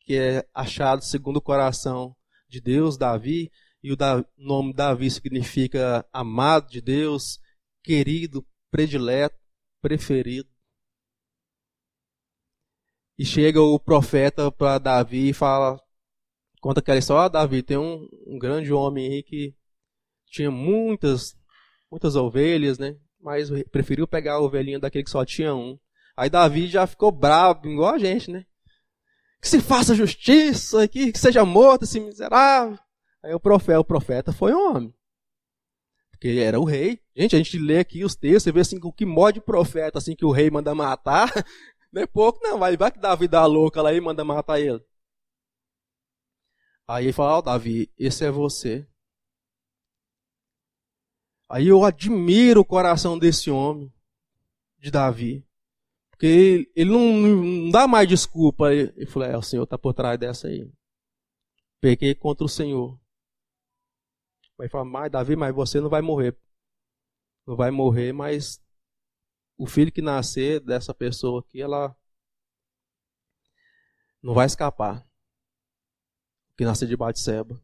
que 0.00 0.16
é 0.16 0.46
achado 0.54 1.02
segundo 1.04 1.38
o 1.38 1.42
coração 1.42 2.16
de 2.48 2.60
Deus, 2.60 2.96
Davi, 2.96 3.50
e 3.82 3.92
o 3.92 3.96
da, 3.96 4.24
nome 4.36 4.72
Davi 4.72 5.10
significa 5.10 6.06
amado 6.12 6.70
de 6.70 6.80
Deus, 6.80 7.38
querido, 7.82 8.46
predileto, 8.70 9.36
preferido. 9.82 10.48
E 13.18 13.24
chega 13.24 13.60
o 13.60 13.78
profeta 13.78 14.50
para 14.50 14.78
Davi 14.78 15.28
e 15.28 15.32
fala, 15.32 15.80
conta 16.60 16.80
aquela 16.80 16.98
história, 16.98 17.26
ah, 17.26 17.28
Davi, 17.28 17.62
tem 17.62 17.76
um, 17.76 18.08
um 18.26 18.38
grande 18.38 18.72
homem 18.72 19.06
aí 19.06 19.22
que 19.22 19.54
tinha 20.26 20.50
muitas, 20.50 21.36
muitas 21.90 22.16
ovelhas, 22.16 22.78
né? 22.78 22.96
Mas 23.20 23.50
preferiu 23.70 24.06
pegar 24.06 24.34
a 24.34 24.40
ovelhinha 24.40 24.80
daquele 24.80 25.04
que 25.04 25.10
só 25.10 25.24
tinha 25.24 25.54
um. 25.54 25.78
Aí 26.16 26.28
Davi 26.28 26.66
já 26.66 26.86
ficou 26.86 27.12
bravo, 27.12 27.68
igual 27.68 27.94
a 27.94 27.98
gente, 27.98 28.30
né? 28.30 28.44
Que 29.40 29.48
se 29.48 29.60
faça 29.60 29.94
justiça, 29.94 30.88
que, 30.88 31.16
seja 31.16 31.44
morto 31.44 31.84
esse 31.84 32.00
miserável. 32.00 32.78
Aí 33.22 33.32
o 33.32 33.40
profeta, 33.40 33.80
o 33.80 33.84
profeta 33.84 34.32
foi 34.32 34.52
homem. 34.52 34.92
Porque 36.10 36.28
era 36.40 36.58
o 36.58 36.64
rei. 36.64 37.00
Gente, 37.16 37.34
a 37.34 37.38
gente 37.38 37.58
lê 37.58 37.78
aqui 37.78 38.04
os 38.04 38.14
textos 38.16 38.46
e 38.46 38.52
vê 38.52 38.60
assim, 38.60 38.78
o 38.82 38.92
que 38.92 39.04
mod 39.04 39.40
profeta 39.40 39.98
assim 39.98 40.16
que 40.16 40.24
o 40.24 40.30
rei 40.30 40.50
manda 40.50 40.74
matar. 40.74 41.30
Não 41.94 42.02
é 42.02 42.06
pouco, 42.08 42.40
não. 42.42 42.58
Vai, 42.58 42.76
vai 42.76 42.90
que 42.90 42.98
Davi 42.98 43.28
dá 43.28 43.46
louca 43.46 43.80
lá 43.80 43.92
e 43.92 44.00
manda 44.00 44.24
matar 44.24 44.58
ele. 44.58 44.84
Aí 46.88 47.04
ele 47.04 47.12
fala, 47.12 47.36
ó, 47.36 47.38
oh, 47.38 47.42
Davi, 47.42 47.88
esse 47.96 48.24
é 48.24 48.30
você. 48.32 48.84
Aí 51.48 51.68
eu 51.68 51.84
admiro 51.84 52.60
o 52.62 52.64
coração 52.64 53.16
desse 53.16 53.48
homem, 53.48 53.92
de 54.76 54.90
Davi. 54.90 55.46
Porque 56.10 56.26
ele, 56.26 56.72
ele 56.74 56.90
não, 56.90 57.12
não, 57.12 57.70
dá 57.70 57.86
mais 57.86 58.08
desculpa. 58.08 58.72
Ele 58.72 59.06
falou: 59.06 59.28
é, 59.28 59.36
o 59.36 59.42
Senhor 59.42 59.62
está 59.62 59.78
por 59.78 59.94
trás 59.94 60.18
dessa 60.18 60.48
aí. 60.48 60.68
Peguei 61.80 62.14
contra 62.14 62.44
o 62.44 62.48
Senhor. 62.48 62.98
Vai 64.58 64.68
falar, 64.68 64.84
mas 64.84 65.12
Davi, 65.12 65.36
mas 65.36 65.54
você 65.54 65.80
não 65.80 65.88
vai 65.88 66.02
morrer. 66.02 66.36
Não 67.46 67.54
vai 67.54 67.70
morrer, 67.70 68.12
mas 68.12 68.63
o 69.56 69.66
filho 69.66 69.92
que 69.92 70.02
nascer 70.02 70.60
dessa 70.60 70.92
pessoa 70.92 71.40
aqui, 71.40 71.62
ela 71.62 71.96
não 74.22 74.34
vai 74.34 74.46
escapar. 74.46 75.06
Que 76.56 76.64
nascer 76.64 76.88
de 76.88 76.96
Batseba. 76.96 77.60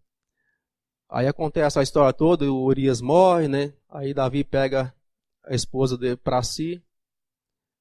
Aí 1.09 1.27
acontece 1.27 1.79
a 1.79 1.83
história 1.83 2.13
toda, 2.13 2.51
o 2.51 2.65
Urias 2.65 3.01
morre, 3.01 3.49
né? 3.49 3.75
Aí 3.89 4.15
Davi 4.15 4.45
pega 4.45 4.95
a 5.43 5.55
esposa 5.55 5.97
dele 5.99 6.17
para 6.17 6.43
si. 6.43 6.83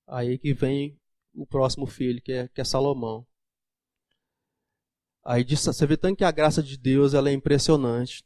Aí 0.08 0.38
que 0.40 0.54
vem 0.54 1.00
o 1.34 1.46
próximo 1.46 1.86
filho, 1.86 2.22
que 2.22 2.32
é, 2.32 2.48
que 2.48 2.62
é 2.62 2.64
Salomão. 2.64 3.26
Aí 5.24 5.44
você 5.44 5.86
vê 5.86 5.96
tanto 5.96 6.18
que 6.18 6.24
a 6.24 6.32
graça 6.32 6.64
de 6.64 6.78
Deus 6.78 7.14
ela 7.14 7.30
é 7.30 7.34
impressionante. 7.34 8.24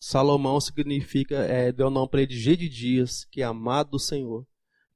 Salomão 0.00 0.58
significa, 0.58 1.36
é, 1.44 1.70
deu 1.70 1.88
o 1.88 1.90
nome 1.90 2.08
para 2.08 2.22
ele 2.22 2.30
de 2.30 2.40
G 2.40 2.56
de 2.56 2.68
Dias, 2.70 3.26
que 3.26 3.42
é 3.42 3.44
amado 3.44 3.90
do 3.90 3.98
Senhor. 3.98 4.46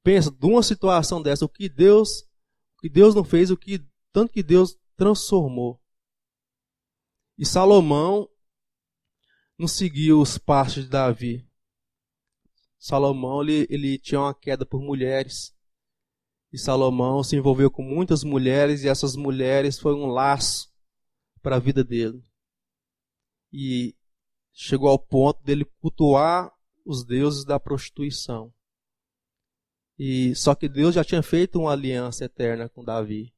Pensa, 0.03 0.31
de 0.31 0.45
uma 0.47 0.63
situação 0.63 1.21
dessa, 1.21 1.45
o 1.45 1.49
que 1.49 1.69
Deus, 1.69 2.21
o 2.75 2.81
que 2.81 2.89
Deus 2.89 3.13
não 3.13 3.23
fez, 3.23 3.51
o 3.51 3.57
que 3.57 3.85
tanto 4.11 4.33
que 4.33 4.41
Deus 4.41 4.75
transformou. 4.97 5.79
E 7.37 7.45
Salomão 7.45 8.27
não 9.59 9.67
seguiu 9.67 10.19
os 10.19 10.39
passos 10.39 10.85
de 10.85 10.89
Davi. 10.89 11.47
Salomão 12.79 13.43
ele, 13.43 13.67
ele 13.69 13.99
tinha 13.99 14.21
uma 14.21 14.33
queda 14.33 14.65
por 14.65 14.81
mulheres. 14.81 15.55
E 16.51 16.57
Salomão 16.57 17.23
se 17.23 17.35
envolveu 17.35 17.69
com 17.69 17.83
muitas 17.83 18.23
mulheres 18.23 18.83
e 18.83 18.87
essas 18.87 19.15
mulheres 19.15 19.77
foi 19.77 19.93
um 19.93 20.07
laço 20.07 20.73
para 21.41 21.57
a 21.57 21.59
vida 21.59 21.83
dele. 21.83 22.23
E 23.51 23.95
chegou 24.55 24.87
ao 24.87 24.97
ponto 24.97 25.43
dele 25.43 25.65
cultuar 25.81 26.49
os 26.85 27.03
deuses 27.03 27.43
da 27.43 27.59
prostituição. 27.59 28.53
E 29.99 30.33
só 30.33 30.55
que 30.55 30.69
Deus 30.69 30.95
já 30.95 31.03
tinha 31.03 31.21
feito 31.21 31.59
uma 31.59 31.73
aliança 31.73 32.23
eterna 32.23 32.69
com 32.69 32.83
Davi, 32.83 33.33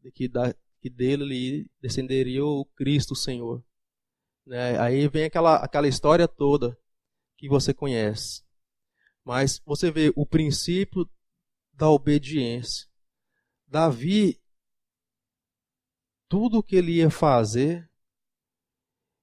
de 0.00 0.12
que, 0.12 0.28
da, 0.28 0.54
que 0.80 0.88
dele 0.88 1.68
descenderia 1.80 2.44
o 2.44 2.64
Cristo, 2.64 3.12
o 3.12 3.16
Senhor. 3.16 3.62
Né? 4.46 4.78
Aí 4.78 5.08
vem 5.08 5.24
aquela, 5.24 5.56
aquela 5.56 5.88
história 5.88 6.28
toda 6.28 6.78
que 7.36 7.48
você 7.48 7.74
conhece. 7.74 8.44
Mas 9.24 9.60
você 9.64 9.90
vê 9.90 10.12
o 10.14 10.24
princípio 10.24 11.08
da 11.72 11.90
obediência. 11.90 12.88
Davi, 13.66 14.40
tudo 16.28 16.58
o 16.58 16.62
que 16.62 16.76
ele 16.76 16.96
ia 16.96 17.10
fazer, 17.10 17.89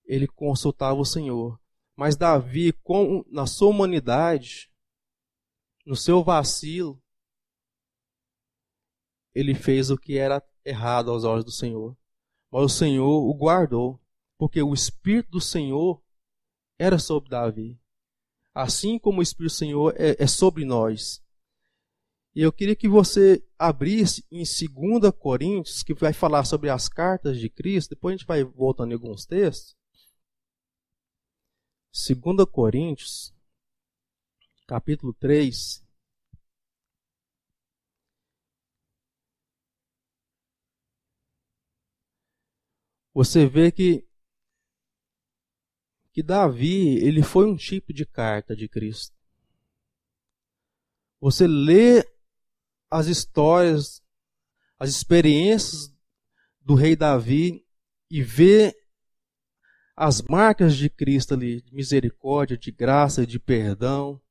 ele 0.08 0.28
consultava 0.28 1.00
o 1.00 1.06
Senhor. 1.06 1.60
Mas 1.96 2.16
Davi, 2.16 2.72
com, 2.72 3.24
na 3.30 3.46
sua 3.46 3.70
humanidade, 3.70 4.72
no 5.86 5.96
seu 5.96 6.24
vacilo, 6.24 7.02
ele 9.36 9.54
fez 9.54 9.92
o 9.92 9.98
que 9.98 10.18
era 10.18 10.44
errado 10.66 11.12
aos 11.12 11.24
olhos 11.24 11.46
do 11.46 11.52
Senhor. 11.52 11.96
Mas 12.52 12.64
o 12.64 12.70
Senhor 12.70 13.30
o 13.30 13.34
guardou 13.34 14.02
porque 14.38 14.62
o 14.62 14.74
Espírito 14.74 15.32
do 15.32 15.42
Senhor 15.42 16.02
era 16.80 16.98
sobre 16.98 17.30
Davi. 17.30 17.80
Assim 18.54 18.98
como 18.98 19.20
o 19.20 19.24
Espírito 19.24 19.54
do 19.54 19.58
Senhor 19.58 19.94
é, 19.98 20.16
é 20.24 20.28
sobre 20.28 20.66
nós. 20.66 21.24
E 22.36 22.42
eu 22.42 22.52
queria 22.52 22.76
que 22.76 22.88
você 22.88 23.44
abrisse 23.58 24.26
em 24.32 24.44
2 24.44 25.12
Coríntios, 25.18 25.82
que 25.82 25.94
vai 25.94 26.14
falar 26.14 26.44
sobre 26.44 26.70
as 26.70 26.88
cartas 26.88 27.40
de 27.40 27.50
Cristo. 27.50 27.92
Depois 27.92 28.14
a 28.14 28.18
gente 28.18 28.28
vai 28.28 28.44
voltando 28.44 28.92
em 28.92 28.94
alguns 28.94 29.26
textos. 29.26 29.77
2 31.98 32.46
Coríntios, 32.52 33.34
capítulo 34.68 35.16
3. 35.16 35.84
Você 43.16 43.48
vê 43.48 43.72
que 43.72 44.08
que 46.14 46.22
Davi, 46.22 46.98
ele 46.98 47.24
foi 47.24 47.46
um 47.46 47.56
tipo 47.56 47.92
de 47.92 48.06
carta 48.06 48.56
de 48.56 48.68
Cristo. 48.68 49.16
Você 51.20 51.48
lê 51.48 52.04
as 52.92 53.08
histórias, 53.08 54.04
as 54.80 54.90
experiências 54.90 55.92
do 56.62 56.76
rei 56.76 56.96
Davi 56.96 57.66
e 58.10 58.22
vê 58.24 58.76
as 59.98 60.22
marcas 60.22 60.78
de 60.78 60.92
Cristo 60.92 61.34
ali, 61.34 61.60
de 61.60 61.74
misericórdia, 61.74 62.56
de 62.56 62.72
graça, 62.72 63.26
de 63.26 63.40
perdão. 63.40 64.22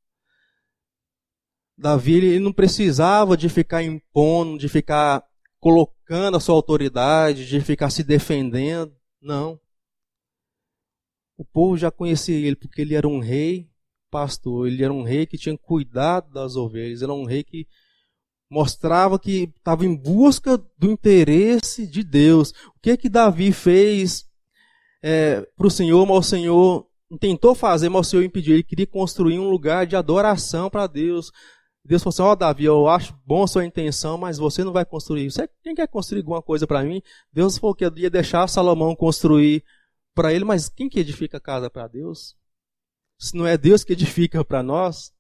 Davi 1.76 2.14
ele 2.14 2.38
não 2.38 2.52
precisava 2.52 3.37
de 3.37 3.48
ficar 3.48 3.83
impondo, 3.83 4.59
de 4.59 4.68
ficar 4.68 5.26
colocando 5.59 6.37
a 6.37 6.40
sua 6.40 6.55
autoridade, 6.55 7.48
de 7.48 7.61
ficar 7.61 7.90
se 7.90 8.05
defendendo. 8.05 8.94
Não. 9.20 9.61
O 11.37 11.44
povo 11.44 11.76
já 11.76 11.90
conhecia 11.90 12.37
ele 12.37 12.55
porque 12.55 12.81
ele 12.81 12.94
era 12.94 13.09
um 13.09 13.18
rei 13.18 13.68
pastor, 14.09 14.68
ele 14.68 14.85
era 14.85 14.92
um 14.92 15.02
rei 15.02 15.26
que 15.26 15.37
tinha 15.37 15.59
cuidado 15.59 16.33
das 16.33 16.55
ovelhas, 16.55 17.02
era 17.02 17.12
um 17.12 17.24
rei 17.24 17.42
que 17.42 17.66
mostrava 18.48 19.18
que 19.18 19.52
estava 19.57 19.85
em 19.85 19.96
busca 19.96 20.57
do 20.79 20.92
interesse 20.92 21.88
de 21.88 22.05
Deus. 22.05 22.52
O 22.68 22.81
que 22.81 22.96
que 22.96 23.09
Davi 23.09 23.50
fez 23.52 24.26
é, 25.09 25.40
para 25.57 25.69
o 25.69 25.71
Senhor, 25.71 26.05
mas 26.05 26.19
o 26.19 26.23
Senhor 26.29 26.90
tentou 27.21 27.55
fazer, 27.55 27.88
mas 27.88 28.09
o 28.09 28.11
Senhor 28.11 28.25
impediu. 28.25 28.55
Ele 28.55 28.64
queria 28.64 28.88
construir 28.88 29.38
um 29.38 29.49
lugar 29.49 29.87
de 29.87 29.95
adoração 29.95 30.69
para 30.69 30.88
Deus. 30.88 31.31
Deus 31.85 32.03
falou 32.03 32.11
assim: 32.11 32.23
Ó, 32.23 32.33
oh, 32.33 32.37
Davi, 32.37 32.64
eu 32.64 32.88
acho 32.88 33.16
bom 33.25 33.45
a 33.45 33.47
sua 33.47 33.64
intenção, 33.64 34.19
mas 34.19 34.37
você 34.37 34.64
não 34.64 34.73
vai 34.73 34.85
construir. 34.85 35.31
Você, 35.31 35.49
quem 35.62 35.77
quer 35.77 35.87
construir 35.87 36.23
alguma 36.23 36.42
coisa 36.42 36.66
para 36.66 36.83
mim? 36.83 37.01
Deus 37.33 37.57
falou 37.57 37.73
que 37.73 37.85
ia 37.85 38.11
deixar 38.11 38.49
Salomão 38.49 38.97
construir 38.97 39.62
para 40.12 40.33
ele, 40.33 40.45
mas 40.45 40.69
quem 40.69 40.88
que 40.88 40.99
edifica 40.99 41.37
a 41.37 41.40
casa 41.40 41.71
para 41.71 41.87
Deus? 41.87 42.35
Se 43.16 43.37
não 43.37 43.47
é 43.47 43.57
Deus 43.57 43.85
que 43.85 43.92
edifica 43.92 44.45
para 44.45 44.61
nós, 44.61 45.12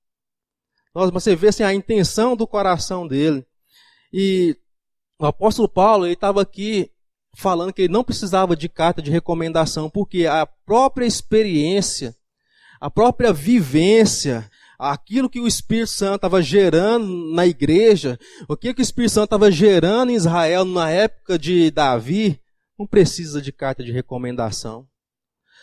nós, 0.92 1.10
você 1.12 1.36
vê 1.36 1.48
assim, 1.48 1.62
a 1.62 1.72
intenção 1.72 2.34
do 2.34 2.44
coração 2.44 3.06
dele. 3.06 3.46
E 4.12 4.56
o 5.16 5.26
apóstolo 5.26 5.68
Paulo 5.68 6.08
estava 6.08 6.42
aqui 6.42 6.90
falando 7.36 7.72
que 7.72 7.82
ele 7.82 7.92
não 7.92 8.02
precisava 8.02 8.56
de 8.56 8.68
carta 8.68 9.02
de 9.02 9.10
recomendação, 9.10 9.90
porque 9.90 10.26
a 10.26 10.46
própria 10.46 11.04
experiência, 11.04 12.16
a 12.80 12.90
própria 12.90 13.32
vivência, 13.32 14.50
aquilo 14.78 15.28
que 15.28 15.40
o 15.40 15.46
Espírito 15.46 15.88
Santo 15.88 16.16
estava 16.16 16.42
gerando 16.42 17.32
na 17.34 17.46
igreja, 17.46 18.18
o 18.48 18.56
que, 18.56 18.72
que 18.72 18.80
o 18.80 18.82
Espírito 18.82 19.12
Santo 19.12 19.24
estava 19.26 19.50
gerando 19.50 20.10
em 20.10 20.14
Israel 20.14 20.64
na 20.64 20.90
época 20.90 21.38
de 21.38 21.70
Davi, 21.70 22.40
não 22.78 22.86
precisa 22.86 23.40
de 23.40 23.52
carta 23.52 23.84
de 23.84 23.92
recomendação. 23.92 24.86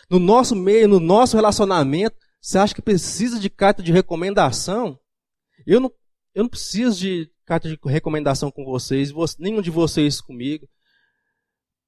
No 0.08 0.18
nosso 0.18 0.54
meio, 0.54 0.88
no 0.88 1.00
nosso 1.00 1.36
relacionamento, 1.36 2.16
você 2.40 2.58
acha 2.58 2.74
que 2.74 2.82
precisa 2.82 3.40
de 3.40 3.50
carta 3.50 3.82
de 3.82 3.90
recomendação? 3.92 4.98
Eu 5.66 5.80
não, 5.80 5.92
eu 6.34 6.44
não 6.44 6.50
preciso 6.50 6.98
de 6.98 7.30
carta 7.44 7.68
de 7.68 7.78
recomendação 7.84 8.50
com 8.50 8.64
vocês, 8.64 9.12
nenhum 9.38 9.62
de 9.62 9.70
vocês 9.70 10.20
comigo, 10.20 10.68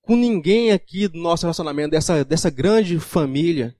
com 0.07 0.15
ninguém 0.15 0.71
aqui 0.71 1.09
do 1.09 1.19
nosso 1.19 1.43
relacionamento, 1.43 1.91
dessa, 1.91 2.25
dessa 2.25 2.49
grande 2.49 2.99
família. 3.01 3.75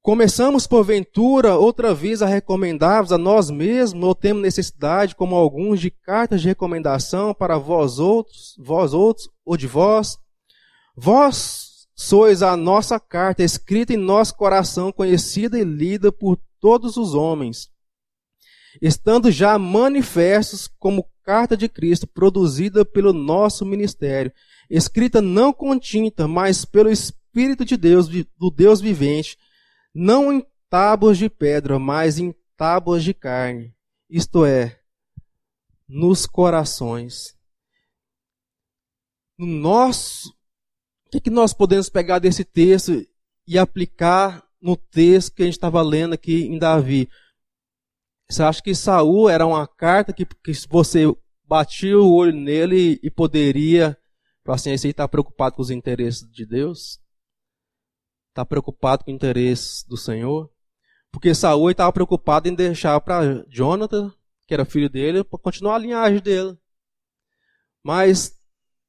Começamos, 0.00 0.64
porventura, 0.66 1.56
outra 1.56 1.92
vez 1.92 2.22
a 2.22 2.26
recomendar-vos 2.26 3.12
a 3.12 3.18
nós 3.18 3.50
mesmos, 3.50 4.02
ou 4.02 4.14
temos 4.14 4.42
necessidade, 4.42 5.16
como 5.16 5.34
alguns, 5.34 5.80
de 5.80 5.90
cartas 5.90 6.40
de 6.40 6.48
recomendação 6.48 7.34
para 7.34 7.58
vós 7.58 7.98
outros, 7.98 8.54
vós 8.58 8.94
outros, 8.94 9.28
ou 9.44 9.56
de 9.56 9.66
vós? 9.66 10.16
Vós 10.96 11.88
sois 11.94 12.42
a 12.42 12.56
nossa 12.56 12.98
carta, 13.00 13.42
escrita 13.42 13.92
em 13.92 13.96
nosso 13.96 14.36
coração, 14.36 14.92
conhecida 14.92 15.58
e 15.58 15.64
lida 15.64 16.12
por 16.12 16.38
todos 16.60 16.96
os 16.96 17.12
homens, 17.12 17.68
estando 18.80 19.32
já 19.32 19.58
manifestos 19.58 20.68
como 20.78 21.04
carta 21.30 21.56
de 21.56 21.68
Cristo, 21.68 22.08
produzida 22.08 22.84
pelo 22.84 23.12
nosso 23.12 23.64
ministério, 23.64 24.32
escrita 24.68 25.22
não 25.22 25.52
com 25.52 25.78
tinta, 25.78 26.26
mas 26.26 26.64
pelo 26.64 26.90
Espírito 26.90 27.64
de 27.64 27.76
Deus, 27.76 28.08
do 28.08 28.50
Deus 28.50 28.80
vivente, 28.80 29.38
não 29.94 30.32
em 30.32 30.44
tábuas 30.68 31.16
de 31.16 31.30
pedra, 31.30 31.78
mas 31.78 32.18
em 32.18 32.34
tábuas 32.56 33.04
de 33.04 33.14
carne, 33.14 33.72
isto 34.08 34.44
é, 34.44 34.80
nos 35.88 36.26
corações. 36.26 37.36
No 39.38 39.46
nosso, 39.46 40.30
o 41.06 41.10
que, 41.12 41.20
que 41.20 41.30
nós 41.30 41.54
podemos 41.54 41.88
pegar 41.88 42.18
desse 42.18 42.44
texto 42.44 43.06
e 43.46 43.56
aplicar 43.56 44.44
no 44.60 44.76
texto 44.76 45.32
que 45.36 45.42
a 45.42 45.44
gente 45.44 45.54
estava 45.54 45.80
lendo 45.80 46.12
aqui 46.12 46.42
em 46.46 46.58
Davi. 46.58 47.08
Você 48.30 48.44
acha 48.44 48.62
que 48.62 48.74
Saul 48.76 49.28
era 49.28 49.44
uma 49.44 49.66
carta 49.66 50.12
que, 50.12 50.24
que 50.24 50.52
você 50.68 51.04
batia 51.44 51.98
o 51.98 52.14
olho 52.14 52.32
nele 52.32 53.00
e 53.02 53.10
poderia, 53.10 53.98
assim, 54.46 54.70
esse 54.70 54.86
aí 54.86 54.92
está 54.92 55.08
preocupado 55.08 55.56
com 55.56 55.62
os 55.62 55.70
interesses 55.70 56.30
de 56.30 56.46
Deus? 56.46 57.00
Está 58.28 58.46
preocupado 58.46 59.04
com 59.04 59.10
os 59.10 59.14
interesses 59.16 59.82
do 59.82 59.96
Senhor? 59.96 60.48
Porque 61.10 61.34
Saul 61.34 61.72
estava 61.72 61.92
preocupado 61.92 62.48
em 62.48 62.54
deixar 62.54 63.00
para 63.00 63.44
Jonathan, 63.48 64.14
que 64.46 64.54
era 64.54 64.64
filho 64.64 64.88
dele, 64.88 65.24
para 65.24 65.40
continuar 65.40 65.74
a 65.74 65.78
linhagem 65.78 66.20
dele. 66.20 66.56
Mas, 67.82 68.38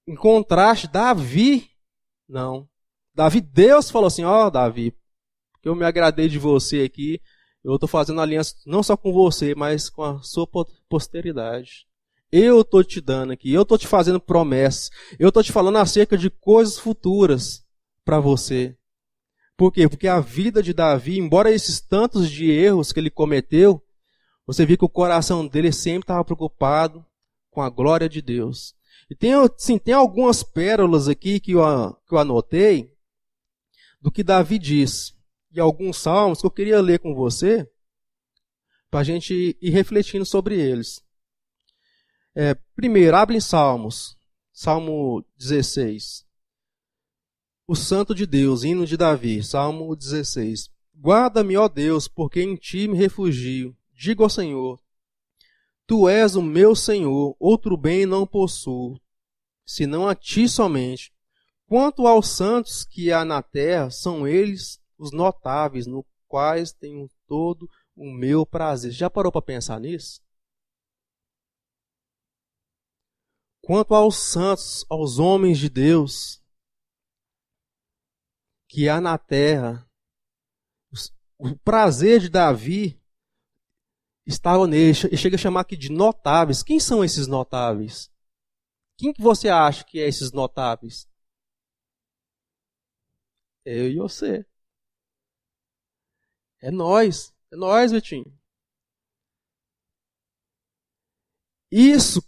em 0.05 0.13
contraste, 0.13 0.87
Davi, 0.87 1.67
não. 2.29 2.69
Davi, 3.15 3.41
Deus 3.41 3.89
falou 3.89 4.05
assim: 4.05 4.23
Ó, 4.23 4.45
oh, 4.45 4.51
Davi, 4.51 4.95
eu 5.63 5.75
me 5.75 5.83
agradei 5.83 6.29
de 6.29 6.37
você 6.37 6.83
aqui. 6.83 7.19
Eu 7.63 7.75
estou 7.75 7.87
fazendo 7.87 8.21
aliança 8.21 8.55
não 8.65 8.81
só 8.81 8.97
com 8.97 9.13
você, 9.13 9.53
mas 9.53 9.89
com 9.89 10.03
a 10.03 10.21
sua 10.21 10.47
posteridade. 10.89 11.87
Eu 12.31 12.61
estou 12.61 12.83
te 12.83 13.01
dando 13.01 13.33
aqui, 13.33 13.51
eu 13.51 13.61
estou 13.61 13.77
te 13.77 13.87
fazendo 13.87 14.19
promessas, 14.19 14.89
eu 15.19 15.27
estou 15.27 15.43
te 15.43 15.51
falando 15.51 15.77
acerca 15.77 16.17
de 16.17 16.29
coisas 16.29 16.79
futuras 16.79 17.63
para 18.05 18.19
você. 18.19 18.75
Por 19.57 19.71
quê? 19.71 19.87
Porque 19.87 20.07
a 20.07 20.19
vida 20.19 20.63
de 20.63 20.73
Davi, 20.73 21.19
embora 21.19 21.51
esses 21.51 21.79
tantos 21.79 22.31
de 22.31 22.49
erros 22.49 22.91
que 22.91 22.99
ele 22.99 23.09
cometeu, 23.09 23.83
você 24.47 24.65
viu 24.65 24.77
que 24.77 24.85
o 24.85 24.89
coração 24.89 25.45
dele 25.45 25.71
sempre 25.71 26.03
estava 26.03 26.25
preocupado 26.25 27.05
com 27.51 27.61
a 27.61 27.69
glória 27.69 28.09
de 28.09 28.21
Deus. 28.21 28.73
E 29.09 29.15
tem, 29.15 29.33
sim, 29.57 29.77
tem 29.77 29.93
algumas 29.93 30.41
pérolas 30.41 31.07
aqui 31.07 31.39
que 31.39 31.51
eu, 31.51 31.61
que 32.07 32.13
eu 32.13 32.17
anotei 32.17 32.91
do 34.01 34.09
que 34.09 34.23
Davi 34.23 34.57
diz 34.57 35.13
e 35.51 35.59
alguns 35.59 35.97
salmos 35.97 36.39
que 36.39 36.45
eu 36.45 36.51
queria 36.51 36.81
ler 36.81 36.99
com 36.99 37.13
você, 37.13 37.69
para 38.89 38.99
a 39.01 39.03
gente 39.03 39.57
ir 39.61 39.69
refletindo 39.69 40.25
sobre 40.25 40.59
eles. 40.59 41.01
É, 42.35 42.53
primeiro, 42.75 43.15
abre 43.15 43.37
em 43.37 43.41
Salmos, 43.41 44.17
Salmo 44.51 45.25
16. 45.37 46.25
O 47.67 47.75
Santo 47.75 48.13
de 48.13 48.25
Deus, 48.25 48.63
hino 48.63 48.85
de 48.85 48.97
Davi, 48.97 49.43
Salmo 49.43 49.95
16. 49.95 50.69
Guarda-me, 50.97 51.55
ó 51.57 51.67
Deus, 51.67 52.07
porque 52.07 52.41
em 52.41 52.55
ti 52.55 52.87
me 52.87 52.97
refugio. 52.97 53.75
Digo 53.93 54.23
ao 54.23 54.29
Senhor: 54.29 54.79
Tu 55.87 56.09
és 56.09 56.35
o 56.35 56.41
meu 56.41 56.75
Senhor, 56.75 57.35
outro 57.39 57.77
bem 57.77 58.05
não 58.05 58.27
possuo, 58.27 58.99
senão 59.65 60.07
a 60.07 60.15
ti 60.15 60.47
somente. 60.49 61.13
Quanto 61.65 62.05
aos 62.07 62.27
santos 62.27 62.83
que 62.83 63.11
há 63.11 63.23
na 63.23 63.41
terra, 63.41 63.89
são 63.89 64.27
eles 64.27 64.80
os 65.01 65.11
notáveis, 65.11 65.87
no 65.87 66.05
quais 66.27 66.71
tenho 66.71 67.09
todo 67.27 67.67
o 67.95 68.05
meu 68.05 68.45
prazer. 68.45 68.91
Já 68.91 69.09
parou 69.09 69.31
para 69.31 69.41
pensar 69.41 69.79
nisso? 69.79 70.21
Quanto 73.63 73.95
aos 73.95 74.17
santos, 74.17 74.85
aos 74.89 75.17
homens 75.17 75.57
de 75.57 75.69
Deus 75.69 76.41
que 78.69 78.87
há 78.87 79.01
na 79.01 79.17
terra, 79.17 79.89
o 81.37 81.57
prazer 81.59 82.19
de 82.19 82.29
Davi 82.29 83.01
estava 84.25 84.67
nele. 84.67 84.97
Ele 85.05 85.17
chega 85.17 85.35
a 85.35 85.39
chamar 85.39 85.61
aqui 85.61 85.75
de 85.75 85.91
notáveis. 85.91 86.63
Quem 86.63 86.79
são 86.79 87.03
esses 87.03 87.27
notáveis? 87.27 88.09
Quem 88.97 89.11
que 89.11 89.21
você 89.21 89.49
acha 89.49 89.83
que 89.83 89.99
é 89.99 90.07
esses 90.07 90.31
notáveis? 90.31 91.09
Eu 93.65 93.89
e 93.89 93.97
você. 93.97 94.45
É 96.61 96.69
nós. 96.69 97.33
É 97.51 97.55
nós, 97.55 97.91
Vitinho. 97.91 98.31
Isso, 101.71 102.21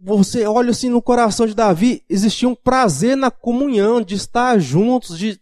você 0.00 0.46
olha 0.46 0.70
assim 0.70 0.88
no 0.88 1.02
coração 1.02 1.46
de 1.46 1.54
Davi, 1.54 2.04
existia 2.08 2.48
um 2.48 2.54
prazer 2.54 3.16
na 3.16 3.30
comunhão, 3.30 4.00
de 4.00 4.14
estar 4.14 4.58
juntos, 4.58 5.18
de 5.18 5.40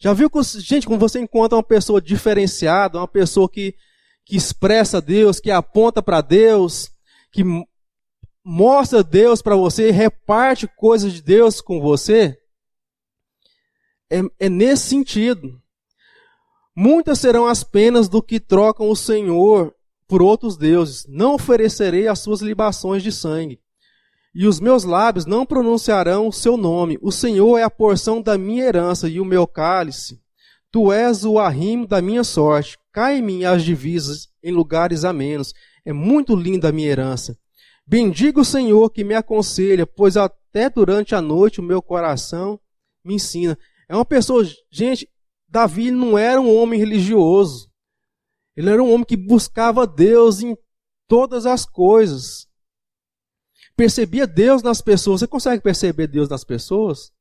já 0.00 0.12
viu 0.12 0.30
que, 0.30 0.40
gente, 0.60 0.86
quando 0.86 1.00
você 1.00 1.18
encontra 1.18 1.56
uma 1.56 1.62
pessoa 1.62 2.00
diferenciada, 2.00 2.98
uma 2.98 3.08
pessoa 3.08 3.48
que, 3.48 3.74
que 4.24 4.36
expressa 4.36 5.00
Deus, 5.00 5.40
que 5.40 5.50
aponta 5.50 6.00
para 6.00 6.20
Deus, 6.20 6.88
que 7.32 7.42
mostra 8.44 9.02
Deus 9.02 9.42
para 9.42 9.56
você, 9.56 9.90
reparte 9.90 10.68
coisas 10.68 11.12
de 11.12 11.20
Deus 11.20 11.60
com 11.60 11.80
você, 11.80 12.38
é, 14.08 14.20
é 14.38 14.48
nesse 14.48 14.88
sentido. 14.88 15.60
Muitas 16.80 17.18
serão 17.18 17.44
as 17.44 17.64
penas 17.64 18.08
do 18.08 18.22
que 18.22 18.38
trocam 18.38 18.88
o 18.88 18.94
Senhor 18.94 19.74
por 20.06 20.22
outros 20.22 20.56
deuses. 20.56 21.04
Não 21.08 21.34
oferecerei 21.34 22.06
as 22.06 22.20
suas 22.20 22.40
libações 22.40 23.02
de 23.02 23.10
sangue. 23.10 23.58
E 24.32 24.46
os 24.46 24.60
meus 24.60 24.84
lábios 24.84 25.26
não 25.26 25.44
pronunciarão 25.44 26.28
o 26.28 26.32
seu 26.32 26.56
nome. 26.56 26.96
O 27.02 27.10
Senhor 27.10 27.58
é 27.58 27.64
a 27.64 27.68
porção 27.70 28.22
da 28.22 28.38
minha 28.38 28.62
herança 28.62 29.08
e 29.08 29.18
o 29.18 29.24
meu 29.24 29.44
cálice. 29.44 30.20
Tu 30.70 30.92
és 30.92 31.24
o 31.24 31.40
arrimo 31.40 31.84
da 31.84 32.00
minha 32.00 32.22
sorte. 32.22 32.78
Cai 32.92 33.18
em 33.18 33.22
mim 33.22 33.44
as 33.44 33.64
divisas 33.64 34.28
em 34.40 34.52
lugares 34.52 35.04
amenos. 35.04 35.52
É 35.84 35.92
muito 35.92 36.36
linda 36.36 36.68
a 36.68 36.72
minha 36.72 36.90
herança. 36.90 37.36
Bendiga 37.84 38.40
o 38.40 38.44
Senhor 38.44 38.88
que 38.90 39.02
me 39.02 39.16
aconselha, 39.16 39.84
pois 39.84 40.16
até 40.16 40.70
durante 40.70 41.12
a 41.12 41.20
noite 41.20 41.58
o 41.58 41.64
meu 41.64 41.82
coração 41.82 42.56
me 43.04 43.14
ensina. 43.14 43.58
É 43.88 43.96
uma 43.96 44.04
pessoa, 44.04 44.46
gente, 44.70 45.08
Davi 45.48 45.90
não 45.90 46.18
era 46.18 46.40
um 46.40 46.54
homem 46.54 46.78
religioso. 46.78 47.70
Ele 48.56 48.70
era 48.70 48.82
um 48.82 48.92
homem 48.92 49.06
que 49.06 49.16
buscava 49.16 49.86
Deus 49.86 50.40
em 50.40 50.56
todas 51.06 51.46
as 51.46 51.64
coisas. 51.64 52.46
Percebia 53.76 54.26
Deus 54.26 54.62
nas 54.62 54.82
pessoas. 54.82 55.20
Você 55.20 55.26
consegue 55.26 55.62
perceber 55.62 56.08
Deus 56.08 56.28
nas 56.28 56.44
pessoas? 56.44 57.12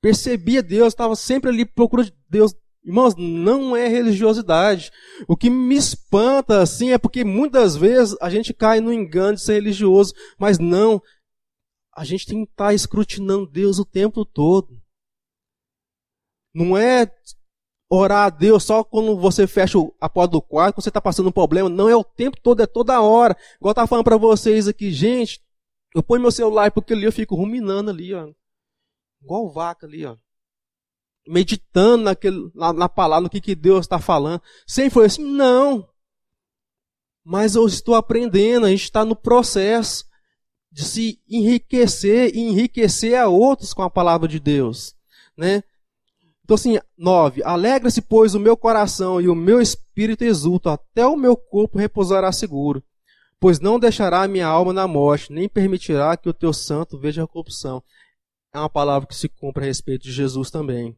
Percebia 0.00 0.62
Deus, 0.62 0.88
estava 0.88 1.16
sempre 1.16 1.50
ali 1.50 1.64
procurando 1.66 2.12
Deus. 2.28 2.54
Irmãos, 2.84 3.16
não 3.16 3.76
é 3.76 3.88
religiosidade. 3.88 4.92
O 5.26 5.36
que 5.36 5.50
me 5.50 5.74
espanta, 5.74 6.60
assim, 6.60 6.92
é 6.92 6.98
porque 6.98 7.24
muitas 7.24 7.74
vezes 7.74 8.16
a 8.20 8.30
gente 8.30 8.54
cai 8.54 8.80
no 8.80 8.92
engano 8.92 9.34
de 9.34 9.42
ser 9.42 9.54
religioso, 9.54 10.14
mas 10.38 10.60
não. 10.60 11.02
A 11.92 12.04
gente 12.04 12.26
tem 12.26 12.44
que 12.44 12.52
estar 12.52 12.72
escrutinando 12.72 13.50
Deus 13.50 13.80
o 13.80 13.84
tempo 13.84 14.24
todo. 14.24 14.75
Não 16.56 16.74
é 16.74 17.06
orar 17.90 18.24
a 18.24 18.30
Deus 18.30 18.64
só 18.64 18.82
quando 18.82 19.14
você 19.20 19.46
fecha 19.46 19.76
a 20.00 20.08
porta 20.08 20.32
do 20.32 20.40
quarto, 20.40 20.76
quando 20.76 20.84
você 20.84 20.88
está 20.88 21.02
passando 21.02 21.28
um 21.28 21.32
problema. 21.32 21.68
Não, 21.68 21.86
é 21.86 21.94
o 21.94 22.02
tempo 22.02 22.40
todo, 22.40 22.62
é 22.62 22.66
toda 22.66 23.02
hora. 23.02 23.36
Igual 23.56 23.68
eu 23.68 23.72
estava 23.72 23.86
falando 23.86 24.04
para 24.04 24.16
vocês 24.16 24.66
aqui, 24.66 24.90
gente, 24.90 25.44
eu 25.94 26.02
ponho 26.02 26.22
meu 26.22 26.32
celular 26.32 26.70
porque 26.70 26.94
ali 26.94 27.04
eu 27.04 27.12
fico 27.12 27.36
ruminando 27.36 27.90
ali, 27.90 28.14
ó. 28.14 28.32
Igual 29.22 29.52
vaca 29.52 29.86
ali, 29.86 30.06
ó. 30.06 30.16
Meditando 31.28 32.04
naquele, 32.04 32.50
na, 32.54 32.72
na 32.72 32.88
palavra, 32.88 33.24
no 33.24 33.30
que, 33.30 33.40
que 33.40 33.54
Deus 33.54 33.80
está 33.80 33.98
falando. 33.98 34.40
Sempre 34.66 34.90
foi 34.90 35.06
assim, 35.06 35.24
não. 35.24 35.86
Mas 37.22 37.54
eu 37.54 37.66
estou 37.66 37.94
aprendendo, 37.94 38.64
a 38.64 38.70
gente 38.70 38.84
está 38.84 39.04
no 39.04 39.14
processo 39.14 40.06
de 40.72 40.84
se 40.86 41.20
enriquecer 41.28 42.34
e 42.34 42.40
enriquecer 42.40 43.14
a 43.14 43.28
outros 43.28 43.74
com 43.74 43.82
a 43.82 43.90
palavra 43.90 44.26
de 44.26 44.40
Deus, 44.40 44.94
né? 45.36 45.62
Então, 46.46 46.54
assim, 46.54 46.78
nove. 46.96 47.42
Alegra-se, 47.42 48.00
pois, 48.00 48.36
o 48.36 48.38
meu 48.38 48.56
coração 48.56 49.20
e 49.20 49.28
o 49.28 49.34
meu 49.34 49.60
espírito 49.60 50.22
exulta, 50.22 50.74
até 50.74 51.04
o 51.04 51.16
meu 51.16 51.36
corpo 51.36 51.76
repousará 51.76 52.30
seguro. 52.30 52.84
Pois 53.40 53.58
não 53.58 53.80
deixará 53.80 54.22
a 54.22 54.28
minha 54.28 54.46
alma 54.46 54.72
na 54.72 54.86
morte, 54.86 55.32
nem 55.32 55.48
permitirá 55.48 56.16
que 56.16 56.28
o 56.28 56.32
teu 56.32 56.52
santo 56.52 56.96
veja 56.96 57.24
a 57.24 57.26
corrupção. 57.26 57.82
É 58.54 58.60
uma 58.60 58.70
palavra 58.70 59.08
que 59.08 59.16
se 59.16 59.28
cumpre 59.28 59.64
a 59.64 59.66
respeito 59.66 60.04
de 60.04 60.12
Jesus 60.12 60.48
também. 60.48 60.96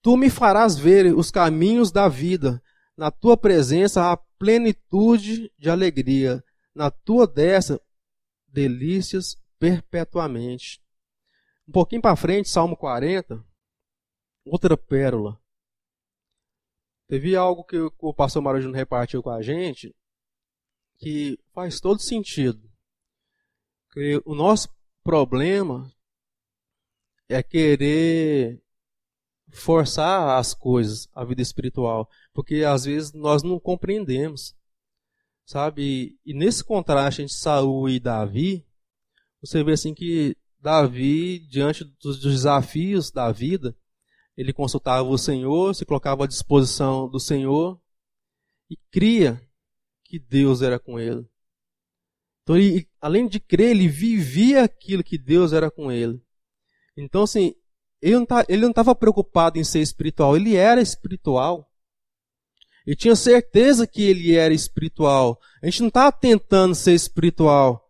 Tu 0.00 0.16
me 0.16 0.30
farás 0.30 0.76
ver 0.76 1.12
os 1.16 1.32
caminhos 1.32 1.90
da 1.90 2.06
vida. 2.06 2.62
Na 2.96 3.10
tua 3.10 3.36
presença 3.36 4.12
há 4.12 4.16
plenitude 4.38 5.50
de 5.58 5.68
alegria. 5.68 6.44
Na 6.72 6.92
tua 6.92 7.26
destra, 7.26 7.80
delícias 8.46 9.36
perpetuamente. 9.58 10.80
Um 11.68 11.72
pouquinho 11.72 12.02
para 12.02 12.14
frente, 12.14 12.48
Salmo 12.48 12.76
40 12.76 13.44
outra 14.44 14.76
pérola. 14.76 15.40
Teve 17.06 17.36
algo 17.36 17.64
que 17.64 17.76
o 17.98 18.14
pastor 18.14 18.42
Marujino 18.42 18.72
repartiu 18.72 19.22
com 19.22 19.30
a 19.30 19.42
gente 19.42 19.94
que 20.96 21.38
faz 21.52 21.80
todo 21.80 22.00
sentido. 22.00 22.70
Que 23.92 24.20
o 24.24 24.34
nosso 24.34 24.68
problema 25.02 25.92
é 27.28 27.42
querer 27.42 28.62
forçar 29.52 30.38
as 30.38 30.52
coisas, 30.52 31.08
a 31.14 31.24
vida 31.24 31.42
espiritual, 31.42 32.08
porque 32.32 32.64
às 32.64 32.84
vezes 32.84 33.12
nós 33.12 33.42
não 33.42 33.60
compreendemos. 33.60 34.56
Sabe? 35.46 36.18
E 36.24 36.32
nesse 36.32 36.64
contraste 36.64 37.22
entre 37.22 37.34
Saul 37.34 37.88
e 37.88 38.00
Davi, 38.00 38.66
você 39.40 39.62
vê 39.62 39.72
assim 39.72 39.94
que 39.94 40.36
Davi, 40.58 41.40
diante 41.40 41.84
dos 41.84 42.18
desafios 42.18 43.10
da 43.10 43.30
vida, 43.30 43.76
ele 44.36 44.52
consultava 44.52 45.08
o 45.08 45.18
Senhor, 45.18 45.74
se 45.74 45.84
colocava 45.84 46.24
à 46.24 46.26
disposição 46.26 47.08
do 47.08 47.20
Senhor 47.20 47.80
e 48.68 48.76
cria 48.90 49.40
que 50.04 50.18
Deus 50.18 50.62
era 50.62 50.78
com 50.78 50.98
ele. 50.98 51.26
Então, 52.42 52.56
ele, 52.56 52.88
além 53.00 53.26
de 53.26 53.40
crer, 53.40 53.70
ele 53.70 53.88
vivia 53.88 54.64
aquilo 54.64 55.04
que 55.04 55.16
Deus 55.16 55.52
era 55.52 55.70
com 55.70 55.90
ele. 55.90 56.20
Então, 56.96 57.22
assim, 57.22 57.54
ele 58.02 58.16
não 58.16 58.26
tá, 58.26 58.44
estava 58.48 58.94
preocupado 58.94 59.58
em 59.58 59.64
ser 59.64 59.80
espiritual, 59.80 60.36
ele 60.36 60.56
era 60.56 60.80
espiritual. 60.80 61.70
Ele 62.86 62.94
tinha 62.94 63.16
certeza 63.16 63.86
que 63.86 64.02
ele 64.02 64.34
era 64.34 64.52
espiritual. 64.52 65.40
A 65.62 65.66
gente 65.66 65.80
não 65.80 65.88
estava 65.88 66.12
tentando 66.12 66.74
ser 66.74 66.92
espiritual. 66.92 67.82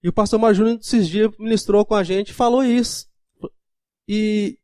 E 0.00 0.08
o 0.08 0.12
pastor 0.12 0.38
Marjúnior, 0.38 0.78
esses 0.78 1.08
dias, 1.08 1.36
ministrou 1.36 1.84
com 1.84 1.94
a 1.96 2.04
gente 2.04 2.28
e 2.28 2.34
falou 2.34 2.62
isso. 2.62 3.08
E 4.06 4.56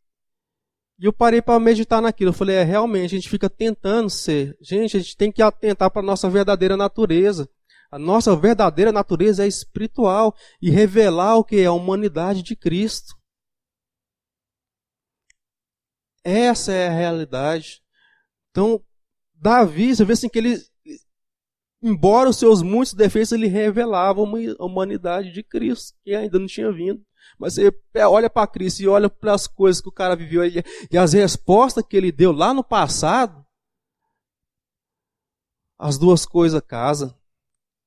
e 1.03 1.05
eu 1.05 1.12
parei 1.12 1.42
para 1.42 1.59
meditar 1.59 2.00
naquilo. 2.00 2.30
Eu 2.30 2.32
falei, 2.32 2.55
é, 2.55 2.62
realmente, 2.62 3.07
a 3.07 3.18
gente 3.18 3.28
fica 3.28 3.50
tentando 3.50 4.09
ser. 4.09 4.57
Gente, 4.61 4.96
a 4.96 5.00
gente 5.00 5.16
tem 5.16 5.32
que 5.32 5.42
atentar 5.42 5.90
para 5.90 6.00
a 6.00 6.05
nossa 6.05 6.30
verdadeira 6.30 6.76
natureza. 6.76 7.50
A 7.90 7.98
nossa 7.98 8.36
verdadeira 8.36 8.92
natureza 8.92 9.44
é 9.44 9.48
espiritual 9.48 10.32
e 10.62 10.70
revelar 10.70 11.38
o 11.38 11.44
que 11.44 11.57
é 11.57 11.66
a 11.66 11.72
humanidade 11.72 12.40
de 12.40 12.55
Cristo. 12.55 13.16
Essa 16.22 16.70
é 16.72 16.86
a 16.86 16.92
realidade. 16.92 17.82
Então, 18.53 18.80
Davi, 19.34 19.96
você 19.96 20.05
vê 20.05 20.12
assim 20.12 20.28
que 20.28 20.38
ele, 20.38 20.57
embora 21.82 22.30
os 22.30 22.36
seus 22.36 22.62
muitos 22.62 22.94
defeitos, 22.94 23.32
ele 23.32 23.48
revelava 23.48 24.20
uma 24.22 24.38
humanidade 24.61 25.32
de 25.32 25.42
Cristo, 25.42 25.98
que 26.05 26.14
ainda 26.14 26.38
não 26.38 26.46
tinha 26.46 26.70
vindo. 26.70 27.05
Mas 27.43 27.55
você 27.55 27.72
olha 28.07 28.30
para 28.30 28.47
Cristo 28.47 28.80
e 28.80 28.88
olha 28.88 29.11
para 29.11 29.34
as 29.34 29.49
coisas 29.49 29.82
que 29.82 29.88
o 29.88 29.93
cara 29.93 30.14
viveu 30.14 30.45
e, 30.47 30.62
as 30.97 31.12
respostas 31.12 31.84
que 31.84 31.97
ele 31.97 32.12
deu 32.12 32.30
lá 32.30 32.55
no 32.55 32.62
passado, 32.62 33.45
as 35.76 35.99
duas 35.99 36.24
coisas 36.24 36.62
casam. 36.64 37.12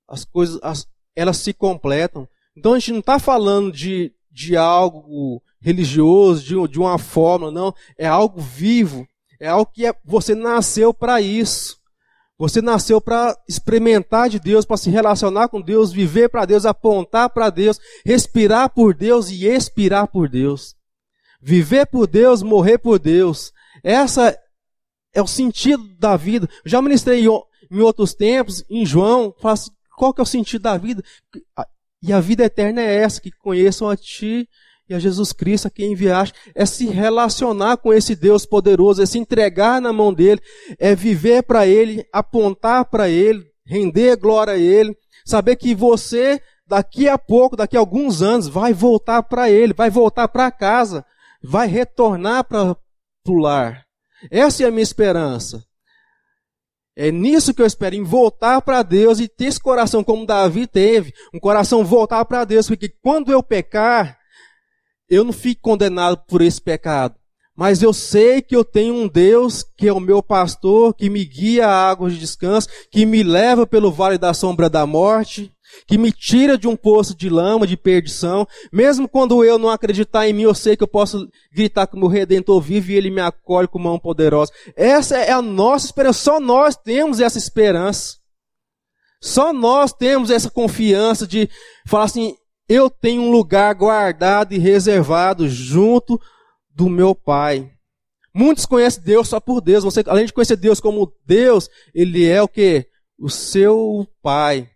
As 0.05 0.25
coisas, 0.25 0.59
as, 0.61 0.85
elas 1.15 1.37
se 1.37 1.53
completam. 1.53 2.27
Então 2.53 2.73
a 2.73 2.79
gente 2.79 2.91
não 2.91 2.99
está 2.99 3.17
falando 3.17 3.71
de, 3.71 4.13
de 4.29 4.57
algo 4.57 5.41
religioso, 5.61 6.43
de, 6.43 6.67
de 6.73 6.77
uma 6.77 6.97
fórmula, 6.97 7.49
não. 7.49 7.73
É 7.97 8.05
algo 8.05 8.41
vivo. 8.41 9.07
É 9.39 9.47
algo 9.47 9.71
que 9.71 9.85
é, 9.85 9.95
você 10.03 10.35
nasceu 10.35 10.93
para 10.93 11.21
isso. 11.21 11.79
Você 12.37 12.61
nasceu 12.61 12.99
para 12.99 13.37
experimentar 13.47 14.29
de 14.29 14.39
Deus, 14.39 14.65
para 14.65 14.75
se 14.75 14.89
relacionar 14.89 15.47
com 15.47 15.61
Deus, 15.61 15.93
viver 15.93 16.29
para 16.29 16.45
Deus, 16.45 16.65
apontar 16.65 17.29
para 17.29 17.49
Deus, 17.49 17.79
respirar 18.05 18.69
por 18.69 18.93
Deus 18.93 19.29
e 19.29 19.45
expirar 19.45 20.07
por 20.07 20.27
Deus. 20.27 20.75
Viver 21.41 21.85
por 21.85 22.07
Deus, 22.07 22.43
morrer 22.43 22.77
por 22.77 22.99
Deus. 22.99 23.53
Essa 23.81 24.37
é 25.13 25.21
o 25.21 25.27
sentido 25.27 25.87
da 25.97 26.17
vida. 26.17 26.49
Já 26.65 26.81
ministrei 26.81 27.25
em 27.25 27.79
outros 27.79 28.13
tempos, 28.13 28.65
em 28.69 28.85
João, 28.85 29.33
assim, 29.43 29.71
qual 29.95 30.13
que 30.13 30.19
é 30.19 30.23
o 30.23 30.27
sentido 30.27 30.63
da 30.63 30.77
vida? 30.77 31.01
E 32.01 32.11
a 32.11 32.19
vida 32.19 32.43
eterna 32.43 32.81
é 32.81 32.95
essa, 32.95 33.21
que 33.21 33.31
conheçam 33.31 33.87
a 33.89 33.95
Ti 33.95 34.49
e 34.87 34.93
a 34.93 34.99
Jesus 34.99 35.33
Cristo, 35.33 35.67
a 35.67 35.71
quem 35.71 35.93
enviaste, 35.93 36.37
é 36.53 36.65
se 36.65 36.85
relacionar 36.87 37.77
com 37.77 37.93
esse 37.93 38.15
Deus 38.15 38.45
poderoso, 38.45 39.01
é 39.01 39.05
se 39.05 39.17
entregar 39.17 39.81
na 39.81 39.91
mão 39.91 40.13
dele, 40.13 40.41
é 40.77 40.95
viver 40.95 41.43
para 41.43 41.65
ele, 41.65 42.05
apontar 42.13 42.85
para 42.85 43.09
ele, 43.09 43.43
render 43.65 44.15
glória 44.17 44.53
a 44.53 44.57
ele, 44.57 44.95
saber 45.25 45.55
que 45.55 45.73
você, 45.73 46.39
daqui 46.67 47.09
a 47.09 47.17
pouco, 47.17 47.55
daqui 47.55 47.75
a 47.75 47.79
alguns 47.79 48.21
anos, 48.21 48.47
vai 48.47 48.73
voltar 48.73 49.23
para 49.23 49.49
ele, 49.49 49.73
vai 49.73 49.89
voltar 49.89 50.27
para 50.27 50.51
casa, 50.51 51.03
vai 51.43 51.67
retornar 51.67 52.43
para 52.43 52.75
o 53.27 53.37
lar. 53.39 53.85
Essa 54.29 54.63
é 54.63 54.67
a 54.67 54.71
minha 54.71 54.83
esperança. 54.83 55.63
É 56.97 57.11
nisso 57.11 57.53
que 57.53 57.61
eu 57.61 57.65
espero, 57.65 57.95
em 57.95 58.03
voltar 58.03 58.61
para 58.61 58.81
Deus 58.81 59.19
e 59.19 59.27
ter 59.27 59.45
esse 59.45 59.59
coração 59.59 60.01
como 60.01 60.25
Davi 60.25 60.65
teve, 60.65 61.13
um 61.33 61.39
coração 61.39 61.83
voltar 61.83 62.23
para 62.23 62.45
Deus, 62.45 62.67
porque 62.67 62.87
quando 62.87 63.31
eu 63.31 63.43
pecar, 63.43 64.17
eu 65.09 65.23
não 65.23 65.33
fico 65.33 65.61
condenado 65.61 66.17
por 66.27 66.41
esse 66.41 66.61
pecado. 66.61 67.15
Mas 67.55 67.81
eu 67.81 67.93
sei 67.93 68.41
que 68.41 68.55
eu 68.55 68.65
tenho 68.65 68.93
um 68.93 69.07
Deus 69.07 69.63
que 69.77 69.87
é 69.87 69.93
o 69.93 69.99
meu 69.99 70.21
pastor, 70.21 70.93
que 70.93 71.09
me 71.09 71.23
guia 71.23 71.67
a 71.67 71.89
águas 71.89 72.13
de 72.13 72.19
descanso, 72.19 72.67
que 72.91 73.05
me 73.05 73.23
leva 73.23 73.65
pelo 73.65 73.91
vale 73.91 74.17
da 74.17 74.33
sombra 74.33 74.69
da 74.69 74.85
morte, 74.85 75.53
que 75.87 75.97
me 75.97 76.11
tira 76.11 76.57
de 76.57 76.67
um 76.67 76.75
poço 76.75 77.15
de 77.15 77.29
lama, 77.29 77.65
de 77.65 77.77
perdição. 77.77 78.45
Mesmo 78.73 79.07
quando 79.07 79.41
eu 79.43 79.57
não 79.57 79.69
acreditar 79.69 80.27
em 80.27 80.33
mim, 80.33 80.43
eu 80.43 80.53
sei 80.53 80.75
que 80.75 80.83
eu 80.83 80.87
posso 80.87 81.29
gritar 81.53 81.87
que 81.87 81.95
o 81.95 81.99
meu 81.99 82.09
Redentor 82.09 82.59
vive 82.59 82.93
e 82.93 82.97
ele 82.97 83.09
me 83.09 83.21
acolhe 83.21 83.69
com 83.69 83.79
mão 83.79 83.97
poderosa. 83.97 84.51
Essa 84.75 85.17
é 85.17 85.31
a 85.31 85.41
nossa 85.41 85.85
esperança. 85.85 86.19
Só 86.19 86.39
nós 86.41 86.75
temos 86.75 87.21
essa 87.21 87.37
esperança. 87.37 88.17
Só 89.21 89.53
nós 89.53 89.93
temos 89.93 90.29
essa 90.29 90.51
confiança 90.51 91.25
de 91.25 91.49
falar 91.87 92.03
assim, 92.03 92.35
eu 92.67 92.89
tenho 92.89 93.21
um 93.21 93.31
lugar 93.31 93.73
guardado 93.75 94.53
e 94.53 94.57
reservado 94.57 95.47
junto 95.47 96.19
do 96.69 96.89
meu 96.89 97.13
Pai. 97.13 97.71
Muitos 98.33 98.65
conhecem 98.65 99.03
Deus 99.03 99.29
só 99.29 99.39
por 99.39 99.61
Deus. 99.61 99.83
Você, 99.83 100.03
além 100.07 100.25
de 100.25 100.33
conhecer 100.33 100.57
Deus 100.57 100.79
como 100.79 101.13
Deus, 101.25 101.69
Ele 101.93 102.27
é 102.27 102.41
o 102.41 102.47
que? 102.47 102.85
O 103.17 103.29
seu 103.29 104.07
Pai. 104.21 104.69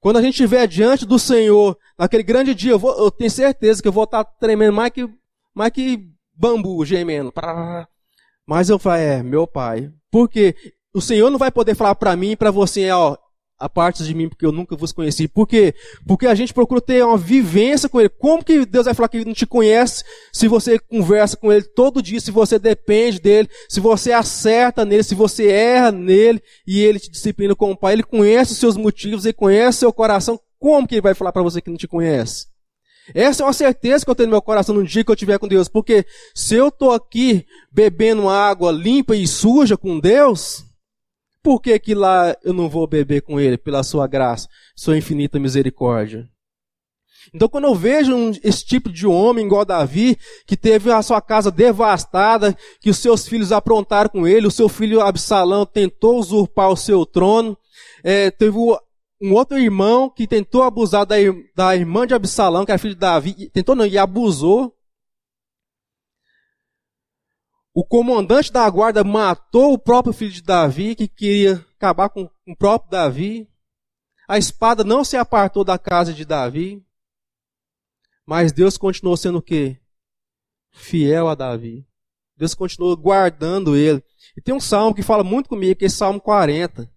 Quando 0.00 0.16
a 0.16 0.22
gente 0.22 0.32
estiver 0.32 0.66
diante 0.66 1.04
do 1.04 1.18
Senhor, 1.18 1.76
naquele 1.98 2.22
grande 2.22 2.54
dia, 2.54 2.72
eu, 2.72 2.78
vou, 2.78 2.96
eu 2.98 3.10
tenho 3.10 3.30
certeza 3.30 3.82
que 3.82 3.86
eu 3.86 3.92
vou 3.92 4.04
estar 4.04 4.24
tremendo 4.24 4.72
mais 4.72 4.90
que, 4.90 5.08
mais 5.54 5.70
que 5.70 6.10
bambu 6.34 6.84
gemendo. 6.84 7.32
Mas 8.46 8.68
eu 8.68 8.78
falei, 8.78 9.04
é, 9.04 9.22
meu 9.22 9.46
pai. 9.46 9.92
Porque 10.10 10.56
o 10.94 11.00
Senhor 11.00 11.30
não 11.30 11.38
vai 11.38 11.50
poder 11.50 11.74
falar 11.74 11.94
para 11.94 12.16
mim 12.16 12.32
e 12.32 12.36
para 12.36 12.50
você, 12.50 12.90
ó, 12.90 13.16
a 13.62 13.68
parte 13.68 14.02
de 14.02 14.12
mim 14.12 14.28
porque 14.28 14.44
eu 14.44 14.50
nunca 14.50 14.74
vos 14.74 14.90
conheci. 14.90 15.28
Por 15.28 15.46
quê? 15.46 15.72
Porque 16.04 16.26
a 16.26 16.34
gente 16.34 16.52
procura 16.52 16.80
ter 16.80 17.04
uma 17.04 17.16
vivência 17.16 17.88
com 17.88 18.00
Ele. 18.00 18.08
Como 18.08 18.44
que 18.44 18.66
Deus 18.66 18.86
vai 18.86 18.94
falar 18.94 19.08
que 19.08 19.18
Ele 19.18 19.26
não 19.26 19.32
te 19.32 19.46
conhece 19.46 20.02
se 20.32 20.48
você 20.48 20.80
conversa 20.80 21.36
com 21.36 21.52
Ele 21.52 21.62
todo 21.62 22.02
dia, 22.02 22.20
se 22.20 22.32
você 22.32 22.58
depende 22.58 23.20
dEle, 23.20 23.48
se 23.68 23.78
você 23.78 24.10
acerta 24.10 24.84
nele, 24.84 25.04
se 25.04 25.14
você 25.14 25.46
erra 25.46 25.92
nele 25.92 26.42
e 26.66 26.80
Ele 26.80 26.98
te 26.98 27.08
disciplina 27.08 27.54
como 27.54 27.76
Pai. 27.76 27.92
Ele 27.92 28.02
conhece 28.02 28.52
os 28.52 28.58
seus 28.58 28.76
motivos, 28.76 29.24
Ele 29.24 29.32
conhece 29.32 29.78
o 29.78 29.80
seu 29.80 29.92
coração. 29.92 30.40
Como 30.58 30.88
que 30.88 30.96
Ele 30.96 31.02
vai 31.02 31.14
falar 31.14 31.30
para 31.30 31.42
você 31.42 31.60
que 31.60 31.70
não 31.70 31.76
te 31.76 31.86
conhece? 31.86 32.46
Essa 33.14 33.44
é 33.44 33.46
uma 33.46 33.52
certeza 33.52 34.04
que 34.04 34.10
eu 34.10 34.14
tenho 34.14 34.28
no 34.28 34.32
meu 34.32 34.42
coração 34.42 34.74
no 34.74 34.84
dia 34.84 35.04
que 35.04 35.10
eu 35.10 35.14
estiver 35.14 35.38
com 35.38 35.46
Deus. 35.46 35.68
Porque 35.68 36.04
se 36.34 36.56
eu 36.56 36.66
estou 36.66 36.90
aqui 36.90 37.46
bebendo 37.70 38.28
água 38.28 38.72
limpa 38.72 39.14
e 39.14 39.26
suja 39.26 39.76
com 39.76 40.00
Deus, 40.00 40.64
por 41.42 41.60
que, 41.60 41.78
que 41.78 41.94
lá 41.94 42.36
eu 42.42 42.52
não 42.52 42.68
vou 42.68 42.86
beber 42.86 43.22
com 43.22 43.40
ele 43.40 43.58
pela 43.58 43.82
sua 43.82 44.06
graça, 44.06 44.48
sua 44.76 44.96
infinita 44.96 45.38
misericórdia? 45.38 46.28
Então, 47.34 47.48
quando 47.48 47.64
eu 47.64 47.74
vejo 47.74 48.14
um, 48.14 48.32
esse 48.42 48.64
tipo 48.64 48.90
de 48.90 49.06
homem 49.06 49.46
igual 49.46 49.64
Davi, 49.64 50.18
que 50.46 50.56
teve 50.56 50.90
a 50.90 51.02
sua 51.02 51.20
casa 51.20 51.50
devastada, 51.50 52.56
que 52.80 52.90
os 52.90 52.98
seus 52.98 53.28
filhos 53.28 53.52
aprontaram 53.52 54.10
com 54.10 54.26
ele, 54.26 54.46
o 54.46 54.50
seu 54.50 54.68
filho 54.68 55.00
Absalão 55.00 55.64
tentou 55.64 56.18
usurpar 56.18 56.70
o 56.70 56.76
seu 56.76 57.06
trono, 57.06 57.56
é, 58.02 58.30
teve 58.30 58.58
um 58.58 59.32
outro 59.32 59.58
irmão 59.58 60.10
que 60.10 60.26
tentou 60.26 60.62
abusar 60.62 61.06
da, 61.06 61.16
da 61.54 61.76
irmã 61.76 62.06
de 62.06 62.14
Absalão, 62.14 62.64
que 62.64 62.72
era 62.72 62.78
filho 62.78 62.94
de 62.94 63.00
Davi, 63.00 63.50
tentou 63.50 63.76
não, 63.76 63.86
e 63.86 63.96
abusou. 63.96 64.74
O 67.74 67.84
comandante 67.84 68.52
da 68.52 68.68
guarda 68.68 69.02
matou 69.02 69.72
o 69.72 69.78
próprio 69.78 70.12
filho 70.12 70.32
de 70.32 70.42
Davi, 70.42 70.94
que 70.94 71.08
queria 71.08 71.64
acabar 71.74 72.10
com 72.10 72.28
o 72.46 72.56
próprio 72.56 72.90
Davi. 72.90 73.48
A 74.28 74.36
espada 74.36 74.84
não 74.84 75.04
se 75.04 75.16
apartou 75.16 75.64
da 75.64 75.78
casa 75.78 76.12
de 76.12 76.24
Davi. 76.24 76.84
Mas 78.26 78.52
Deus 78.52 78.76
continuou 78.76 79.16
sendo 79.16 79.38
o 79.38 79.42
quê? 79.42 79.80
Fiel 80.70 81.28
a 81.28 81.34
Davi. 81.34 81.86
Deus 82.36 82.54
continuou 82.54 82.96
guardando 82.96 83.74
ele. 83.74 84.02
E 84.36 84.40
tem 84.40 84.54
um 84.54 84.60
salmo 84.60 84.94
que 84.94 85.02
fala 85.02 85.24
muito 85.24 85.48
comigo, 85.48 85.78
que 85.78 85.86
é 85.86 85.88
Salmo 85.88 86.20
40. 86.20 86.92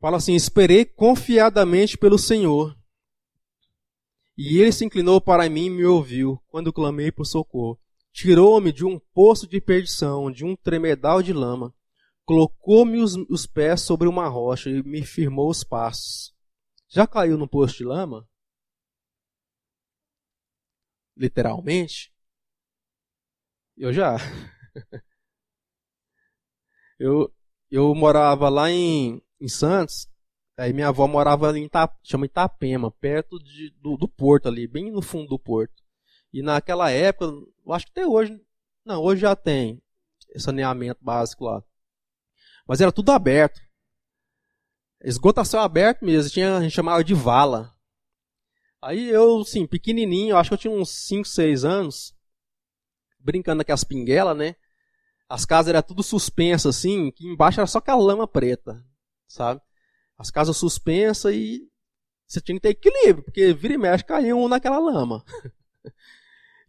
Fala 0.00 0.16
assim: 0.16 0.34
Esperei 0.34 0.84
confiadamente 0.84 1.98
pelo 1.98 2.18
Senhor. 2.18 2.76
E 4.36 4.58
ele 4.58 4.72
se 4.72 4.84
inclinou 4.84 5.20
para 5.20 5.48
mim 5.50 5.66
e 5.66 5.70
me 5.70 5.84
ouviu, 5.84 6.40
quando 6.48 6.72
clamei 6.72 7.12
por 7.12 7.26
socorro. 7.26 7.78
Tirou-me 8.12 8.72
de 8.72 8.84
um 8.84 8.98
poço 8.98 9.46
de 9.46 9.60
perdição, 9.60 10.30
de 10.30 10.44
um 10.44 10.56
tremedal 10.56 11.22
de 11.22 11.32
lama. 11.32 11.74
Colocou-me 12.24 12.98
os, 12.98 13.14
os 13.28 13.46
pés 13.46 13.82
sobre 13.82 14.08
uma 14.08 14.28
rocha 14.28 14.68
e 14.68 14.82
me 14.82 15.04
firmou 15.04 15.48
os 15.48 15.64
passos. 15.64 16.34
Já 16.88 17.06
caiu 17.06 17.38
no 17.38 17.48
poço 17.48 17.76
de 17.76 17.84
lama? 17.84 18.28
Literalmente? 21.16 22.12
Eu 23.76 23.92
já. 23.92 24.16
eu, 26.98 27.32
eu 27.70 27.94
morava 27.94 28.48
lá 28.48 28.70
em, 28.70 29.22
em 29.40 29.48
Santos. 29.48 30.08
Aí 30.56 30.72
minha 30.72 30.88
avó 30.88 31.06
morava 31.06 31.56
em 31.58 31.68
Itapema, 32.24 32.90
perto 32.90 33.38
de, 33.38 33.70
do, 33.80 33.96
do 33.96 34.06
porto 34.06 34.48
ali, 34.48 34.66
bem 34.66 34.90
no 34.90 35.00
fundo 35.00 35.28
do 35.28 35.38
porto. 35.38 35.82
E 36.32 36.42
naquela 36.42 36.90
época, 36.90 37.26
eu 37.26 37.72
acho 37.72 37.86
que 37.86 37.92
até 37.92 38.06
hoje, 38.06 38.40
não, 38.84 39.02
hoje 39.02 39.22
já 39.22 39.34
tem 39.34 39.82
saneamento 40.36 41.02
básico 41.02 41.44
lá. 41.44 41.62
Mas 42.66 42.80
era 42.80 42.92
tudo 42.92 43.10
aberto. 43.10 43.60
Esgotação 45.02 45.60
aberto 45.60 46.04
mesmo, 46.04 46.30
tinha, 46.30 46.56
a 46.56 46.60
gente 46.60 46.74
chamava 46.74 47.02
de 47.02 47.14
vala. 47.14 47.74
Aí 48.82 49.08
eu, 49.08 49.44
sim, 49.44 49.66
pequenininho, 49.66 50.36
acho 50.36 50.50
que 50.50 50.54
eu 50.54 50.58
tinha 50.58 50.72
uns 50.72 50.90
5, 50.90 51.26
6 51.26 51.64
anos, 51.64 52.14
brincando 53.18 53.58
naquelas 53.58 53.84
pinguelas, 53.84 54.36
né? 54.36 54.56
As 55.28 55.44
casas 55.44 55.70
eram 55.70 55.82
tudo 55.82 56.02
suspensas, 56.02 56.76
assim, 56.76 57.10
que 57.10 57.26
embaixo 57.26 57.60
era 57.60 57.66
só 57.66 57.78
aquela 57.78 58.00
lama 58.00 58.26
preta, 58.26 58.84
sabe? 59.26 59.60
As 60.18 60.30
casas 60.30 60.56
suspensas 60.56 61.34
e 61.34 61.70
você 62.26 62.40
tinha 62.40 62.56
que 62.56 62.62
ter 62.62 62.70
equilíbrio, 62.70 63.24
porque 63.24 63.52
vira 63.52 63.74
e 63.74 63.78
mexe 63.78 64.04
caiu 64.04 64.38
um 64.38 64.48
naquela 64.48 64.78
lama. 64.78 65.24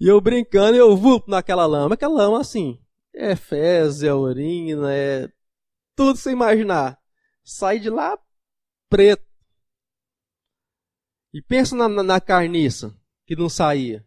E 0.02 0.08
eu 0.08 0.20
brincando, 0.20 0.76
eu 0.76 0.97
vou 0.97 1.24
naquela 1.28 1.64
lama. 1.68 1.93
Aquela 1.93 2.16
lama, 2.16 2.41
assim, 2.41 2.82
é 3.14 3.36
fezes, 3.36 4.02
é 4.02 4.12
urina, 4.12 4.91
é 4.91 5.32
tudo 5.95 6.18
sem 6.18 6.34
imaginar. 6.34 6.99
Sai 7.43 7.78
de 7.78 7.88
lá 7.88 8.18
preto. 8.89 9.24
E 11.32 11.39
pensa 11.39 11.76
na, 11.76 11.88
na, 11.88 12.02
na 12.02 12.20
carniça, 12.20 12.97
que 13.28 13.36
não 13.36 13.47
saía. 13.47 14.04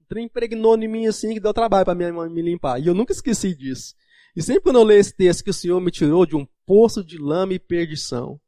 O 0.00 0.04
trem 0.04 0.26
impregnou 0.26 0.80
em 0.80 0.86
mim 0.86 1.08
assim, 1.08 1.34
que 1.34 1.40
deu 1.40 1.52
trabalho 1.52 1.84
para 1.84 1.96
minha 1.96 2.12
mãe 2.12 2.30
me 2.30 2.40
limpar. 2.40 2.80
E 2.80 2.86
eu 2.86 2.94
nunca 2.94 3.12
esqueci 3.12 3.56
disso. 3.56 3.96
E 4.36 4.40
sempre 4.40 4.62
quando 4.62 4.78
eu 4.78 4.84
leio 4.84 5.00
esse 5.00 5.16
texto 5.16 5.42
que 5.42 5.50
o 5.50 5.54
Senhor 5.54 5.80
me 5.80 5.90
tirou 5.90 6.24
de 6.24 6.36
um 6.36 6.46
poço 6.64 7.02
de 7.02 7.18
lama 7.18 7.54
e 7.54 7.58
perdição, 7.58 8.40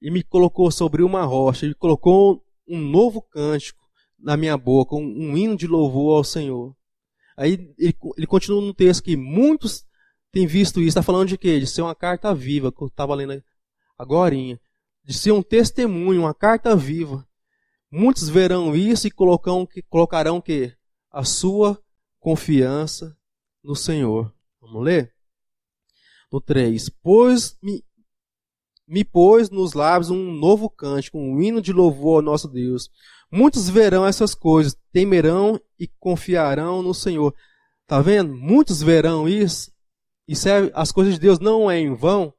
e 0.00 0.10
me 0.10 0.24
colocou 0.24 0.68
sobre 0.72 1.04
uma 1.04 1.22
rocha, 1.22 1.64
e 1.64 1.72
colocou 1.74 2.44
um 2.66 2.80
novo 2.80 3.22
cântico, 3.22 3.81
na 4.22 4.36
minha 4.36 4.56
boca, 4.56 4.94
um, 4.94 5.00
um 5.00 5.36
hino 5.36 5.56
de 5.56 5.66
louvor 5.66 6.18
ao 6.18 6.24
Senhor. 6.24 6.74
Aí 7.36 7.74
ele, 7.78 7.96
ele 8.16 8.26
continua 8.26 8.60
no 8.60 8.72
texto 8.72 9.02
que 9.02 9.16
muitos 9.16 9.84
têm 10.30 10.46
visto 10.46 10.80
isso. 10.80 10.90
Está 10.90 11.02
falando 11.02 11.28
de 11.28 11.38
quê? 11.38 11.58
De 11.58 11.66
ser 11.66 11.82
uma 11.82 11.94
carta 11.94 12.34
viva, 12.34 12.70
que 12.70 12.82
eu 12.82 12.86
estava 12.86 13.14
lendo 13.14 13.42
agora. 13.98 14.34
De 14.34 15.12
ser 15.12 15.32
um 15.32 15.42
testemunho, 15.42 16.22
uma 16.22 16.34
carta 16.34 16.76
viva. 16.76 17.26
Muitos 17.90 18.28
verão 18.28 18.74
isso 18.74 19.06
e 19.06 19.10
colocam, 19.10 19.68
colocarão 19.90 20.40
que 20.40 20.74
a 21.10 21.24
sua 21.24 21.78
confiança 22.18 23.16
no 23.62 23.74
Senhor. 23.74 24.32
Vamos 24.60 24.82
ler? 24.82 25.12
No 26.30 26.40
3. 26.40 26.88
Pois 27.02 27.58
me, 27.62 27.84
me 28.86 29.04
pôs 29.04 29.50
nos 29.50 29.74
lábios 29.74 30.10
um 30.10 30.32
novo 30.32 30.70
cântico, 30.70 31.18
um 31.18 31.40
hino 31.42 31.60
de 31.60 31.72
louvor 31.72 32.16
ao 32.16 32.22
nosso 32.22 32.48
Deus. 32.48 32.90
Muitos 33.32 33.70
verão 33.70 34.06
essas 34.06 34.34
coisas, 34.34 34.76
temerão 34.92 35.58
e 35.78 35.88
confiarão 35.98 36.82
no 36.82 36.92
Senhor. 36.92 37.34
Tá 37.86 37.98
vendo? 38.02 38.36
Muitos 38.36 38.82
verão 38.82 39.26
isso. 39.26 39.72
E 40.28 40.34
as 40.74 40.92
coisas 40.92 41.14
de 41.14 41.20
Deus 41.20 41.38
não 41.38 41.70
é 41.70 41.78
em 41.78 41.94
vão. 41.94 42.34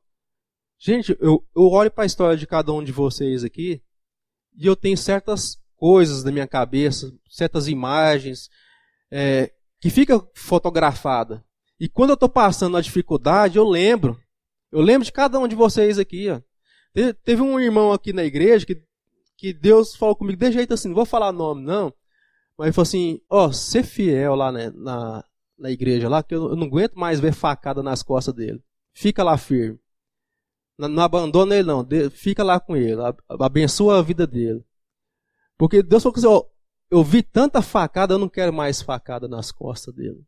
Gente, 0.77 1.17
eu, 1.19 1.43
eu 1.55 1.63
olho 1.63 1.89
para 1.89 2.03
a 2.03 2.05
história 2.05 2.37
de 2.37 2.45
cada 2.45 2.71
um 2.71 2.83
de 2.83 2.91
vocês 2.91 3.43
aqui 3.43 3.81
e 4.55 4.67
eu 4.67 4.75
tenho 4.75 4.95
certas 4.95 5.57
coisas 5.75 6.23
na 6.23 6.31
minha 6.31 6.47
cabeça, 6.47 7.11
certas 7.27 7.67
imagens 7.67 8.49
é, 9.11 9.51
que 9.81 9.89
fica 9.89 10.23
fotografada. 10.35 11.43
E 11.79 11.89
quando 11.89 12.11
eu 12.11 12.15
estou 12.15 12.29
passando 12.29 12.77
a 12.77 12.81
dificuldade, 12.81 13.57
eu 13.57 13.67
lembro. 13.67 14.19
Eu 14.71 14.81
lembro 14.81 15.05
de 15.05 15.11
cada 15.11 15.39
um 15.39 15.47
de 15.47 15.55
vocês 15.55 15.97
aqui. 15.97 16.29
Ó. 16.29 16.39
Teve 17.23 17.41
um 17.41 17.59
irmão 17.59 17.91
aqui 17.91 18.13
na 18.13 18.23
igreja 18.23 18.65
que 18.65 18.83
que 19.37 19.53
Deus 19.53 19.95
falou 19.95 20.15
comigo 20.15 20.39
de 20.39 20.51
jeito 20.51 20.73
assim, 20.73 20.87
não 20.87 20.95
vou 20.95 21.05
falar 21.05 21.31
nome 21.31 21.63
não, 21.63 21.93
mas 22.57 22.67
ele 22.67 22.73
falou 22.73 22.83
assim, 22.83 23.21
ó, 23.29 23.47
oh, 23.47 23.53
ser 23.53 23.83
fiel 23.83 24.35
lá 24.35 24.51
né, 24.51 24.71
na, 24.75 25.23
na 25.57 25.71
igreja 25.71 26.07
lá, 26.07 26.21
que 26.21 26.35
eu, 26.35 26.49
eu, 26.49 26.55
não 26.55 26.67
aguento 26.67 26.95
mais 26.95 27.19
ver 27.19 27.33
facada 27.33 27.81
nas 27.81 28.03
costas 28.03 28.33
dele. 28.33 28.63
Fica 28.93 29.23
lá 29.23 29.37
firme. 29.37 29.79
Não, 30.77 30.87
não 30.87 31.03
abandona 31.03 31.55
ele 31.55 31.67
não, 31.67 31.83
de, 31.83 32.09
fica 32.09 32.43
lá 32.43 32.59
com 32.59 32.75
ele, 32.75 33.01
abençoa 33.39 33.99
a 33.99 34.01
vida 34.01 34.27
dele. 34.27 34.63
Porque 35.57 35.81
Deus 35.81 36.03
falou 36.03 36.17
assim, 36.17 36.27
ó, 36.27 36.43
eu 36.91 37.03
vi 37.03 37.23
tanta 37.23 37.61
facada, 37.61 38.13
eu 38.13 38.19
não 38.19 38.29
quero 38.29 38.53
mais 38.53 38.81
facada 38.81 39.27
nas 39.27 39.51
costas 39.51 39.93
dele. 39.93 40.23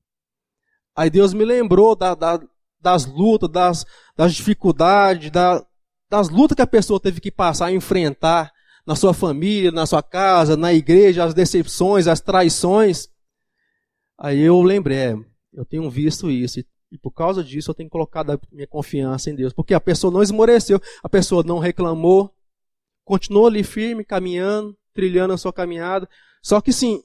Aí 0.95 1.09
Deus 1.09 1.33
me 1.33 1.45
lembrou 1.45 1.95
da, 1.95 2.15
da, 2.15 2.39
das 2.79 3.05
lutas, 3.05 3.49
das, 3.49 3.85
das 4.15 4.33
dificuldades, 4.33 5.29
da, 5.29 5.65
das 6.09 6.29
lutas 6.29 6.55
que 6.55 6.61
a 6.61 6.67
pessoa 6.67 6.99
teve 6.99 7.19
que 7.19 7.31
passar, 7.31 7.71
enfrentar 7.71 8.51
na 8.85 8.95
sua 8.95 9.13
família, 9.13 9.71
na 9.71 9.85
sua 9.85 10.03
casa, 10.03 10.55
na 10.55 10.73
igreja, 10.73 11.23
as 11.23 11.33
decepções, 11.33 12.07
as 12.07 12.19
traições. 12.19 13.09
Aí 14.17 14.39
eu 14.41 14.61
lembrei, 14.61 14.97
é, 14.97 15.15
eu 15.53 15.65
tenho 15.65 15.89
visto 15.89 16.29
isso, 16.29 16.59
e, 16.91 16.97
por 16.97 17.11
causa 17.11 17.43
disso 17.43 17.71
eu 17.71 17.75
tenho 17.75 17.89
colocado 17.89 18.31
a 18.31 18.39
minha 18.51 18.67
confiança 18.67 19.29
em 19.29 19.35
Deus. 19.35 19.51
Porque 19.51 19.73
a 19.73 19.81
pessoa 19.81 20.13
não 20.13 20.21
esmoreceu, 20.21 20.79
a 21.03 21.09
pessoa 21.09 21.43
não 21.43 21.59
reclamou, 21.59 22.33
continuou 23.03 23.47
ali 23.47 23.63
firme, 23.63 24.05
caminhando, 24.05 24.77
trilhando 24.93 25.33
a 25.33 25.37
sua 25.37 25.51
caminhada. 25.51 26.07
Só 26.41 26.61
que 26.61 26.71
sim, 26.71 27.01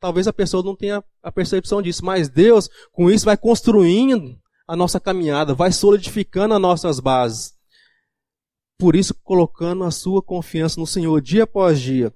talvez 0.00 0.26
a 0.26 0.32
pessoa 0.32 0.62
não 0.62 0.76
tenha 0.76 1.02
a 1.22 1.32
percepção 1.32 1.82
disso, 1.82 2.04
mas 2.04 2.28
Deus, 2.28 2.70
com 2.92 3.10
isso, 3.10 3.24
vai 3.24 3.36
construindo 3.36 4.38
a 4.66 4.76
nossa 4.76 4.98
caminhada, 4.98 5.52
vai 5.52 5.72
solidificando 5.72 6.54
as 6.54 6.60
nossas 6.60 7.00
bases. 7.00 7.54
Por 8.78 8.96
isso, 8.96 9.14
colocando 9.22 9.84
a 9.84 9.90
sua 9.90 10.22
confiança 10.22 10.80
no 10.80 10.86
Senhor 10.86 11.20
dia 11.20 11.44
após 11.44 11.80
dia. 11.80 12.12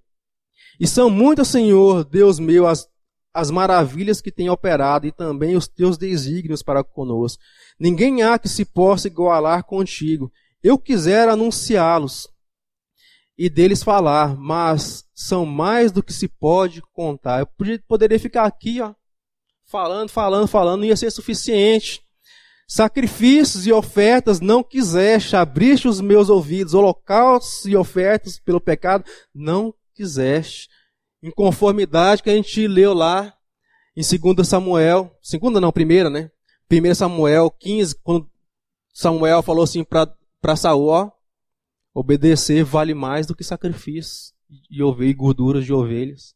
E 0.81 0.87
são 0.87 1.09
muitas, 1.09 1.49
Senhor, 1.49 2.05
Deus 2.05 2.39
meu, 2.39 2.67
as, 2.67 2.89
as 3.33 3.51
maravilhas 3.51 4.21
que 4.21 4.33
tem 4.33 4.51
operado 4.51 5.07
e 5.07 5.13
também 5.13 5.57
os 5.57 5.69
teus 5.69 5.97
desígnios 5.97 6.63
para 6.63 6.83
conosco. 6.83 7.43
Ninguém 7.79 8.23
há 8.23 8.39
que 8.39 8.49
se 8.49 8.65
possa 8.65 9.09
igualar 9.09 9.65
contigo. 9.65 10.33
Eu 10.63 10.79
quisera 10.79 11.33
anunciá-los 11.33 12.29
e 13.39 13.51
deles 13.51 13.83
falar, 13.83 14.37
mas 14.37 15.05
são 15.15 15.45
mais 15.45 15.93
do 15.93 16.03
que 16.03 16.13
se 16.13 16.29
pode 16.29 16.83
contar. 16.93 17.41
Eu 17.41 17.49
poderia 17.87 18.19
ficar 18.19 18.45
aqui, 18.45 18.81
ó, 18.81 18.95
falando, 19.67 20.09
falando, 20.09 20.47
falando, 20.47 20.81
não 20.81 20.87
ia 20.87 20.97
ser 20.97 21.11
suficiente. 21.11 22.03
Sacrifícios 22.69 23.67
e 23.67 23.73
ofertas 23.73 24.41
não 24.41 24.63
quiseste, 24.63 25.37
abriste 25.37 25.87
os 25.87 26.01
meus 26.01 26.29
ouvidos, 26.29 26.75
holocaustos 26.75 27.65
e 27.67 27.77
ofertas 27.77 28.41
pelo 28.41 28.61
pecado 28.61 29.05
não 29.33 29.73
quiseste. 29.95 30.69
Em 31.23 31.31
conformidade 31.31 32.23
que 32.23 32.31
a 32.31 32.35
gente 32.35 32.67
leu 32.67 32.93
lá 32.93 33.33
em 33.97 34.03
2 34.03 34.47
Samuel, 34.47 35.17
segunda 35.23 35.61
não, 35.61 35.73
primeira, 35.73 36.11
né? 36.11 36.31
1 36.71 36.95
Samuel 36.95 37.51
15, 37.51 37.95
quando 38.03 38.29
Samuel 38.93 39.43
falou 39.43 39.63
assim 39.63 39.85
para 39.85 40.57
Saul, 40.57 41.13
obedecer 41.95 42.65
vale 42.65 42.93
mais 42.93 43.27
do 43.27 43.35
que 43.35 43.45
sacrifício 43.45 44.35
e, 44.51 44.83
e 44.83 45.15
gorduras 45.15 45.65
de 45.65 45.73
ovelhas. 45.73 46.36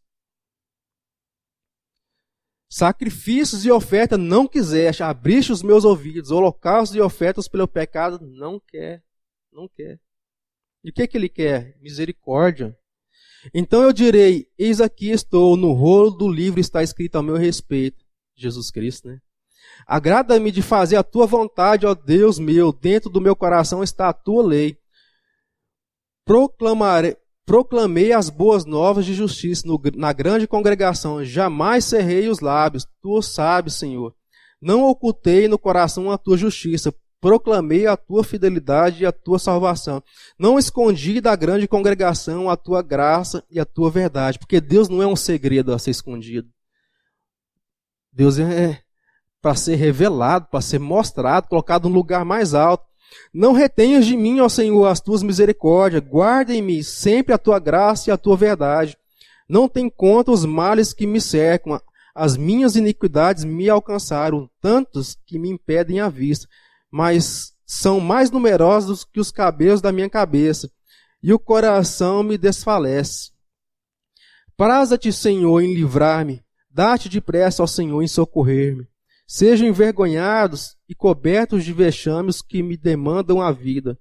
Sacrifícios 2.72 3.66
e 3.66 3.70
oferta 3.70 4.16
não 4.16 4.46
quiseste, 4.46 5.02
abriste 5.02 5.50
os 5.50 5.60
meus 5.60 5.84
ouvidos, 5.84 6.30
holocaustos 6.30 6.96
e 6.96 7.00
ofertas 7.00 7.48
pelo 7.48 7.66
pecado 7.66 8.24
não 8.24 8.60
quer, 8.60 9.02
não 9.52 9.68
quer. 9.68 9.98
E 10.84 10.90
o 10.90 10.92
que, 10.92 11.02
é 11.02 11.06
que 11.08 11.18
ele 11.18 11.28
quer? 11.28 11.76
Misericórdia. 11.80 12.78
Então 13.52 13.82
eu 13.82 13.92
direi: 13.92 14.46
Eis 14.56 14.80
aqui 14.80 15.10
estou, 15.10 15.56
no 15.56 15.72
rolo 15.72 16.10
do 16.10 16.28
livro 16.28 16.60
está 16.60 16.80
escrito 16.80 17.16
a 17.16 17.22
meu 17.22 17.36
respeito. 17.36 18.04
Jesus 18.36 18.70
Cristo, 18.70 19.08
né? 19.08 19.20
Agrada-me 19.84 20.52
de 20.52 20.62
fazer 20.62 20.94
a 20.94 21.02
tua 21.02 21.26
vontade, 21.26 21.86
ó 21.86 21.94
Deus 21.94 22.38
meu, 22.38 22.72
dentro 22.72 23.10
do 23.10 23.20
meu 23.20 23.34
coração 23.34 23.82
está 23.82 24.08
a 24.08 24.12
tua 24.12 24.46
lei. 24.46 24.78
Proclamarei, 26.24 27.16
Proclamei 27.50 28.12
as 28.12 28.30
boas 28.30 28.64
novas 28.64 29.04
de 29.04 29.12
justiça 29.12 29.66
no, 29.66 29.76
na 29.96 30.12
grande 30.12 30.46
congregação, 30.46 31.24
jamais 31.24 31.84
cerrei 31.84 32.28
os 32.28 32.38
lábios, 32.38 32.86
tu 33.02 33.20
sabes, 33.20 33.74
Senhor. 33.74 34.14
Não 34.62 34.84
ocultei 34.84 35.48
no 35.48 35.58
coração 35.58 36.12
a 36.12 36.16
tua 36.16 36.36
justiça, 36.36 36.94
proclamei 37.20 37.88
a 37.88 37.96
tua 37.96 38.22
fidelidade 38.22 39.02
e 39.02 39.06
a 39.06 39.10
tua 39.10 39.36
salvação. 39.36 40.00
Não 40.38 40.60
escondi 40.60 41.20
da 41.20 41.34
grande 41.34 41.66
congregação 41.66 42.48
a 42.48 42.56
tua 42.56 42.82
graça 42.82 43.42
e 43.50 43.58
a 43.58 43.64
tua 43.64 43.90
verdade, 43.90 44.38
porque 44.38 44.60
Deus 44.60 44.88
não 44.88 45.02
é 45.02 45.06
um 45.08 45.16
segredo 45.16 45.74
a 45.74 45.78
ser 45.80 45.90
escondido. 45.90 46.48
Deus 48.12 48.38
é 48.38 48.80
para 49.42 49.56
ser 49.56 49.74
revelado, 49.74 50.46
para 50.52 50.60
ser 50.60 50.78
mostrado, 50.78 51.48
colocado 51.48 51.88
no 51.88 51.96
lugar 51.96 52.24
mais 52.24 52.54
alto. 52.54 52.89
Não 53.32 53.52
retenhas 53.52 54.06
de 54.06 54.16
mim, 54.16 54.40
ó 54.40 54.48
Senhor, 54.48 54.86
as 54.86 55.00
tuas 55.00 55.22
misericórdias, 55.22 56.02
guarda-me 56.02 56.82
sempre 56.82 57.32
a 57.32 57.38
tua 57.38 57.58
graça 57.58 58.10
e 58.10 58.12
a 58.12 58.16
tua 58.16 58.36
verdade. 58.36 58.96
Não 59.48 59.68
tem 59.68 59.88
conta 59.88 60.30
os 60.30 60.44
males 60.44 60.92
que 60.92 61.06
me 61.06 61.20
cercam, 61.20 61.80
as 62.14 62.36
minhas 62.36 62.76
iniquidades 62.76 63.44
me 63.44 63.68
alcançaram, 63.68 64.50
tantos 64.60 65.16
que 65.26 65.38
me 65.38 65.48
impedem 65.48 66.00
a 66.00 66.08
vista, 66.08 66.48
mas 66.90 67.52
são 67.64 68.00
mais 68.00 68.30
numerosos 68.30 69.04
que 69.04 69.20
os 69.20 69.30
cabelos 69.30 69.80
da 69.80 69.92
minha 69.92 70.10
cabeça, 70.10 70.70
e 71.22 71.32
o 71.32 71.38
coração 71.38 72.22
me 72.22 72.36
desfalece. 72.36 73.30
Praza-te, 74.56 75.12
Senhor, 75.12 75.60
em 75.60 75.72
livrar-me, 75.72 76.42
dá-te 76.68 77.08
depressa, 77.08 77.62
ó 77.62 77.66
Senhor, 77.66 78.02
em 78.02 78.08
socorrer-me. 78.08 78.89
Sejam 79.32 79.68
envergonhados 79.68 80.76
e 80.88 80.92
cobertos 80.92 81.64
de 81.64 81.72
vexames 81.72 82.42
que 82.42 82.64
me 82.64 82.76
demandam 82.76 83.40
a 83.40 83.52
vida. 83.52 83.96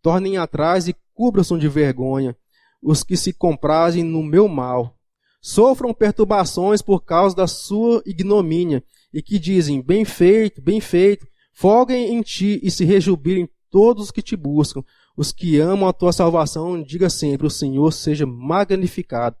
Tornem 0.00 0.36
atrás 0.36 0.86
e 0.86 0.94
cubram-se 1.12 1.58
de 1.58 1.68
vergonha 1.68 2.36
os 2.80 3.02
que 3.02 3.16
se 3.16 3.32
comprazem 3.32 4.04
no 4.04 4.22
meu 4.22 4.46
mal. 4.46 4.94
Sofram 5.42 5.92
perturbações 5.92 6.80
por 6.80 7.04
causa 7.04 7.34
da 7.34 7.48
sua 7.48 8.00
ignomínia 8.06 8.80
e 9.12 9.20
que 9.20 9.36
dizem: 9.36 9.82
Bem 9.82 10.04
feito, 10.04 10.62
bem 10.62 10.80
feito. 10.80 11.26
Folguem 11.52 12.14
em 12.14 12.22
ti 12.22 12.60
e 12.62 12.70
se 12.70 12.84
rejubilem 12.84 13.48
todos 13.68 14.04
os 14.04 14.10
que 14.12 14.22
te 14.22 14.36
buscam. 14.36 14.84
Os 15.16 15.32
que 15.32 15.58
amam 15.58 15.88
a 15.88 15.92
tua 15.92 16.12
salvação, 16.12 16.80
diga 16.80 17.10
sempre: 17.10 17.48
O 17.48 17.50
Senhor 17.50 17.92
seja 17.92 18.24
magnificado. 18.24 19.34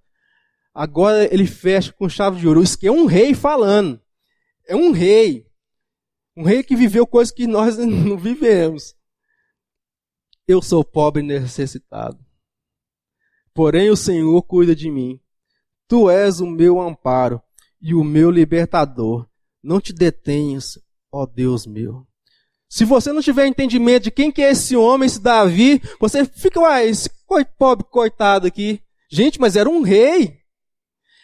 Agora 0.74 1.32
ele 1.32 1.46
fecha 1.46 1.92
com 1.92 2.08
chave 2.08 2.40
de 2.40 2.48
ouro. 2.48 2.60
Isso 2.60 2.76
que 2.76 2.88
é 2.88 2.92
um 2.92 3.06
rei 3.06 3.34
falando 3.34 4.00
é 4.68 4.76
um 4.76 4.92
rei. 4.92 5.46
Um 6.36 6.44
rei 6.44 6.62
que 6.62 6.76
viveu 6.76 7.06
coisas 7.06 7.34
que 7.34 7.46
nós 7.46 7.76
não 7.78 8.16
vivemos. 8.16 8.94
Eu 10.46 10.62
sou 10.62 10.84
pobre 10.84 11.22
e 11.22 11.26
necessitado. 11.26 12.24
Porém, 13.52 13.90
o 13.90 13.96
Senhor 13.96 14.40
cuida 14.42 14.76
de 14.76 14.90
mim. 14.90 15.20
Tu 15.88 16.08
és 16.08 16.38
o 16.38 16.46
meu 16.46 16.80
amparo 16.80 17.42
e 17.80 17.94
o 17.94 18.04
meu 18.04 18.30
libertador. 18.30 19.26
Não 19.62 19.80
te 19.80 19.92
detenhas, 19.92 20.78
ó 21.10 21.26
Deus 21.26 21.66
meu. 21.66 22.06
Se 22.68 22.84
você 22.84 23.12
não 23.12 23.22
tiver 23.22 23.46
entendimento 23.46 24.04
de 24.04 24.10
quem 24.10 24.30
que 24.30 24.42
é 24.42 24.50
esse 24.50 24.76
homem, 24.76 25.06
esse 25.06 25.20
Davi, 25.20 25.80
você 25.98 26.24
fica, 26.24 26.60
uai, 26.60 26.88
esse 26.88 27.10
pobre 27.58 27.84
coitado 27.90 28.46
aqui. 28.46 28.80
Gente, 29.10 29.40
mas 29.40 29.56
era 29.56 29.68
um 29.68 29.80
rei. 29.80 30.37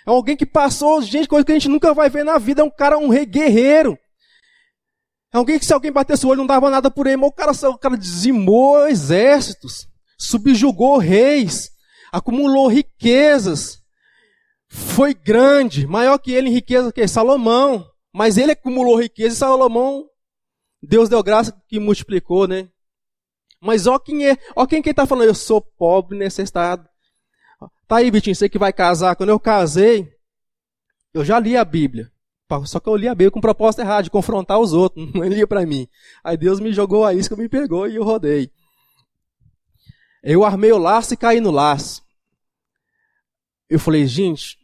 É 0.06 0.10
alguém 0.10 0.36
que 0.36 0.44
passou, 0.44 1.00
gente, 1.02 1.28
coisa 1.28 1.44
que 1.44 1.52
a 1.52 1.54
gente 1.54 1.68
nunca 1.68 1.94
vai 1.94 2.10
ver 2.10 2.24
na 2.24 2.38
vida. 2.38 2.60
É 2.60 2.64
um 2.64 2.70
cara, 2.70 2.98
um 2.98 3.08
rei 3.08 3.24
guerreiro. 3.24 3.98
É 5.32 5.36
alguém 5.36 5.58
que 5.58 5.64
se 5.64 5.72
alguém 5.72 5.90
batesse 5.90 6.24
o 6.24 6.28
olho 6.28 6.38
não 6.38 6.46
dava 6.46 6.70
nada 6.70 6.90
por 6.90 7.06
ele. 7.06 7.16
Mas 7.16 7.30
o 7.30 7.32
cara, 7.32 7.52
o 7.70 7.78
cara 7.78 7.96
dizimou 7.96 8.86
exércitos, 8.86 9.88
subjugou 10.18 10.98
reis, 10.98 11.70
acumulou 12.12 12.68
riquezas. 12.68 13.82
Foi 14.68 15.14
grande, 15.14 15.86
maior 15.86 16.18
que 16.18 16.32
ele 16.32 16.48
em 16.48 16.52
riqueza 16.52 16.92
que 16.92 17.06
Salomão. 17.08 17.86
Mas 18.12 18.36
ele 18.36 18.52
acumulou 18.52 19.00
riqueza 19.00 19.34
e 19.34 19.38
Salomão, 19.38 20.04
Deus 20.80 21.08
deu 21.08 21.22
graça 21.22 21.52
que 21.66 21.80
multiplicou, 21.80 22.46
né? 22.46 22.68
Mas 23.60 23.86
ó 23.86 23.98
quem 23.98 24.28
é, 24.28 24.36
ó 24.54 24.66
quem 24.66 24.82
que 24.82 24.90
está 24.90 25.06
falando, 25.06 25.28
eu 25.28 25.34
sou 25.34 25.60
pobre, 25.60 26.16
necessitado. 26.16 26.88
Tá 27.86 27.96
aí, 27.96 28.10
Vitinho, 28.10 28.34
você 28.34 28.48
que 28.48 28.58
vai 28.58 28.72
casar. 28.72 29.14
Quando 29.14 29.30
eu 29.30 29.38
casei, 29.38 30.10
eu 31.12 31.24
já 31.24 31.38
li 31.38 31.56
a 31.56 31.64
Bíblia. 31.64 32.10
Só 32.66 32.78
que 32.78 32.88
eu 32.88 32.96
li 32.96 33.08
a 33.08 33.14
Bíblia 33.14 33.30
com 33.30 33.40
propósito 33.40 33.80
errado, 33.80 34.04
de 34.04 34.10
confrontar 34.10 34.58
os 34.58 34.72
outros. 34.72 35.04
Não 35.12 35.24
lia 35.24 35.46
para 35.46 35.66
mim. 35.66 35.88
Aí 36.22 36.36
Deus 36.36 36.60
me 36.60 36.72
jogou 36.72 37.04
a 37.04 37.12
isca, 37.12 37.36
me 37.36 37.48
pegou 37.48 37.88
e 37.88 37.96
eu 37.96 38.04
rodei. 38.04 38.50
Eu 40.22 40.44
armei 40.44 40.72
o 40.72 40.78
laço 40.78 41.12
e 41.12 41.16
caí 41.16 41.40
no 41.40 41.50
laço. 41.50 42.02
Eu 43.68 43.78
falei, 43.78 44.06
gente, 44.06 44.56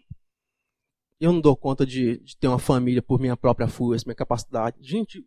eu 1.18 1.32
não 1.32 1.40
dou 1.40 1.56
conta 1.56 1.84
de, 1.84 2.18
de 2.18 2.36
ter 2.36 2.48
uma 2.48 2.58
família 2.58 3.02
por 3.02 3.20
minha 3.20 3.36
própria 3.36 3.68
força, 3.68 4.04
minha 4.06 4.14
capacidade. 4.14 4.76
Gente, 4.80 5.26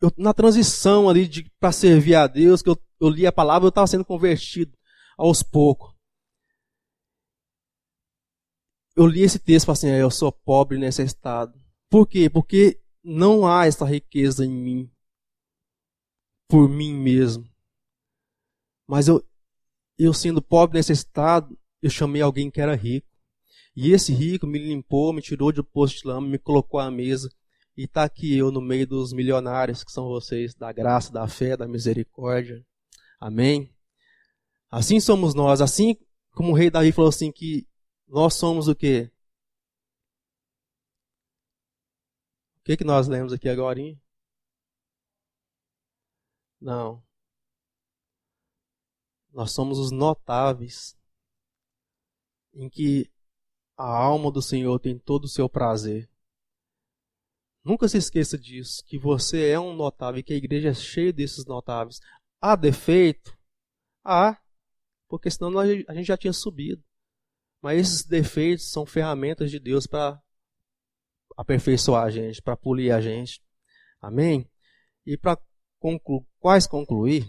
eu, 0.00 0.12
na 0.18 0.34
transição 0.34 1.08
ali 1.08 1.30
para 1.58 1.72
servir 1.72 2.16
a 2.16 2.26
Deus, 2.26 2.60
que 2.60 2.68
eu, 2.68 2.78
eu 3.00 3.08
li 3.08 3.26
a 3.26 3.32
palavra, 3.32 3.66
eu 3.66 3.70
estava 3.70 3.86
sendo 3.86 4.04
convertido 4.04 4.76
aos 5.16 5.42
poucos 5.42 5.95
eu 8.96 9.06
li 9.06 9.22
esse 9.22 9.38
texto 9.38 9.70
assim, 9.70 9.88
é, 9.88 10.00
eu 10.00 10.10
sou 10.10 10.32
pobre 10.32 10.78
nesse 10.78 11.02
estado. 11.02 11.60
Por 11.90 12.08
quê? 12.08 12.30
Porque 12.30 12.80
não 13.04 13.46
há 13.46 13.66
essa 13.66 13.84
riqueza 13.84 14.44
em 14.44 14.50
mim, 14.50 14.90
por 16.48 16.68
mim 16.68 16.94
mesmo. 16.94 17.46
Mas 18.88 19.06
eu, 19.06 19.22
eu 19.98 20.14
sendo 20.14 20.40
pobre 20.40 20.78
nesse 20.78 20.92
estado, 20.92 21.56
eu 21.82 21.90
chamei 21.90 22.22
alguém 22.22 22.50
que 22.50 22.60
era 22.60 22.74
rico. 22.74 23.06
E 23.76 23.92
esse 23.92 24.12
rico 24.12 24.46
me 24.46 24.58
limpou, 24.58 25.12
me 25.12 25.20
tirou 25.20 25.52
de 25.52 25.62
posto 25.62 26.00
de 26.00 26.08
lama, 26.08 26.26
me 26.26 26.38
colocou 26.38 26.80
à 26.80 26.90
mesa. 26.90 27.28
E 27.76 27.84
está 27.84 28.04
aqui 28.04 28.34
eu 28.34 28.50
no 28.50 28.60
meio 28.62 28.86
dos 28.86 29.12
milionários, 29.12 29.84
que 29.84 29.92
são 29.92 30.08
vocês, 30.08 30.54
da 30.54 30.72
graça, 30.72 31.12
da 31.12 31.28
fé, 31.28 31.54
da 31.56 31.68
misericórdia. 31.68 32.64
Amém? 33.20 33.70
Assim 34.70 34.98
somos 34.98 35.34
nós. 35.34 35.60
Assim 35.60 35.94
como 36.32 36.52
o 36.52 36.54
rei 36.54 36.70
Davi 36.70 36.90
falou 36.90 37.10
assim 37.10 37.30
que 37.30 37.66
nós 38.08 38.34
somos 38.34 38.68
o 38.68 38.74
quê? 38.74 39.10
O 42.60 42.64
que, 42.64 42.76
que 42.76 42.84
nós 42.84 43.06
lemos 43.08 43.32
aqui 43.32 43.48
agora? 43.48 43.80
Hein? 43.80 44.00
Não. 46.60 47.02
Nós 49.32 49.52
somos 49.52 49.78
os 49.78 49.90
notáveis, 49.90 50.96
em 52.54 52.68
que 52.68 53.10
a 53.76 53.84
alma 53.84 54.32
do 54.32 54.40
Senhor 54.40 54.78
tem 54.80 54.98
todo 54.98 55.24
o 55.24 55.28
seu 55.28 55.48
prazer. 55.48 56.08
Nunca 57.62 57.88
se 57.88 57.98
esqueça 57.98 58.38
disso, 58.38 58.82
que 58.84 58.96
você 58.98 59.50
é 59.50 59.58
um 59.58 59.74
notável 59.74 60.20
e 60.20 60.22
que 60.22 60.32
a 60.32 60.36
igreja 60.36 60.68
é 60.70 60.74
cheia 60.74 61.12
desses 61.12 61.44
notáveis. 61.44 62.00
Há 62.40 62.54
defeito? 62.54 63.36
Há, 64.04 64.40
porque 65.08 65.30
senão 65.30 65.58
a 65.58 65.66
gente 65.66 66.06
já 66.06 66.16
tinha 66.16 66.32
subido. 66.32 66.85
Mas 67.62 67.80
esses 67.80 68.04
defeitos 68.04 68.70
são 68.70 68.86
ferramentas 68.86 69.50
de 69.50 69.58
Deus 69.58 69.86
para 69.86 70.20
aperfeiçoar 71.36 72.04
a 72.04 72.10
gente, 72.10 72.40
para 72.40 72.56
polir 72.56 72.92
a 72.92 73.00
gente. 73.00 73.42
Amém? 74.00 74.48
E 75.04 75.16
para 75.16 75.38
conclu 75.78 76.26
quase 76.38 76.68
concluir, 76.68 77.26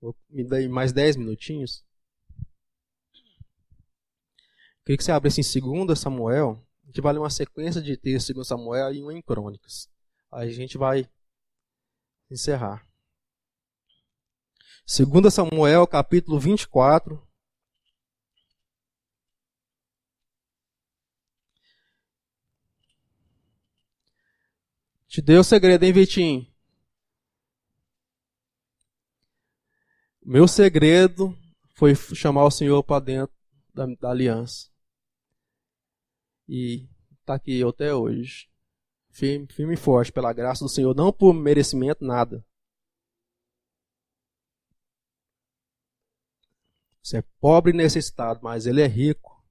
me 0.28 0.44
dê 0.44 0.68
mais 0.68 0.92
10 0.92 1.16
minutinhos. 1.16 1.84
Queria 4.84 4.96
que 4.96 5.04
você 5.04 5.12
abrisse 5.12 5.40
em 5.40 5.86
2 5.86 5.98
Samuel. 5.98 6.66
A 6.82 6.86
gente 6.86 7.00
vai 7.00 7.12
ler 7.12 7.18
uma 7.20 7.30
sequência 7.30 7.80
de 7.80 7.96
textos 7.96 8.30
em 8.30 8.34
2 8.34 8.48
Samuel 8.48 8.92
e 8.92 9.02
um 9.02 9.10
em 9.10 9.22
Crônicas. 9.22 9.88
Aí 10.32 10.48
a 10.48 10.52
gente 10.52 10.78
vai 10.78 11.08
encerrar. 12.30 12.86
2 14.86 15.32
Samuel, 15.32 15.86
capítulo 15.86 16.40
24. 16.40 17.29
Te 25.10 25.20
dei 25.20 25.36
o 25.36 25.42
segredo, 25.42 25.82
hein, 25.84 25.92
Vitinho? 25.92 26.46
Meu 30.24 30.46
segredo 30.46 31.36
foi 31.74 31.96
chamar 31.96 32.44
o 32.44 32.50
Senhor 32.50 32.80
para 32.84 33.04
dentro 33.04 33.34
da, 33.74 33.86
da, 33.86 34.10
aliança. 34.10 34.70
E 36.48 36.88
está 37.20 37.34
aqui 37.34 37.60
até 37.64 37.92
hoje. 37.92 38.48
Firme, 39.10 39.48
firme 39.48 39.74
e 39.74 39.76
forte, 39.76 40.12
pela 40.12 40.32
graça 40.32 40.64
do 40.64 40.70
Senhor, 40.70 40.94
não 40.94 41.12
por 41.12 41.34
merecimento, 41.34 42.04
nada. 42.04 42.46
Você 47.02 47.16
é 47.18 47.24
pobre 47.40 47.72
e 47.72 47.76
necessitado, 47.76 48.38
mas 48.44 48.64
ele 48.64 48.80
é 48.80 48.86
rico. 48.86 49.44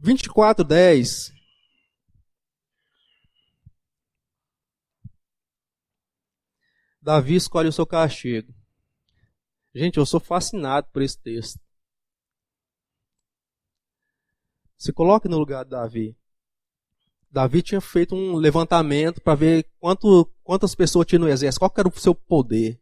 24, 0.00 0.64
10 0.64 1.34
Davi 7.04 7.34
escolhe 7.34 7.68
o 7.68 7.72
seu 7.72 7.86
castigo. 7.86 8.50
Gente, 9.74 9.98
eu 9.98 10.06
sou 10.06 10.18
fascinado 10.18 10.88
por 10.90 11.02
esse 11.02 11.18
texto. 11.18 11.60
Se 14.78 14.90
coloque 14.90 15.28
no 15.28 15.36
lugar 15.36 15.64
de 15.64 15.70
Davi. 15.72 16.16
Davi 17.30 17.60
tinha 17.60 17.80
feito 17.80 18.14
um 18.14 18.36
levantamento 18.36 19.20
para 19.20 19.34
ver 19.34 19.70
quanto, 19.78 20.32
quantas 20.42 20.74
pessoas 20.74 21.06
tinha 21.06 21.18
no 21.18 21.28
exército, 21.28 21.60
qual 21.60 21.74
era 21.76 21.88
o 21.88 22.00
seu 22.00 22.14
poder. 22.14 22.80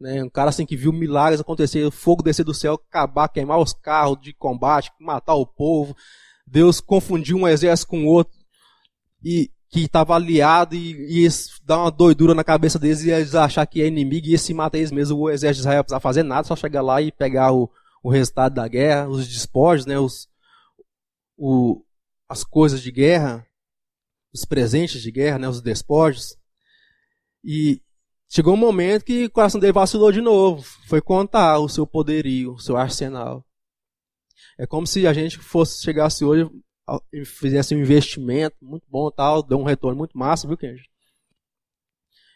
Né, 0.00 0.24
um 0.24 0.30
cara 0.30 0.48
assim 0.48 0.64
que 0.64 0.78
viu 0.78 0.94
milagres 0.94 1.42
acontecer, 1.42 1.90
fogo 1.90 2.22
descer 2.22 2.44
do 2.44 2.54
céu, 2.54 2.72
acabar, 2.72 3.28
queimar 3.28 3.58
os 3.58 3.74
carros 3.74 4.18
de 4.18 4.32
combate, 4.32 4.90
matar 4.98 5.34
o 5.34 5.44
povo. 5.44 5.94
Deus 6.46 6.80
confundiu 6.80 7.36
um 7.36 7.46
exército 7.46 7.90
com 7.90 8.06
outro. 8.06 8.38
E 9.22 9.52
que 9.70 9.84
estava 9.84 10.16
aliado 10.16 10.74
e, 10.74 11.24
e 11.24 11.28
dar 11.62 11.78
uma 11.78 11.90
doidura 11.92 12.34
na 12.34 12.42
cabeça 12.42 12.78
deles 12.78 13.04
e 13.04 13.10
eles 13.10 13.36
achar 13.36 13.64
que 13.66 13.80
é 13.80 13.86
inimigo 13.86 14.26
e 14.26 14.32
ia 14.32 14.38
se 14.38 14.52
matar 14.52 14.78
eles 14.78 14.90
mesmos. 14.90 15.16
O 15.16 15.30
exército 15.30 15.62
de 15.62 15.68
Israel 15.68 15.84
precisava 15.84 16.00
fazer 16.00 16.24
nada, 16.24 16.46
só 16.46 16.56
chegar 16.56 16.82
lá 16.82 17.00
e 17.00 17.12
pegar 17.12 17.52
o, 17.52 17.70
o 18.02 18.10
resultado 18.10 18.54
da 18.54 18.66
guerra, 18.66 19.08
os 19.08 19.28
despojos, 19.28 19.86
né, 19.86 19.96
os, 19.96 20.28
o, 21.36 21.84
as 22.28 22.42
coisas 22.42 22.82
de 22.82 22.90
guerra, 22.90 23.46
os 24.34 24.44
presentes 24.44 25.00
de 25.00 25.10
guerra, 25.12 25.38
né, 25.38 25.48
os 25.48 25.62
despojos. 25.62 26.36
E 27.44 27.80
chegou 28.28 28.54
um 28.54 28.56
momento 28.56 29.04
que 29.04 29.26
o 29.26 29.30
coração 29.30 29.60
dele 29.60 29.72
vacilou 29.72 30.10
de 30.10 30.20
novo. 30.20 30.62
Foi 30.88 31.00
contar 31.00 31.60
o 31.60 31.68
seu 31.68 31.86
poderio, 31.86 32.54
o 32.54 32.58
seu 32.58 32.76
arsenal. 32.76 33.46
É 34.58 34.66
como 34.66 34.84
se 34.84 35.06
a 35.06 35.12
gente 35.12 35.38
fosse 35.38 35.80
chegasse 35.80 36.24
hoje 36.24 36.50
fizesse 37.24 37.74
um 37.74 37.78
investimento 37.78 38.56
muito 38.62 38.84
bom 38.88 39.10
tal, 39.10 39.42
deu 39.42 39.58
um 39.58 39.64
retorno 39.64 39.98
muito 39.98 40.16
massa, 40.16 40.46
viu, 40.46 40.56
Kenji? 40.56 40.88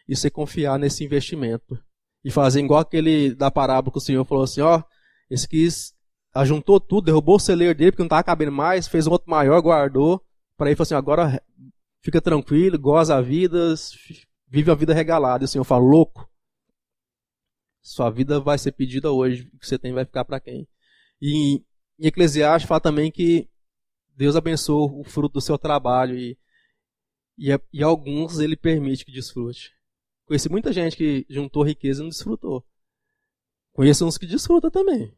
E 0.07 0.15
você 0.15 0.29
confiar 0.29 0.77
nesse 0.77 1.03
investimento. 1.03 1.77
E 2.23 2.31
fazer 2.31 2.59
igual 2.59 2.79
aquele 2.79 3.35
da 3.35 3.51
parábola 3.51 3.91
que 3.91 3.97
o 3.97 4.01
Senhor 4.01 4.25
falou 4.25 4.43
assim, 4.43 4.61
ó, 4.61 4.81
esse 5.29 5.47
quis, 5.47 5.93
ajuntou 6.33 6.79
tudo, 6.79 7.05
derrubou 7.05 7.35
o 7.35 7.39
celeiro 7.39 7.75
dele 7.75 7.91
porque 7.91 8.01
não 8.01 8.07
estava 8.07 8.23
cabendo 8.23 8.51
mais, 8.51 8.87
fez 8.87 9.07
um 9.07 9.11
outro 9.11 9.29
maior, 9.29 9.61
guardou, 9.61 10.23
para 10.57 10.67
ele 10.67 10.75
falou 10.75 10.85
assim, 10.85 10.95
agora 10.95 11.41
fica 12.01 12.19
tranquilo, 12.19 12.79
goza 12.79 13.15
a 13.15 13.21
vida, 13.21 13.73
vive 14.47 14.71
a 14.71 14.75
vida 14.75 14.93
regalada. 14.93 15.43
E 15.43 15.45
o 15.45 15.47
Senhor 15.47 15.63
fala, 15.63 15.83
louco, 15.83 16.27
sua 17.81 18.09
vida 18.09 18.39
vai 18.39 18.57
ser 18.57 18.71
pedida 18.71 19.11
hoje, 19.11 19.49
o 19.53 19.59
que 19.59 19.67
você 19.67 19.77
tem 19.77 19.93
vai 19.93 20.05
ficar 20.05 20.25
para 20.25 20.39
quem? 20.39 20.67
E 21.21 21.63
em 21.99 22.07
Eclesiastes 22.07 22.67
fala 22.67 22.79
também 22.79 23.11
que 23.11 23.47
Deus 24.15 24.35
abençoa 24.35 24.89
o 24.91 25.03
fruto 25.03 25.33
do 25.33 25.41
seu 25.41 25.57
trabalho 25.57 26.17
e, 26.17 26.37
e, 27.37 27.49
e 27.73 27.83
alguns 27.83 28.39
ele 28.39 28.55
permite 28.55 29.03
que 29.03 29.11
desfrute. 29.11 29.73
Conheci 30.25 30.49
muita 30.49 30.71
gente 30.71 30.95
que 30.95 31.25
juntou 31.29 31.63
riqueza 31.63 32.01
e 32.01 32.03
não 32.03 32.09
desfrutou. 32.09 32.65
Conheço 33.73 34.05
uns 34.05 34.17
que 34.17 34.25
desfrutam 34.25 34.71
também. 34.71 35.13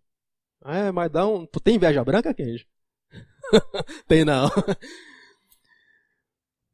É, 0.65 0.91
mas 0.91 1.11
dá 1.11 1.27
um. 1.27 1.45
Tu 1.45 1.59
tem 1.59 1.75
inveja 1.75 2.03
branca, 2.03 2.33
Kenji? 2.33 2.67
tem 4.07 4.25
não. 4.25 4.49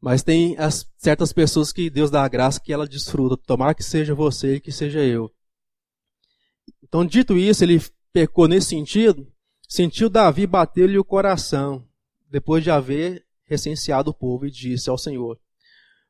Mas 0.01 0.21
tem 0.21 0.57
as, 0.57 0.86
certas 0.97 1.32
pessoas 1.32 1.71
que 1.71 1.89
Deus 1.89 2.11
dá 2.11 2.26
a 2.26 2.28
graça 2.28 2.59
que 2.59 2.74
ela 2.74 2.86
desfruta. 2.86 3.38
Tomara 3.38 3.74
que 3.74 3.82
seja 3.82 4.13
você 4.13 4.55
e 4.55 4.59
que 4.59 4.69
seja 4.69 4.99
eu. 4.99 5.34
Então, 6.84 7.05
dito 7.05 7.38
isso, 7.38 7.63
ele 7.63 7.82
pecou 8.11 8.45
nesse 8.45 8.67
sentido. 8.67 9.32
Sentiu 9.65 10.09
Davi 10.09 10.45
bater-lhe 10.45 10.99
o 10.99 11.05
coração 11.05 11.88
depois 12.34 12.63
de 12.63 12.71
haver 12.71 13.23
recenseado 13.45 14.09
o 14.09 14.13
povo, 14.13 14.47
e 14.47 14.51
disse 14.51 14.89
ao 14.89 14.97
Senhor: 14.97 15.39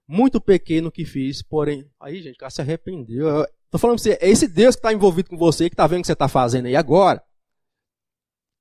Muito 0.07 0.39
pequeno 0.39 0.89
que 0.89 1.03
fiz, 1.03 1.41
porém. 1.41 1.85
Aí, 1.99 2.21
gente, 2.21 2.35
o 2.35 2.37
cara 2.37 2.49
se 2.49 2.61
arrependeu. 2.61 3.43
Estou 3.65 3.77
falando 3.77 3.97
para 3.97 4.03
você, 4.03 4.17
é 4.21 4.29
esse 4.29 4.47
Deus 4.47 4.75
que 4.75 4.79
está 4.79 4.93
envolvido 4.93 5.29
com 5.29 5.37
você, 5.37 5.69
que 5.69 5.73
está 5.73 5.85
vendo 5.85 5.99
o 5.99 6.01
que 6.03 6.07
você 6.07 6.13
está 6.13 6.29
fazendo 6.29 6.67
aí 6.67 6.77
agora. 6.77 7.21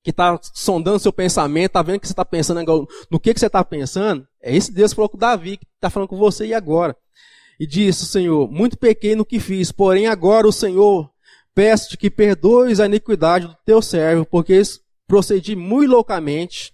Que 0.03 0.09
está 0.09 0.37
sondando 0.53 0.99
seu 0.99 1.13
pensamento, 1.13 1.67
está 1.67 1.81
vendo 1.81 1.95
o 1.95 1.99
que 2.01 2.07
você 2.07 2.11
está 2.11 2.25
pensando 2.25 2.87
no 3.09 3.19
que, 3.19 3.33
que 3.33 3.39
você 3.39 3.47
está 3.47 3.63
pensando. 3.63 4.27
É 4.41 4.53
esse 4.53 4.69
Deus 4.73 4.91
que 4.91 4.97
falou 4.97 5.07
com 5.07 5.17
Davi, 5.17 5.55
que 5.55 5.65
está 5.65 5.89
falando 5.89 6.09
com 6.09 6.17
você 6.17 6.47
e 6.47 6.53
agora. 6.53 6.97
E 7.57 7.65
disse 7.65 8.05
Senhor: 8.05 8.51
Muito 8.51 8.77
pequeno 8.77 9.23
que 9.23 9.39
fiz, 9.39 9.71
porém 9.71 10.07
agora 10.07 10.45
o 10.45 10.51
Senhor 10.51 11.09
peço-te 11.55 11.95
que 11.95 12.09
perdoes 12.09 12.81
a 12.81 12.87
iniquidade 12.87 13.47
do 13.47 13.55
teu 13.63 13.81
servo, 13.81 14.25
porque 14.25 14.61
procedi 15.07 15.55
muito 15.55 15.91
loucamente 15.91 16.72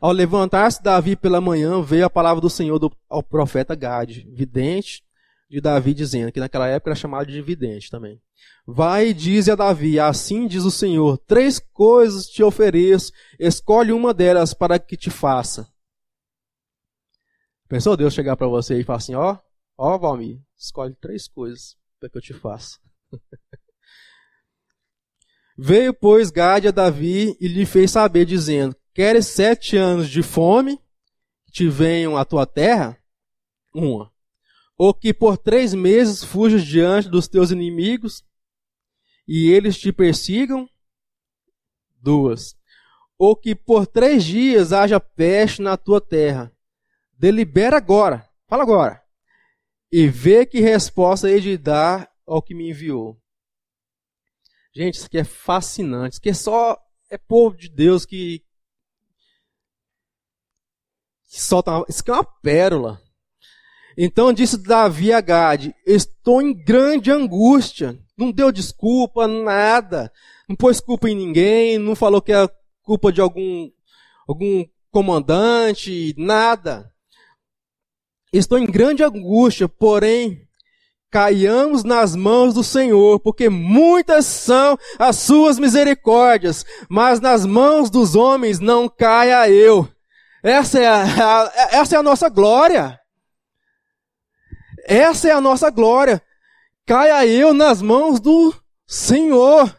ao 0.00 0.12
levantar-se 0.12 0.82
Davi 0.82 1.16
pela 1.16 1.40
manhã, 1.40 1.80
veio 1.82 2.06
a 2.06 2.10
palavra 2.10 2.40
do 2.40 2.50
Senhor 2.50 2.80
ao 3.08 3.22
profeta 3.22 3.74
Gade, 3.74 4.28
vidente 4.32 5.04
de 5.48 5.60
Davi, 5.60 5.94
dizendo, 5.94 6.32
que 6.32 6.40
naquela 6.40 6.66
época 6.68 6.90
era 6.90 6.96
chamado 6.96 7.30
de 7.30 7.40
vidente 7.40 7.90
também. 7.90 8.20
Vai 8.66 9.08
e 9.08 9.14
diz 9.14 9.48
a 9.48 9.54
Davi, 9.54 10.00
assim 10.00 10.46
diz 10.46 10.64
o 10.64 10.70
Senhor, 10.70 11.18
três 11.18 11.58
coisas 11.58 12.26
te 12.26 12.42
ofereço, 12.42 13.12
escolhe 13.38 13.92
uma 13.92 14.14
delas 14.14 14.54
para 14.54 14.78
que 14.78 14.96
te 14.96 15.10
faça. 15.10 15.68
Pensou 17.68 17.96
Deus 17.96 18.14
chegar 18.14 18.36
para 18.36 18.46
você 18.46 18.78
e 18.78 18.84
falar 18.84 18.98
assim, 18.98 19.14
ó, 19.14 19.38
ó 19.76 19.98
Valmir, 19.98 20.40
escolhe 20.56 20.94
três 20.94 21.28
coisas 21.28 21.76
para 22.00 22.08
que 22.08 22.18
eu 22.18 22.22
te 22.22 22.32
faça. 22.32 22.78
Veio, 25.56 25.94
pois, 25.94 26.30
Gade 26.30 26.68
a 26.68 26.72
Davi 26.72 27.36
e 27.40 27.46
lhe 27.46 27.64
fez 27.64 27.92
saber, 27.92 28.24
dizendo, 28.24 28.76
Queres 28.94 29.26
sete 29.26 29.76
anos 29.76 30.08
de 30.08 30.22
fome 30.22 30.80
te 31.50 31.68
venham 31.68 32.16
à 32.16 32.24
tua 32.24 32.46
terra? 32.46 32.96
Uma. 33.74 34.12
Ou 34.76 34.94
que 34.94 35.12
por 35.12 35.36
três 35.36 35.74
meses 35.74 36.22
fujas 36.22 36.64
diante 36.64 37.08
dos 37.08 37.26
teus 37.26 37.50
inimigos 37.50 38.24
e 39.26 39.50
eles 39.50 39.78
te 39.78 39.92
persigam? 39.92 40.68
Duas. 42.00 42.56
Ou 43.18 43.34
que 43.34 43.54
por 43.54 43.86
três 43.86 44.24
dias 44.24 44.72
haja 44.72 45.00
peste 45.00 45.60
na 45.60 45.76
tua 45.76 46.00
terra? 46.00 46.52
Delibera 47.12 47.76
agora. 47.76 48.28
Fala 48.46 48.62
agora. 48.62 49.02
E 49.90 50.06
vê 50.06 50.46
que 50.46 50.60
resposta 50.60 51.28
hei 51.28 51.40
de 51.40 51.56
dar 51.56 52.10
ao 52.26 52.42
que 52.42 52.54
me 52.54 52.70
enviou. 52.70 53.20
Gente, 54.74 54.94
isso 54.94 55.06
aqui 55.06 55.18
é 55.18 55.24
fascinante. 55.24 56.14
Isso 56.14 56.20
aqui 56.20 56.30
é 56.30 56.34
só 56.34 56.80
é 57.10 57.16
povo 57.16 57.56
de 57.56 57.68
Deus 57.68 58.04
que, 58.04 58.44
que 61.34 61.42
solta 61.42 61.84
isso 61.88 62.00
aqui 62.00 62.12
é 62.12 62.14
uma 62.14 62.24
pérola. 62.24 63.00
Então 63.98 64.32
disse 64.32 64.56
Davi 64.56 65.12
a 65.12 65.20
Gade: 65.20 65.74
Estou 65.84 66.40
em 66.40 66.54
grande 66.54 67.10
angústia. 67.10 67.98
Não 68.16 68.30
deu 68.30 68.52
desculpa, 68.52 69.26
nada. 69.26 70.12
Não 70.48 70.54
pôs 70.54 70.78
culpa 70.78 71.10
em 71.10 71.16
ninguém, 71.16 71.76
não 71.76 71.96
falou 71.96 72.22
que 72.22 72.32
é 72.32 72.48
culpa 72.82 73.12
de 73.12 73.20
algum, 73.20 73.68
algum 74.28 74.64
comandante, 74.92 76.14
nada. 76.16 76.88
Estou 78.32 78.56
em 78.56 78.66
grande 78.66 79.02
angústia, 79.02 79.68
porém, 79.68 80.46
caiamos 81.10 81.82
nas 81.82 82.14
mãos 82.14 82.54
do 82.54 82.62
Senhor, 82.62 83.18
porque 83.18 83.48
muitas 83.48 84.26
são 84.26 84.78
as 85.00 85.16
suas 85.16 85.58
misericórdias, 85.58 86.64
mas 86.88 87.18
nas 87.18 87.44
mãos 87.44 87.90
dos 87.90 88.14
homens 88.14 88.60
não 88.60 88.88
caia 88.88 89.50
eu. 89.50 89.88
Essa 90.44 90.78
é 90.78 90.86
a, 90.86 91.52
essa 91.72 91.96
é 91.96 91.98
a 91.98 92.02
nossa 92.02 92.28
glória. 92.28 93.00
Essa 94.86 95.28
é 95.28 95.32
a 95.32 95.40
nossa 95.40 95.70
glória. 95.70 96.22
Caia 96.86 97.26
eu 97.26 97.54
nas 97.54 97.80
mãos 97.80 98.20
do 98.20 98.54
Senhor 98.86 99.74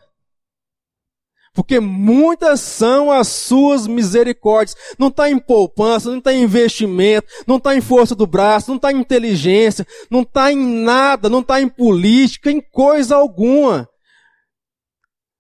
porque 1.56 1.80
muitas 1.80 2.60
são 2.60 3.10
as 3.10 3.30
suas 3.30 3.88
misericórdias. 3.88 4.76
Não 5.00 5.08
está 5.08 5.30
em 5.30 5.40
poupança, 5.40 6.10
não 6.10 6.18
está 6.18 6.34
em 6.34 6.44
investimento, 6.44 7.28
não 7.48 7.56
está 7.56 7.74
em 7.74 7.80
força 7.80 8.14
do 8.14 8.28
braço, 8.28 8.70
não 8.70 8.76
está 8.76 8.92
em 8.92 8.98
inteligência, 8.98 9.88
não 10.12 10.22
está 10.22 10.52
em 10.52 10.58
nada, 10.58 11.30
não 11.30 11.40
está 11.40 11.62
em 11.62 11.70
política, 11.70 12.52
em 12.52 12.60
coisa 12.60 13.16
alguma. 13.16 13.88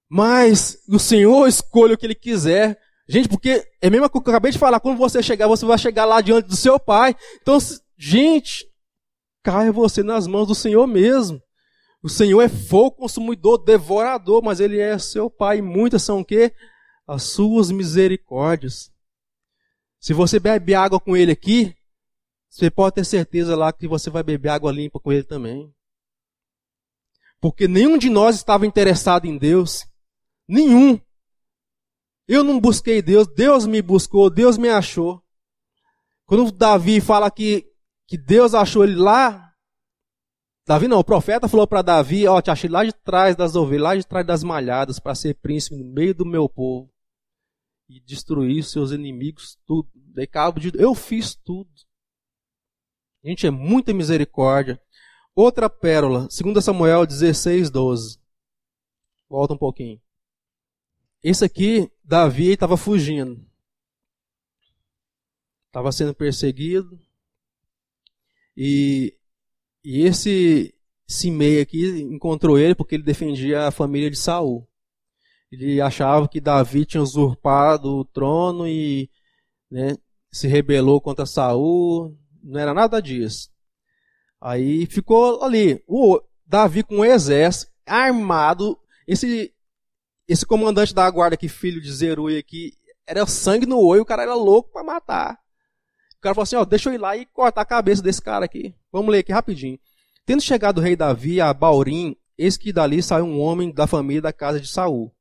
Mas 0.09 0.77
o 0.87 0.97
Senhor 0.97 1.47
escolhe 1.47 1.93
o 1.93 1.97
que 1.97 2.05
Ele 2.05 2.15
quiser. 2.15 2.79
Gente, 3.07 3.29
porque 3.29 3.63
é 3.81 3.89
mesmo 3.89 4.09
que 4.09 4.17
eu 4.17 4.21
acabei 4.21 4.51
de 4.51 4.57
falar, 4.57 4.79
quando 4.79 4.97
você 4.97 5.21
chegar, 5.21 5.47
você 5.47 5.65
vai 5.65 5.77
chegar 5.77 6.05
lá 6.05 6.21
diante 6.21 6.47
do 6.47 6.55
seu 6.55 6.79
Pai. 6.79 7.15
Então, 7.41 7.57
gente, 7.97 8.67
caia 9.43 9.71
você 9.71 10.01
nas 10.01 10.25
mãos 10.25 10.47
do 10.47 10.55
Senhor 10.55 10.87
mesmo. 10.87 11.41
O 12.01 12.09
Senhor 12.09 12.41
é 12.41 12.49
fogo 12.49 12.97
consumidor, 12.97 13.63
devorador, 13.63 14.43
mas 14.43 14.59
Ele 14.59 14.79
é 14.79 14.97
seu 14.97 15.29
Pai. 15.29 15.59
E 15.59 15.61
muitas 15.61 16.03
são 16.03 16.19
o 16.19 16.25
quê? 16.25 16.53
As 17.07 17.23
suas 17.23 17.69
misericórdias. 17.69 18.91
Se 19.99 20.13
você 20.13 20.39
bebe 20.39 20.73
água 20.73 20.99
com 20.99 21.15
Ele 21.15 21.31
aqui, 21.31 21.75
você 22.49 22.69
pode 22.71 22.95
ter 22.95 23.05
certeza 23.05 23.55
lá 23.55 23.73
que 23.73 23.87
você 23.87 24.09
vai 24.09 24.23
beber 24.23 24.49
água 24.49 24.71
limpa 24.71 24.99
com 24.99 25.11
Ele 25.11 25.23
também. 25.23 25.73
Porque 27.39 27.67
nenhum 27.67 27.97
de 27.97 28.09
nós 28.09 28.35
estava 28.35 28.65
interessado 28.65 29.25
em 29.25 29.37
Deus. 29.37 29.85
Nenhum. 30.47 30.99
Eu 32.27 32.43
não 32.43 32.59
busquei 32.59 33.01
Deus, 33.01 33.27
Deus 33.27 33.67
me 33.67 33.81
buscou, 33.81 34.29
Deus 34.29 34.57
me 34.57 34.69
achou. 34.69 35.23
Quando 36.25 36.51
Davi 36.51 36.99
fala 36.99 37.29
que, 37.29 37.65
que 38.07 38.17
Deus 38.17 38.53
achou 38.53 38.83
ele 38.83 38.95
lá 38.95 39.45
Davi 40.67 40.87
não, 40.87 40.97
o 40.97 41.03
profeta 41.03 41.47
falou 41.47 41.67
para 41.67 41.83
Davi, 41.83 42.27
ó, 42.27 42.41
te 42.41 42.49
achei 42.49 42.67
lá 42.67 42.83
de 42.83 42.91
trás 42.91 43.35
das 43.35 43.55
ovelhas, 43.55 43.83
lá 43.83 43.95
de 43.95 44.07
trás 44.07 44.25
das 44.25 44.43
malhadas, 44.43 44.99
para 44.99 45.13
ser 45.13 45.35
príncipe 45.35 45.75
no 45.75 45.85
meio 45.85 46.15
do 46.15 46.25
meu 46.25 46.49
povo 46.49 46.91
e 47.87 47.99
destruir 47.99 48.63
seus 48.63 48.91
inimigos, 48.91 49.59
tudo. 49.67 49.87
Dei 49.93 50.25
cabo 50.25 50.59
de 50.59 50.71
eu 50.73 50.95
fiz 50.95 51.35
tudo. 51.35 51.69
Gente, 53.23 53.45
é 53.45 53.51
muita 53.51 53.93
misericórdia. 53.93 54.81
Outra 55.35 55.69
pérola, 55.69 56.27
2 56.29 56.63
Samuel 56.63 57.05
16, 57.05 57.69
12. 57.69 58.19
Volta 59.29 59.53
um 59.53 59.57
pouquinho. 59.57 60.01
Esse 61.27 61.43
aqui, 61.43 61.91
Davi 62.03 62.51
estava 62.51 62.77
fugindo. 62.77 63.43
Estava 65.65 65.91
sendo 65.91 66.13
perseguido. 66.13 66.99
E 68.55 69.17
e 69.83 70.01
esse 70.03 70.71
Simei 71.07 71.59
aqui 71.59 71.99
encontrou 72.03 72.59
ele 72.59 72.75
porque 72.75 72.93
ele 72.93 73.03
defendia 73.03 73.63
a 73.63 73.71
família 73.71 74.11
de 74.11 74.17
Saul. 74.17 74.69
Ele 75.51 75.81
achava 75.81 76.27
que 76.27 76.39
Davi 76.39 76.85
tinha 76.85 77.01
usurpado 77.01 77.89
o 77.89 78.05
trono 78.05 78.67
e 78.67 79.09
né, 79.71 79.97
se 80.31 80.47
rebelou 80.47 81.01
contra 81.01 81.25
Saul. 81.25 82.15
Não 82.43 82.59
era 82.59 82.71
nada 82.71 83.01
disso. 83.01 83.49
Aí 84.39 84.85
ficou 84.85 85.41
ali. 85.41 85.83
O 85.87 86.21
Davi 86.45 86.83
com 86.83 86.99
o 86.99 87.05
exército 87.05 87.71
armado. 87.83 88.77
Esse, 89.07 89.54
esse 90.27 90.45
comandante 90.45 90.93
da 90.93 91.09
guarda 91.09 91.35
aqui, 91.35 91.47
filho 91.47 91.81
de 91.81 91.91
Zeruia 91.91 92.39
aqui, 92.39 92.73
era 93.05 93.25
sangue 93.25 93.65
no 93.65 93.79
olho, 93.79 94.01
o 94.01 94.05
cara 94.05 94.23
era 94.23 94.35
louco 94.35 94.71
para 94.71 94.83
matar 94.83 95.39
cara 96.25 96.33
falou 96.33 96.43
assim: 96.43 96.55
ó, 96.55 96.65
deixa 96.65 96.89
eu 96.89 96.93
ir 96.93 96.97
lá 96.97 97.15
e 97.15 97.25
cortar 97.25 97.61
a 97.61 97.65
cabeça 97.65 98.01
desse 98.01 98.21
cara 98.21 98.45
aqui. 98.45 98.73
Vamos 98.91 99.11
ler 99.11 99.19
aqui 99.19 99.31
rapidinho. 99.31 99.77
Tendo 100.25 100.41
chegado 100.41 100.79
o 100.79 100.81
rei 100.81 100.95
Davi 100.95 101.39
a 101.39 101.53
Baurim, 101.53 102.15
eis 102.37 102.57
que 102.57 102.73
dali 102.73 103.03
saiu 103.03 103.25
um 103.25 103.39
homem 103.39 103.71
da 103.71 103.85
família 103.85 104.23
da 104.23 104.33
casa 104.33 104.59
de 104.59 104.67
Saul, 104.67 105.13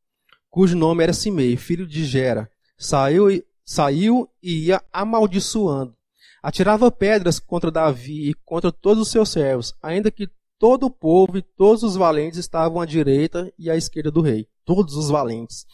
cujo 0.49 0.77
nome 0.77 1.03
era 1.03 1.13
Simei, 1.13 1.57
filho 1.57 1.87
de 1.87 2.05
Gera. 2.05 2.51
Saiu, 2.79 3.29
saiu 3.65 4.29
e 4.43 4.69
ia 4.69 4.83
amaldiçoando. 4.91 5.95
Atirava 6.43 6.91
pedras 6.91 7.39
contra 7.39 7.71
Davi 7.71 8.31
e 8.31 8.35
contra 8.45 8.73
todos 8.73 9.03
os 9.03 9.11
seus 9.11 9.29
servos, 9.29 9.75
ainda 9.83 10.11
que 10.11 10.29
todo 10.59 10.87
o 10.87 10.91
povo 10.91 11.39
e 11.39 11.43
todos 11.43 11.83
os 11.83 11.97
valentes 11.97 12.39
estavam 12.39 12.81
à 12.81 12.87
direita 12.87 13.53
e 13.59 13.71
à 13.71 13.77
esquerda 13.77 14.11
do 14.11 14.21
rei. 14.21 14.49
Todos 14.65 14.95
os 14.97 15.09
valentes. 15.09 15.67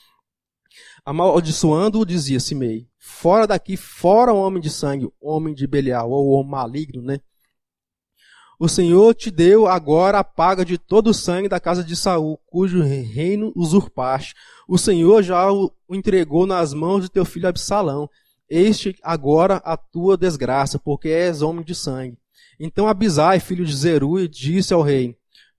Amaldiçoando, 1.04 2.04
dizia 2.04 2.40
Simei: 2.40 2.88
Fora 2.98 3.46
daqui, 3.46 3.76
fora 3.76 4.32
homem 4.32 4.60
de 4.60 4.70
sangue, 4.70 5.10
homem 5.20 5.54
de 5.54 5.66
Belial, 5.66 6.10
ou 6.10 6.30
homem 6.30 6.50
maligno, 6.50 7.02
né? 7.02 7.20
O 8.58 8.68
Senhor 8.68 9.14
te 9.14 9.30
deu 9.30 9.66
agora 9.66 10.18
a 10.18 10.24
paga 10.24 10.66
de 10.66 10.76
todo 10.76 11.08
o 11.08 11.14
sangue 11.14 11.48
da 11.48 11.58
casa 11.58 11.82
de 11.82 11.96
Saul, 11.96 12.38
cujo 12.44 12.82
reino 12.82 13.50
usurpaste. 13.56 14.34
O 14.68 14.76
Senhor 14.76 15.22
já 15.22 15.50
o 15.50 15.72
entregou 15.88 16.46
nas 16.46 16.74
mãos 16.74 17.00
de 17.00 17.10
teu 17.10 17.24
filho 17.24 17.48
Absalão. 17.48 18.06
Este 18.46 18.94
agora 19.02 19.62
a 19.64 19.78
tua 19.78 20.14
desgraça, 20.14 20.78
porque 20.78 21.08
és 21.08 21.40
homem 21.40 21.64
de 21.64 21.74
sangue. 21.74 22.18
Então 22.62 22.86
Abisai, 22.86 23.40
filho 23.40 23.64
de 23.64 23.74
Zeruia, 23.74 24.28
disse 24.28 24.74
ao 24.74 24.82
rei: 24.82 25.16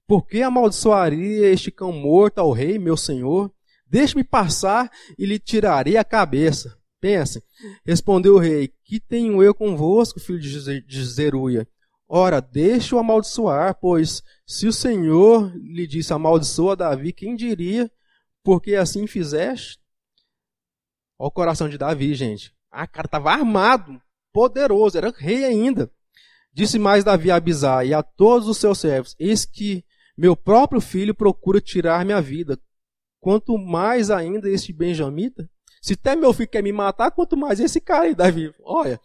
Por 0.08 0.28
que 0.28 0.44
amaldiçoaria 0.44 1.48
este 1.48 1.72
cão 1.72 1.92
morto 1.92 2.38
ao 2.38 2.52
rei, 2.52 2.78
meu 2.78 2.96
senhor? 2.96 3.52
Deixe-me 3.88 4.24
passar 4.24 4.90
e 5.18 5.26
lhe 5.26 5.40
tirarei 5.40 5.98
a 5.98 6.04
cabeça. 6.04 6.78
Pense. 7.00 7.44
Respondeu 7.84 8.36
o 8.36 8.40
rei: 8.40 8.72
Que 8.86 9.00
tenho 9.00 9.42
eu 9.42 9.52
convosco, 9.56 10.20
filho 10.20 10.40
de 10.40 11.04
Zeruia? 11.04 11.68
Ora, 12.08 12.40
deixe-o 12.40 13.00
amaldiçoar, 13.00 13.80
pois 13.82 14.22
se 14.46 14.68
o 14.68 14.74
Senhor 14.74 15.52
lhe 15.56 15.88
disse 15.88 16.14
amaldiçoa 16.14 16.76
Davi, 16.76 17.12
quem 17.12 17.36
diria? 17.36 17.90
Porque 18.44 18.76
assim 18.76 19.08
fizeste? 19.08 19.80
Olha 21.18 21.28
o 21.28 21.32
coração 21.32 21.68
de 21.68 21.78
Davi, 21.78 22.14
gente. 22.14 22.54
Ah, 22.70 22.86
cara 22.86 23.08
estava 23.08 23.32
armado, 23.32 24.00
poderoso, 24.32 24.98
era 24.98 25.10
rei 25.10 25.46
ainda. 25.46 25.92
Disse 26.54 26.78
mais 26.78 27.04
Davi 27.04 27.32
a 27.32 27.38
Abisai 27.38 27.88
e 27.90 27.94
a 27.94 28.04
todos 28.04 28.48
os 28.48 28.58
seus 28.58 28.80
servos: 28.80 29.16
Eis 29.20 29.46
que 29.46 29.86
meu 30.18 30.36
próprio 30.36 30.82
filho 30.82 31.16
procura 31.16 31.62
tirar 31.62 32.06
minha 32.06 32.22
vida. 32.22 32.60
Quanto 33.20 33.58
mais 33.58 34.10
ainda 34.10 34.50
este 34.50 34.74
benjamita. 34.74 35.50
Se 35.82 35.94
até 35.94 36.16
meu 36.16 36.34
filho 36.34 36.50
quer 36.50 36.62
me 36.62 36.72
matar, 36.72 37.12
quanto 37.12 37.38
mais 37.38 37.60
esse 37.60 37.80
cara 37.80 38.06
aí, 38.06 38.16
Davi. 38.16 38.54
Olha, 38.64 39.00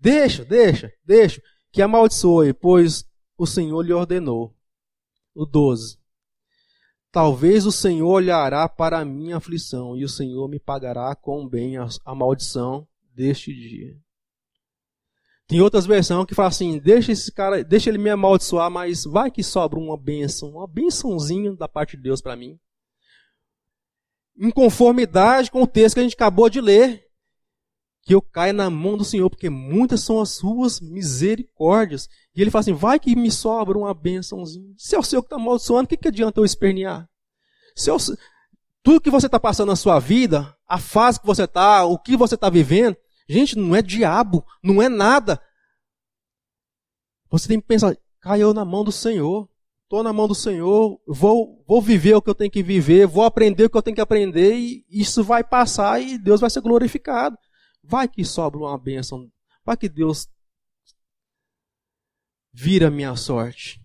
deixa, 0.00 0.44
deixa, 0.44 0.92
deixa, 1.04 1.42
que 1.70 1.82
amaldiçoe, 1.82 2.54
pois 2.54 3.04
o 3.36 3.46
Senhor 3.46 3.82
lhe 3.82 3.92
ordenou. 3.92 4.54
O 5.34 5.44
12. 5.44 5.98
Talvez 7.10 7.66
o 7.66 7.72
Senhor 7.72 8.08
olhará 8.08 8.66
para 8.68 9.00
a 9.00 9.04
minha 9.04 9.36
aflição 9.36 9.96
e 9.96 10.04
o 10.04 10.08
Senhor 10.08 10.48
me 10.48 10.58
pagará 10.58 11.14
com 11.14 11.46
bem 11.46 11.76
a, 11.76 11.86
a 12.06 12.14
maldição 12.14 12.88
deste 13.14 13.52
dia. 13.54 13.94
Tem 15.52 15.60
outras 15.60 15.86
versões 15.86 16.26
que 16.26 16.34
falam 16.34 16.48
assim: 16.48 16.78
deixa 16.78 17.12
esse 17.12 17.30
cara, 17.30 17.62
deixa 17.62 17.90
ele 17.90 17.98
me 17.98 18.10
amaldiçoar, 18.10 18.70
mas 18.70 19.04
vai 19.04 19.30
que 19.30 19.42
sobra 19.42 19.78
uma 19.78 19.96
bênção, 19.96 20.50
uma 20.50 20.66
bênçãozinha 20.66 21.54
da 21.54 21.68
parte 21.68 21.96
de 21.96 22.02
Deus 22.02 22.20
para 22.20 22.34
mim 22.34 22.58
em 24.36 24.50
conformidade 24.50 25.50
com 25.50 25.62
o 25.62 25.66
texto 25.66 25.94
que 25.94 26.00
a 26.00 26.02
gente 26.02 26.14
acabou 26.14 26.48
de 26.48 26.60
ler, 26.60 27.04
que 28.02 28.14
eu 28.14 28.20
caia 28.20 28.52
na 28.52 28.68
mão 28.68 28.96
do 28.96 29.04
Senhor, 29.04 29.30
porque 29.30 29.48
muitas 29.48 30.00
são 30.00 30.20
as 30.20 30.30
suas 30.30 30.80
misericórdias. 30.80 32.08
E 32.34 32.40
ele 32.40 32.50
fala 32.50 32.60
assim: 32.60 32.72
vai 32.72 32.98
que 32.98 33.14
me 33.14 33.30
sobra 33.30 33.78
uma 33.78 33.94
bênçãozinha. 33.94 34.74
Se 34.76 34.96
é 34.96 34.98
o 34.98 35.02
Senhor 35.02 35.22
que 35.22 35.26
está 35.26 35.36
amaldiçoando, 35.36 35.84
o 35.84 35.88
que, 35.88 35.96
que 35.96 36.08
adianta 36.08 36.40
eu 36.40 36.44
espernear? 36.44 37.08
Se 37.76 37.90
eu, 37.90 37.96
tudo 38.82 39.00
que 39.00 39.10
você 39.10 39.26
está 39.26 39.38
passando 39.38 39.68
na 39.68 39.76
sua 39.76 40.00
vida, 40.00 40.54
a 40.66 40.78
fase 40.78 41.20
que 41.20 41.26
você 41.26 41.44
está, 41.44 41.84
o 41.84 41.96
que 41.96 42.16
você 42.16 42.34
está 42.34 42.50
vivendo, 42.50 42.96
gente, 43.28 43.56
não 43.56 43.74
é 43.74 43.82
diabo, 43.82 44.44
não 44.62 44.82
é 44.82 44.88
nada. 44.88 45.40
Você 47.30 47.48
tem 47.48 47.60
que 47.60 47.66
pensar, 47.66 47.96
caiu 48.20 48.52
na 48.52 48.64
mão 48.64 48.84
do 48.84 48.92
Senhor 48.92 49.48
estou 49.92 50.02
na 50.02 50.10
mão 50.10 50.26
do 50.26 50.34
Senhor, 50.34 50.98
vou, 51.06 51.62
vou 51.68 51.82
viver 51.82 52.14
o 52.14 52.22
que 52.22 52.30
eu 52.30 52.34
tenho 52.34 52.50
que 52.50 52.62
viver, 52.62 53.06
vou 53.06 53.24
aprender 53.24 53.64
o 53.64 53.70
que 53.70 53.76
eu 53.76 53.82
tenho 53.82 53.94
que 53.94 54.00
aprender, 54.00 54.54
e 54.54 54.86
isso 54.88 55.22
vai 55.22 55.44
passar 55.44 56.00
e 56.00 56.16
Deus 56.16 56.40
vai 56.40 56.48
ser 56.48 56.62
glorificado. 56.62 57.36
Vai 57.84 58.08
que 58.08 58.24
sobra 58.24 58.58
uma 58.58 58.78
bênção, 58.78 59.30
vai 59.62 59.76
que 59.76 59.90
Deus 59.90 60.26
vira 62.50 62.90
minha 62.90 63.14
sorte. 63.16 63.84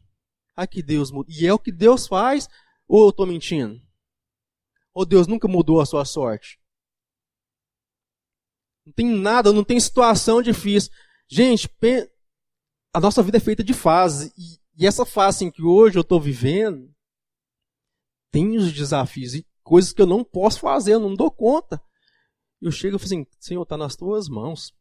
Vai 0.55 0.65
que 0.65 0.81
Deus 0.81 1.11
muda. 1.11 1.29
E 1.29 1.45
é 1.45 1.53
o 1.53 1.59
que 1.59 1.73
Deus 1.73 2.07
faz, 2.07 2.47
ou 2.87 3.03
eu 3.03 3.09
estou 3.09 3.27
mentindo? 3.27 3.77
Ou 4.93 5.05
Deus 5.05 5.27
nunca 5.27 5.45
mudou 5.45 5.81
a 5.81 5.85
sua 5.85 6.05
sorte? 6.05 6.57
Não 8.87 8.93
tem 8.93 9.05
nada, 9.07 9.51
não 9.51 9.65
tem 9.65 9.77
situação 9.79 10.41
difícil. 10.41 10.91
Gente, 11.29 11.69
a 12.93 13.01
nossa 13.01 13.21
vida 13.21 13.35
é 13.35 13.41
feita 13.41 13.61
de 13.61 13.73
fases. 13.73 14.31
E 14.37 14.57
E 14.77 14.85
essa 14.85 15.05
fase 15.05 15.43
em 15.43 15.51
que 15.51 15.63
hoje 15.63 15.97
eu 15.97 16.01
estou 16.01 16.21
vivendo, 16.21 16.93
tem 18.31 18.55
os 18.57 18.71
desafios 18.71 19.33
e 19.33 19.45
coisas 19.63 19.91
que 19.91 20.01
eu 20.01 20.05
não 20.05 20.23
posso 20.23 20.59
fazer, 20.59 20.93
eu 20.93 20.99
não 20.99 21.15
dou 21.15 21.31
conta. 21.31 21.81
Eu 22.61 22.71
chego 22.71 22.95
e 22.95 22.99
falo 22.99 23.05
assim, 23.07 23.27
Senhor, 23.39 23.63
está 23.63 23.75
nas 23.75 23.95
tuas 23.95 24.29
mãos. 24.29 24.71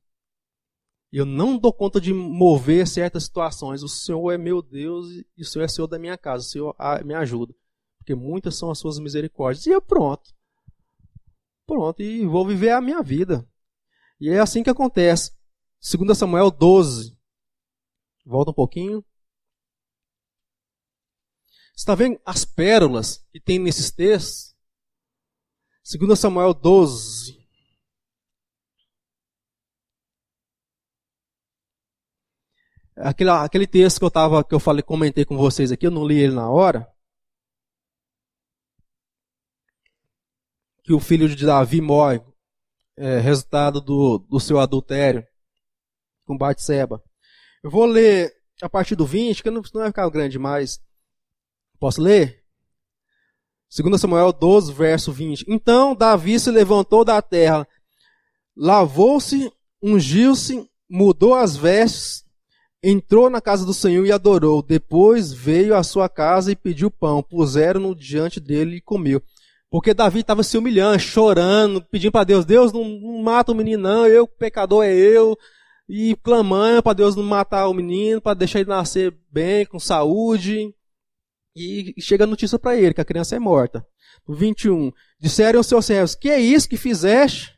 Eu 1.10 1.24
não 1.24 1.56
dou 1.56 1.72
conta 1.72 1.98
de 1.98 2.12
mover 2.12 2.86
certas 2.86 3.24
situações. 3.24 3.82
O 3.82 3.88
Senhor 3.88 4.30
é 4.32 4.36
meu 4.36 4.60
Deus 4.60 5.08
e 5.36 5.42
o 5.42 5.44
Senhor 5.44 5.64
é 5.64 5.68
Senhor 5.68 5.86
da 5.86 5.98
minha 5.98 6.18
casa. 6.18 6.44
O 6.44 6.48
Senhor 6.48 6.76
me 7.04 7.14
ajuda. 7.14 7.54
Porque 7.98 8.14
muitas 8.14 8.56
são 8.56 8.70
as 8.70 8.78
suas 8.78 8.98
misericórdias. 8.98 9.66
E 9.66 9.70
eu 9.70 9.80
pronto. 9.80 10.34
Pronto, 11.66 12.02
e 12.02 12.24
vou 12.26 12.46
viver 12.46 12.70
a 12.70 12.80
minha 12.80 13.02
vida. 13.02 13.48
E 14.20 14.30
é 14.30 14.38
assim 14.38 14.62
que 14.62 14.70
acontece. 14.70 15.32
2 15.80 16.16
Samuel 16.16 16.50
12. 16.50 17.16
Volta 18.24 18.50
um 18.50 18.54
pouquinho. 18.54 19.04
Você 21.74 21.82
está 21.82 21.94
vendo 21.94 22.20
as 22.24 22.44
pérolas 22.44 23.18
que 23.30 23.38
tem 23.38 23.58
nesses 23.58 23.90
textos? 23.90 24.56
2 25.84 26.18
Samuel 26.18 26.54
12. 26.54 27.36
Aquele, 32.96 33.30
aquele 33.30 33.66
texto 33.66 33.98
que 33.98 34.04
eu 34.06 34.10
tava, 34.10 34.42
que 34.42 34.54
eu 34.54 34.58
falei, 34.58 34.82
comentei 34.82 35.24
com 35.24 35.36
vocês 35.36 35.70
aqui, 35.70 35.86
eu 35.86 35.90
não 35.90 36.06
li 36.06 36.18
ele 36.18 36.34
na 36.34 36.50
hora. 36.50 36.90
Que 40.82 40.94
o 40.94 41.00
filho 41.00 41.28
de 41.28 41.44
Davi 41.44 41.80
morre, 41.82 42.20
é, 42.96 43.18
resultado 43.18 43.80
do, 43.80 44.18
do 44.18 44.40
seu 44.40 44.58
adultério 44.58 45.26
com 46.24 46.36
Batseba. 46.36 47.02
Eu 47.62 47.70
vou 47.70 47.84
ler 47.84 48.32
a 48.62 48.68
partir 48.68 48.96
do 48.96 49.06
20, 49.06 49.42
que 49.42 49.50
não, 49.50 49.62
não 49.62 49.80
vai 49.80 49.88
ficar 49.88 50.08
grande 50.08 50.38
mais. 50.38 50.80
Posso 51.78 52.00
ler? 52.00 52.42
2 53.76 54.00
Samuel 54.00 54.32
12, 54.32 54.72
verso 54.72 55.12
20. 55.12 55.44
Então 55.48 55.94
Davi 55.94 56.38
se 56.38 56.50
levantou 56.50 57.04
da 57.04 57.20
terra, 57.20 57.66
lavou-se, 58.56 59.52
ungiu-se, 59.82 60.68
mudou 60.88 61.34
as 61.34 61.56
vestes, 61.56 62.24
entrou 62.82 63.28
na 63.28 63.40
casa 63.40 63.66
do 63.66 63.74
Senhor 63.74 64.06
e 64.06 64.12
adorou. 64.12 64.62
Depois 64.62 65.32
veio 65.32 65.74
à 65.74 65.82
sua 65.82 66.08
casa 66.08 66.52
e 66.52 66.56
pediu 66.56 66.90
pão. 66.90 67.22
Puseram-no 67.22 67.94
diante 67.94 68.40
dele 68.40 68.76
e 68.76 68.80
comeu. 68.80 69.20
Porque 69.70 69.92
Davi 69.92 70.20
estava 70.20 70.42
se 70.42 70.56
humilhando, 70.56 70.98
chorando, 70.98 71.82
pedindo 71.90 72.12
para 72.12 72.24
Deus: 72.24 72.44
Deus 72.44 72.72
não, 72.72 72.84
não, 72.84 73.22
mata 73.22 73.52
o 73.52 73.54
menino, 73.54 73.82
não, 73.82 74.06
eu, 74.06 74.26
pecador 74.26 74.84
é 74.84 74.94
eu. 74.94 75.36
E 75.88 76.16
clamando 76.16 76.82
para 76.82 76.94
Deus 76.94 77.14
não 77.14 77.22
matar 77.22 77.68
o 77.68 77.74
menino, 77.74 78.20
para 78.20 78.34
deixar 78.34 78.60
ele 78.60 78.68
nascer 78.68 79.16
bem, 79.30 79.64
com 79.64 79.78
saúde. 79.78 80.74
E 81.54 81.94
chega 82.00 82.24
a 82.24 82.26
notícia 82.26 82.58
para 82.58 82.76
ele 82.76 82.94
que 82.94 83.00
a 83.00 83.04
criança 83.04 83.36
é 83.36 83.38
morta. 83.38 83.86
No 84.26 84.34
21, 84.34 84.92
disseram 85.20 85.60
os 85.60 85.66
seus 85.66 85.86
servos: 85.86 86.14
Que 86.14 86.28
é 86.28 86.40
isso 86.40 86.68
que 86.68 86.76
fizeste? 86.76 87.54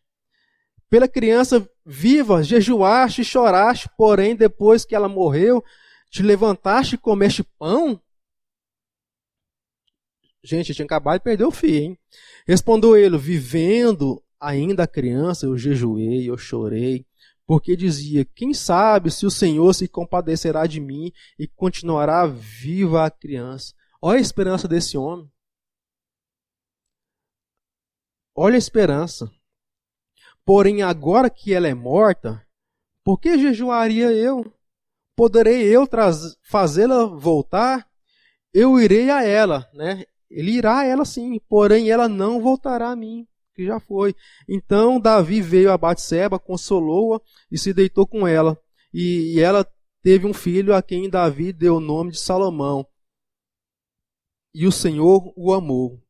Pela 0.90 1.08
criança 1.08 1.68
viva, 1.84 2.42
jejuaste 2.42 3.20
e 3.20 3.24
choraste, 3.24 3.88
porém, 3.96 4.34
depois 4.34 4.84
que 4.84 4.94
ela 4.94 5.08
morreu, 5.08 5.62
te 6.10 6.22
levantaste 6.22 6.94
e 6.94 6.98
comeste 6.98 7.42
pão? 7.58 8.00
Gente, 10.42 10.74
tinha 10.74 10.84
acabado 10.84 11.18
de 11.18 11.24
perder 11.24 11.44
o 11.44 11.50
filho, 11.50 11.76
hein? 11.76 11.98
Respondeu 12.46 12.96
ele: 12.96 13.18
Vivendo 13.18 14.22
ainda 14.40 14.84
a 14.84 14.88
criança, 14.88 15.46
eu 15.46 15.58
jejuei, 15.58 16.28
eu 16.28 16.38
chorei, 16.38 17.06
porque 17.46 17.76
dizia: 17.76 18.24
Quem 18.24 18.54
sabe 18.54 19.10
se 19.10 19.26
o 19.26 19.30
Senhor 19.30 19.74
se 19.74 19.88
compadecerá 19.88 20.66
de 20.66 20.80
mim 20.80 21.12
e 21.38 21.48
continuará 21.48 22.26
viva 22.26 23.04
a 23.04 23.10
criança? 23.10 23.74
Olha 24.00 24.18
a 24.18 24.22
esperança 24.22 24.68
desse 24.68 24.96
homem. 24.96 25.30
Olha 28.34 28.54
a 28.54 28.58
esperança. 28.58 29.28
Porém, 30.44 30.82
agora 30.82 31.28
que 31.28 31.52
ela 31.52 31.66
é 31.66 31.74
morta, 31.74 32.46
por 33.04 33.18
que 33.18 33.36
jejuaria 33.36 34.12
eu? 34.12 34.50
Poderei 35.16 35.64
eu 35.64 35.88
fazê-la 36.42 37.06
voltar? 37.06 37.88
Eu 38.54 38.78
irei 38.78 39.10
a 39.10 39.24
ela, 39.24 39.68
né? 39.74 40.04
Ele 40.30 40.52
irá 40.52 40.80
a 40.80 40.84
ela 40.84 41.04
sim, 41.04 41.40
porém 41.48 41.90
ela 41.90 42.08
não 42.08 42.40
voltará 42.40 42.90
a 42.90 42.96
mim, 42.96 43.26
que 43.54 43.64
já 43.64 43.80
foi. 43.80 44.14
Então 44.48 45.00
Davi 45.00 45.40
veio 45.40 45.72
a 45.72 45.78
Batseba, 45.78 46.38
consolou-a 46.38 47.20
e 47.50 47.58
se 47.58 47.72
deitou 47.72 48.06
com 48.06 48.26
ela. 48.26 48.60
E, 48.92 49.34
e 49.34 49.40
ela 49.40 49.66
teve 50.02 50.26
um 50.26 50.34
filho 50.34 50.74
a 50.74 50.82
quem 50.82 51.08
Davi 51.08 51.52
deu 51.52 51.76
o 51.76 51.80
nome 51.80 52.12
de 52.12 52.18
Salomão. 52.18 52.86
E 54.54 54.66
o 54.66 54.72
Senhor 54.72 55.32
o 55.36 55.52
amou. 55.52 56.02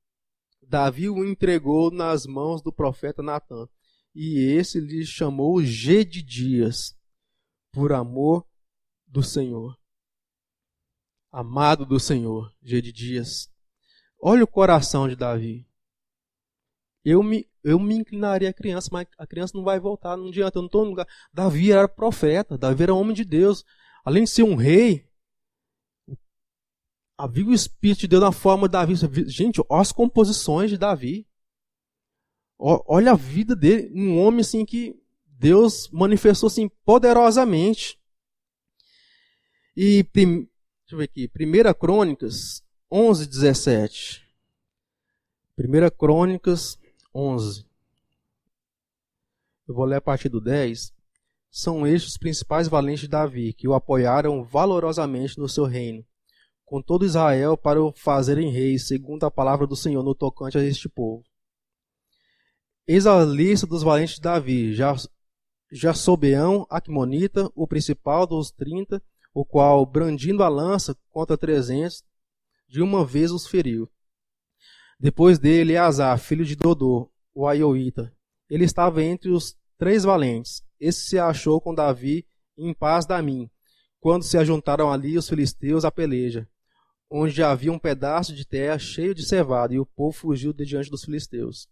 Davi 0.62 1.08
o 1.08 1.24
entregou 1.24 1.90
nas 1.90 2.26
mãos 2.26 2.60
do 2.60 2.72
profeta 2.72 3.22
Natan 3.22 3.68
e 4.20 4.40
esse 4.52 4.80
lhe 4.80 5.06
chamou 5.06 5.62
G 5.62 6.04
de 6.04 6.22
Dias, 6.22 6.96
por 7.70 7.92
amor 7.92 8.44
do 9.06 9.22
Senhor. 9.22 9.78
Amado 11.30 11.86
do 11.86 12.00
Senhor, 12.00 12.52
G 12.60 12.82
de 12.82 12.92
Dias. 12.92 13.48
Olha 14.20 14.44
o 14.44 14.48
coração 14.48 15.08
de 15.08 15.14
Davi. 15.14 15.66
Eu 17.04 17.22
me, 17.22 17.48
eu 17.62 17.78
me 17.78 17.94
inclinaria 17.94 18.50
à 18.50 18.52
criança, 18.52 18.88
mas 18.92 19.06
a 19.16 19.26
criança 19.26 19.56
não 19.56 19.64
vai 19.64 19.78
voltar, 19.78 20.16
não 20.16 20.28
adianta, 20.28 20.58
eu 20.58 20.62
não 20.62 20.66
estou 20.66 20.84
no 20.84 20.90
lugar. 20.90 21.06
Davi 21.32 21.72
era 21.72 21.88
profeta, 21.88 22.58
Davi 22.58 22.82
era 22.82 22.94
homem 22.94 23.14
de 23.14 23.24
Deus. 23.24 23.64
Além 24.04 24.24
de 24.24 24.30
ser 24.30 24.42
um 24.42 24.56
rei, 24.56 25.08
havia 27.16 27.46
o 27.46 27.54
Espírito 27.54 28.00
de 28.00 28.08
Deus 28.08 28.22
na 28.22 28.32
forma 28.32 28.68
de 28.68 28.72
Davi. 28.72 28.94
Gente, 29.28 29.60
olha 29.68 29.80
as 29.80 29.92
composições 29.92 30.70
de 30.70 30.78
Davi. 30.78 31.26
Olha 32.58 33.12
a 33.12 33.16
vida 33.16 33.54
dele, 33.54 33.88
um 33.94 34.18
homem 34.18 34.40
assim 34.40 34.64
que 34.64 35.00
Deus 35.24 35.88
manifestou 35.92 36.48
assim 36.48 36.68
poderosamente. 36.84 37.96
E 39.76 40.02
deixa 40.02 40.48
eu 40.90 40.98
ver 40.98 41.04
aqui, 41.04 41.30
1 41.38 41.74
Crônicas 41.78 42.64
11, 42.90 43.26
17. 43.26 44.26
1 45.58 45.90
Crônicas 45.98 46.78
11. 47.14 47.66
Eu 49.68 49.74
vou 49.74 49.84
ler 49.84 49.96
a 49.96 50.00
partir 50.00 50.30
do 50.30 50.40
10. 50.40 50.94
São 51.50 51.86
estes 51.86 52.12
os 52.12 52.16
principais 52.16 52.66
valentes 52.66 53.02
de 53.02 53.08
Davi, 53.08 53.52
que 53.52 53.68
o 53.68 53.74
apoiaram 53.74 54.42
valorosamente 54.42 55.38
no 55.38 55.50
seu 55.50 55.66
reino, 55.66 56.02
com 56.64 56.80
todo 56.80 57.04
Israel 57.04 57.58
para 57.58 57.82
o 57.82 57.92
fazerem 57.92 58.50
rei, 58.50 58.78
segundo 58.78 59.24
a 59.24 59.30
palavra 59.30 59.66
do 59.66 59.76
Senhor 59.76 60.02
no 60.02 60.14
tocante 60.14 60.56
a 60.56 60.64
este 60.64 60.88
povo. 60.88 61.22
Eis 62.86 63.06
a 63.06 63.22
lista 63.22 63.66
dos 63.66 63.82
valentes 63.82 64.14
de 64.14 64.22
Davi, 64.22 64.74
já, 64.74 64.96
já 65.70 65.92
Sobeão, 65.92 66.66
Acmonita, 66.70 67.50
o 67.54 67.66
principal 67.66 68.26
dos 68.26 68.50
trinta, 68.50 69.02
o 69.34 69.44
qual, 69.44 69.84
brandindo 69.84 70.42
a 70.42 70.48
lança 70.48 70.96
contra 71.10 71.36
trezentos, 71.36 72.02
de 72.68 72.82
uma 72.82 73.04
vez 73.04 73.32
os 73.32 73.46
feriu. 73.46 73.90
Depois 75.00 75.38
dele, 75.38 75.76
Azar, 75.76 76.18
filho 76.18 76.44
de 76.44 76.54
Dodô, 76.54 77.10
o 77.34 77.46
Aioíta. 77.46 78.12
Ele 78.50 78.64
estava 78.64 79.02
entre 79.02 79.30
os 79.30 79.56
três 79.78 80.02
valentes. 80.02 80.62
Esse 80.78 81.08
se 81.08 81.18
achou 81.18 81.60
com 81.60 81.74
Davi 81.74 82.26
em 82.56 82.74
paz 82.74 83.06
da 83.06 83.22
mim, 83.22 83.48
quando 84.00 84.24
se 84.24 84.36
ajuntaram 84.36 84.92
ali 84.92 85.16
os 85.16 85.28
filisteus 85.28 85.84
à 85.84 85.90
peleja, 85.90 86.48
onde 87.10 87.42
havia 87.42 87.72
um 87.72 87.78
pedaço 87.78 88.34
de 88.34 88.44
terra 88.44 88.78
cheio 88.78 89.14
de 89.14 89.24
cevada, 89.24 89.72
e 89.72 89.78
o 89.78 89.86
povo 89.86 90.16
fugiu 90.16 90.52
de 90.52 90.64
diante 90.64 90.90
dos 90.90 91.04
filisteus. 91.04 91.68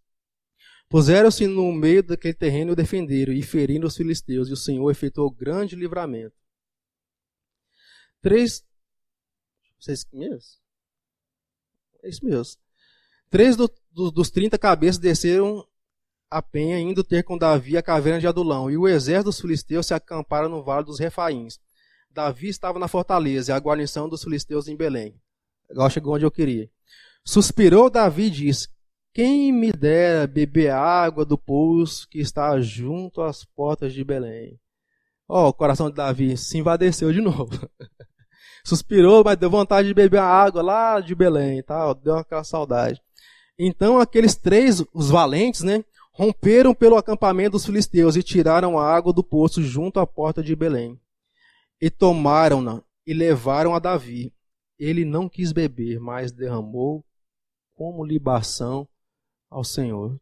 Puseram-se 0.89 1.49
no 1.49 1.73
meio 1.73 2.03
daquele 2.03 2.35
terreno 2.35 2.71
e 2.71 2.73
o 2.75 2.77
defenderam, 2.77 3.33
e 3.33 3.43
ferindo 3.43 3.87
os 3.87 3.97
filisteus, 3.97 4.49
e 4.49 4.53
o 4.53 4.57
Senhor 4.57 4.89
efetuou 4.91 5.31
grande 5.31 5.75
livramento. 5.75 6.37
Três. 8.21 8.65
Vocês 9.79 10.07
mesmos? 10.13 10.66
É 12.07 12.09
isso 12.09 12.25
mesmo. 12.25 12.57
Três 13.29 13.57
do, 13.57 13.69
do, 13.91 14.11
dos 14.11 14.31
trinta 14.31 14.57
cabeças 14.57 14.99
desceram 14.99 15.67
a 16.31 16.41
penha, 16.41 16.79
indo 16.79 17.03
ter 17.03 17.25
com 17.25 17.37
Davi 17.37 17.77
a 17.77 17.83
caverna 17.83 18.21
de 18.21 18.27
Adulão, 18.27 18.71
e 18.71 18.77
o 18.77 18.87
exército 18.87 19.25
dos 19.25 19.41
filisteus 19.41 19.87
se 19.87 19.95
acamparam 19.95 20.49
no 20.49 20.63
vale 20.63 20.87
dos 20.87 21.01
Refaíns. 21.01 21.59
Davi 22.11 22.49
estava 22.49 22.79
na 22.79 22.89
fortaleza, 22.89 23.51
e 23.51 23.55
a 23.55 23.59
guarnição 23.59 24.09
dos 24.09 24.23
filisteus 24.23 24.69
em 24.69 24.77
Belém. 24.77 25.21
Agora 25.69 25.91
chegou 25.91 26.15
onde 26.15 26.25
eu 26.25 26.31
queria. 26.31 26.71
Suspirou 27.25 27.91
Davi 27.91 28.25
e 28.25 28.31
disse: 28.31 28.69
quem 29.13 29.51
me 29.51 29.73
dera 29.73 30.27
beber 30.27 30.71
água 30.71 31.25
do 31.25 31.37
poço 31.37 32.09
que 32.09 32.21
está 32.21 32.61
junto 32.61 33.21
às 33.21 33.45
portas 33.45 33.93
de 33.93 34.05
Belém. 34.05 34.61
Ó, 35.29 35.47
oh, 35.47 35.49
o 35.49 35.53
coração 35.53 35.91
de 35.91 35.97
Davi 35.97 36.37
se 36.37 36.57
invadeceu 36.57 37.13
de 37.13 37.21
novo. 37.23 37.69
Suspirou, 38.67 39.23
mas 39.23 39.37
deu 39.37 39.49
vontade 39.49 39.87
de 39.87 39.95
beber 39.95 40.19
a 40.19 40.25
água 40.25 40.61
lá 40.61 40.99
de 40.99 41.15
Belém, 41.15 41.63
tá? 41.63 41.93
Deu 41.93 42.17
aquela 42.17 42.43
saudade. 42.43 43.01
Então 43.57 44.01
aqueles 44.01 44.35
três, 44.35 44.85
os 44.93 45.09
valentes, 45.09 45.63
né, 45.63 45.85
romperam 46.13 46.75
pelo 46.75 46.97
acampamento 46.97 47.53
dos 47.53 47.65
filisteus 47.65 48.17
e 48.17 48.25
tiraram 48.25 48.77
a 48.77 48.85
água 48.85 49.13
do 49.13 49.23
poço 49.23 49.63
junto 49.63 50.01
à 50.01 50.07
porta 50.07 50.43
de 50.43 50.57
Belém. 50.57 51.01
E 51.81 51.89
tomaram-na 51.89 52.83
e 53.07 53.15
levaram 53.15 53.73
a 53.73 53.79
Davi. 53.79 54.35
ele 54.77 55.05
não 55.05 55.29
quis 55.29 55.53
beber, 55.53 56.01
mas 56.01 56.33
derramou 56.33 57.05
como 57.73 58.05
libação 58.05 58.89
ao 59.49 59.63
Senhor. 59.63 60.21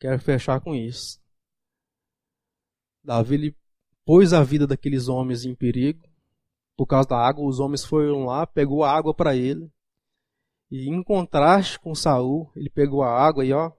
Quero 0.00 0.18
fechar 0.18 0.60
com 0.60 0.74
isso. 0.74 1.20
Davi 3.04 3.56
pôs 4.04 4.32
a 4.32 4.42
vida 4.42 4.66
daqueles 4.66 5.06
homens 5.06 5.44
em 5.44 5.54
perigo. 5.54 6.11
Por 6.76 6.86
causa 6.86 7.08
da 7.08 7.18
água, 7.18 7.46
os 7.46 7.60
homens 7.60 7.84
foram 7.84 8.24
lá, 8.24 8.46
pegou 8.46 8.82
a 8.82 8.90
água 8.90 9.14
para 9.14 9.36
ele. 9.36 9.70
E 10.70 10.88
em 10.88 11.02
contraste 11.02 11.78
com 11.78 11.94
Saul, 11.94 12.50
ele 12.56 12.70
pegou 12.70 13.02
a 13.02 13.10
água 13.10 13.44
e 13.44 13.52
ó, 13.52 13.70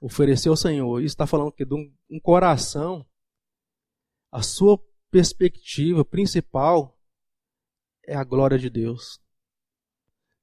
ofereceu 0.00 0.52
ao 0.52 0.56
Senhor. 0.56 1.00
Isso 1.00 1.14
está 1.14 1.26
falando 1.26 1.52
que 1.52 1.64
de 1.64 1.74
um, 1.74 1.92
um 2.10 2.18
coração, 2.18 3.06
a 4.32 4.42
sua 4.42 4.78
perspectiva 5.10 6.04
principal 6.04 6.98
é 8.06 8.14
a 8.14 8.24
glória 8.24 8.58
de 8.58 8.70
Deus. 8.70 9.20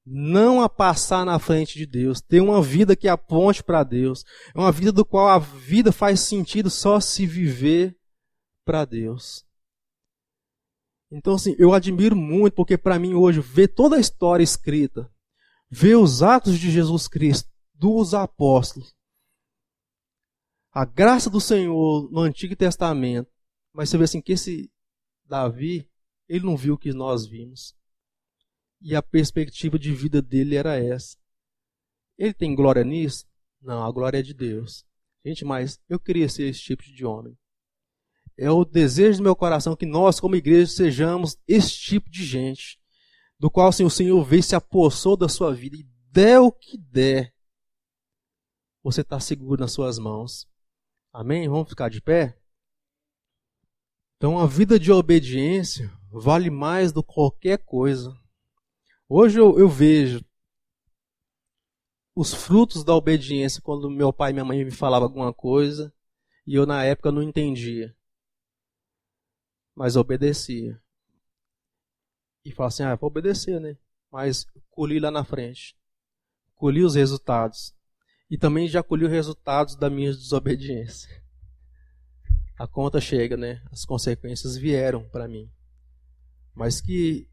Não 0.06 0.62
a 0.62 0.68
passar 0.68 1.26
na 1.26 1.40
frente 1.40 1.78
de 1.78 1.86
Deus, 1.86 2.20
ter 2.20 2.42
uma 2.42 2.62
vida 2.62 2.96
que 2.96 3.08
aponte 3.08 3.64
para 3.64 3.84
Deus. 3.84 4.24
É 4.54 4.60
uma 4.60 4.72
vida 4.72 4.92
do 4.92 5.06
qual 5.06 5.30
a 5.30 5.40
vida 5.40 5.92
faz 5.92 6.20
sentido 6.20 6.70
só 6.70 7.00
se 7.00 7.26
viver 7.26 7.98
para 8.66 8.84
Deus. 8.84 9.46
Então, 11.16 11.36
assim, 11.36 11.56
eu 11.60 11.74
admiro 11.74 12.16
muito, 12.16 12.56
porque 12.56 12.76
para 12.76 12.98
mim 12.98 13.14
hoje, 13.14 13.40
ver 13.40 13.68
toda 13.68 13.98
a 13.98 14.00
história 14.00 14.44
escrita, 14.44 15.08
ver 15.70 15.96
os 15.96 16.24
atos 16.24 16.58
de 16.58 16.72
Jesus 16.72 17.08
Cristo, 17.08 17.48
dos 17.72 18.16
apóstolos, 18.16 18.96
a 20.72 20.84
graça 20.84 21.30
do 21.30 21.40
Senhor 21.40 22.10
no 22.12 22.22
Antigo 22.22 22.56
Testamento, 22.56 23.30
mas 23.72 23.90
você 23.90 23.98
vê 24.00 24.06
assim 24.06 24.22
que 24.22 24.32
esse 24.32 24.72
Davi, 25.24 25.88
ele 26.28 26.46
não 26.46 26.58
viu 26.58 26.74
o 26.74 26.78
que 26.80 26.92
nós 26.92 27.28
vimos. 27.28 27.76
E 28.82 28.96
a 28.96 29.04
perspectiva 29.04 29.78
de 29.78 29.94
vida 29.94 30.20
dele 30.20 30.56
era 30.56 30.84
essa. 30.84 31.16
Ele 32.18 32.34
tem 32.34 32.56
glória 32.56 32.84
nisso? 32.84 33.28
Não, 33.62 33.86
a 33.86 33.92
glória 33.92 34.18
é 34.18 34.24
de 34.24 34.34
Deus. 34.34 34.84
Gente, 35.24 35.46
mas 35.46 35.80
eu 35.88 36.00
queria 36.00 36.28
ser 36.28 36.50
esse 36.50 36.62
tipo 36.62 36.82
de 36.82 37.06
homem. 37.06 37.38
É 38.38 38.50
o 38.50 38.66
desejo 38.66 39.18
do 39.18 39.24
meu 39.24 39.36
coração 39.36 39.76
que 39.76 39.86
nós, 39.86 40.20
como 40.20 40.36
igreja, 40.36 40.72
sejamos 40.72 41.38
esse 41.48 41.72
tipo 41.72 42.10
de 42.10 42.26
gente, 42.26 42.80
do 43.40 43.50
qual 43.50 43.68
assim, 43.68 43.84
o 43.84 43.90
Senhor 43.90 44.24
veio 44.24 44.42
se 44.42 44.56
apossou 44.56 45.16
da 45.16 45.30
sua 45.30 45.54
vida 45.54 45.78
e 45.78 45.88
der 46.12 46.40
o 46.40 46.52
que 46.52 46.78
der, 46.78 47.34
você 48.84 49.02
está 49.02 49.20
seguro 49.20 49.62
nas 49.62 49.72
suas 49.72 49.98
mãos. 49.98 50.48
Amém? 51.12 51.48
Vamos 51.48 51.70
ficar 51.70 51.90
de 51.90 52.02
pé? 52.02 52.38
Então, 54.18 54.40
a 54.40 54.46
vida 54.46 54.80
de 54.80 54.92
obediência 54.92 55.92
vale 56.12 56.50
mais 56.50 56.92
do 56.92 57.04
que 57.04 57.14
qualquer 57.14 57.60
coisa. 57.60 58.18
Hoje 59.08 59.40
eu, 59.40 59.60
eu 59.60 59.70
vejo 59.70 60.24
os 62.16 62.34
frutos 62.34 62.84
da 62.84 62.96
obediência 62.96 63.62
quando 63.62 63.90
meu 63.90 64.14
pai 64.14 64.32
e 64.32 64.34
minha 64.34 64.46
mãe 64.46 64.64
me 64.64 64.72
falavam 64.72 65.08
alguma 65.08 65.34
coisa 65.34 65.94
e 66.46 66.56
eu 66.56 66.66
na 66.66 66.84
época 66.84 67.12
não 67.12 67.22
entendia. 67.22 67.96
Mas 69.76 69.96
obedecia. 69.96 70.80
E 72.46 72.52
falava 72.52 72.68
assim, 72.74 72.84
ah, 72.84 72.96
vou 72.96 73.08
obedecer, 73.08 73.60
né? 73.60 73.78
Mas 74.12 74.46
colhi 74.70 75.00
lá 75.00 75.10
na 75.10 75.24
frente. 75.24 75.76
Colhi 76.56 76.84
os 76.84 76.96
resultados. 76.96 77.74
E 78.30 78.38
também 78.38 78.68
já 78.68 78.84
colhi 78.84 79.06
os 79.06 79.12
resultados 79.12 79.76
da 79.76 79.90
minha 79.90 80.12
desobediência. 80.12 81.24
A 82.58 82.68
conta 82.68 83.02
chega, 83.02 83.36
né? 83.36 83.64
As 83.72 83.86
consequências 83.86 84.56
vieram 84.56 85.08
para 85.10 85.28
mim. 85.28 85.52
Mas 86.54 86.80
que 86.80 87.28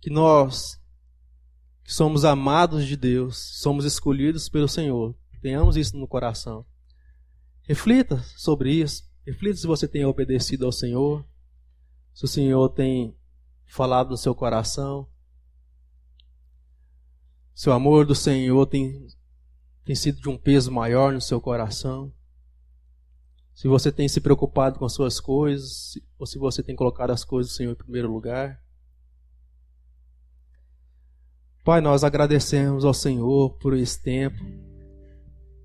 que 0.00 0.10
nós 0.10 0.80
que 1.82 1.92
somos 1.92 2.24
amados 2.24 2.86
de 2.86 2.96
Deus, 2.96 3.38
somos 3.60 3.84
escolhidos 3.84 4.48
pelo 4.48 4.68
Senhor. 4.68 5.16
Tenhamos 5.40 5.76
isso 5.76 5.96
no 5.96 6.06
coração. 6.06 6.64
Reflita 7.62 8.22
sobre 8.36 8.72
isso. 8.72 9.07
Reflita 9.28 9.58
se 9.58 9.66
você 9.66 9.86
tem 9.86 10.06
obedecido 10.06 10.64
ao 10.64 10.72
Senhor, 10.72 11.22
se 12.14 12.24
o 12.24 12.28
Senhor 12.28 12.66
tem 12.70 13.14
falado 13.66 14.08
no 14.08 14.16
seu 14.16 14.34
coração. 14.34 15.06
Se 17.54 17.68
o 17.68 17.72
amor 17.74 18.06
do 18.06 18.14
Senhor 18.14 18.64
tem, 18.64 19.06
tem 19.84 19.94
sido 19.94 20.18
de 20.18 20.30
um 20.30 20.38
peso 20.38 20.72
maior 20.72 21.12
no 21.12 21.20
seu 21.20 21.42
coração. 21.42 22.10
Se 23.52 23.68
você 23.68 23.92
tem 23.92 24.08
se 24.08 24.18
preocupado 24.18 24.78
com 24.78 24.86
as 24.86 24.94
suas 24.94 25.20
coisas, 25.20 25.92
ou 26.18 26.24
se 26.24 26.38
você 26.38 26.62
tem 26.62 26.74
colocado 26.74 27.10
as 27.10 27.22
coisas 27.22 27.52
do 27.52 27.56
Senhor 27.56 27.72
em 27.72 27.76
primeiro 27.76 28.10
lugar. 28.10 28.64
Pai, 31.62 31.82
nós 31.82 32.02
agradecemos 32.02 32.82
ao 32.82 32.94
Senhor 32.94 33.58
por 33.58 33.76
esse 33.76 34.02
tempo, 34.02 34.42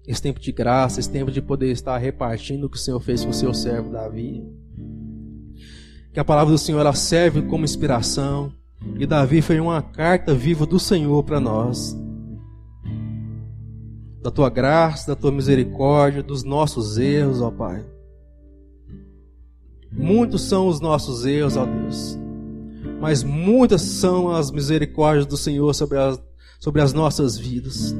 esse 0.07 0.21
tempo 0.21 0.39
de 0.39 0.51
graça, 0.51 0.99
esse 0.99 1.09
tempo 1.09 1.31
de 1.31 1.41
poder 1.41 1.71
estar 1.71 1.97
repartindo 1.97 2.65
o 2.65 2.69
que 2.69 2.77
o 2.77 2.79
Senhor 2.79 2.99
fez 2.99 3.23
com 3.23 3.31
o 3.31 3.33
seu 3.33 3.53
servo 3.53 3.91
Davi. 3.91 4.43
Que 6.11 6.19
a 6.19 6.25
palavra 6.25 6.51
do 6.51 6.57
Senhor 6.57 6.79
ela 6.79 6.93
serve 6.93 7.41
como 7.43 7.63
inspiração, 7.63 8.51
e 8.99 9.05
Davi 9.05 9.41
foi 9.41 9.59
uma 9.59 9.81
carta 9.81 10.33
viva 10.33 10.65
do 10.65 10.79
Senhor 10.79 11.23
para 11.23 11.39
nós. 11.39 11.97
Da 14.21 14.29
tua 14.29 14.49
graça, 14.49 15.07
da 15.07 15.15
tua 15.15 15.31
misericórdia, 15.31 16.21
dos 16.21 16.43
nossos 16.43 16.97
erros, 16.97 17.41
ó 17.41 17.49
Pai. 17.49 17.85
Muitos 19.91 20.41
são 20.43 20.67
os 20.67 20.79
nossos 20.79 21.25
erros, 21.25 21.55
ó 21.55 21.65
Deus 21.65 22.17
mas 23.03 23.21
muitas 23.21 23.81
são 23.81 24.31
as 24.31 24.49
misericórdias 24.49 25.25
do 25.25 25.35
Senhor 25.35 25.73
sobre 25.73 25.97
as, 25.97 26.23
sobre 26.57 26.81
as 26.81 26.93
nossas 26.93 27.37
vidas. 27.37 27.93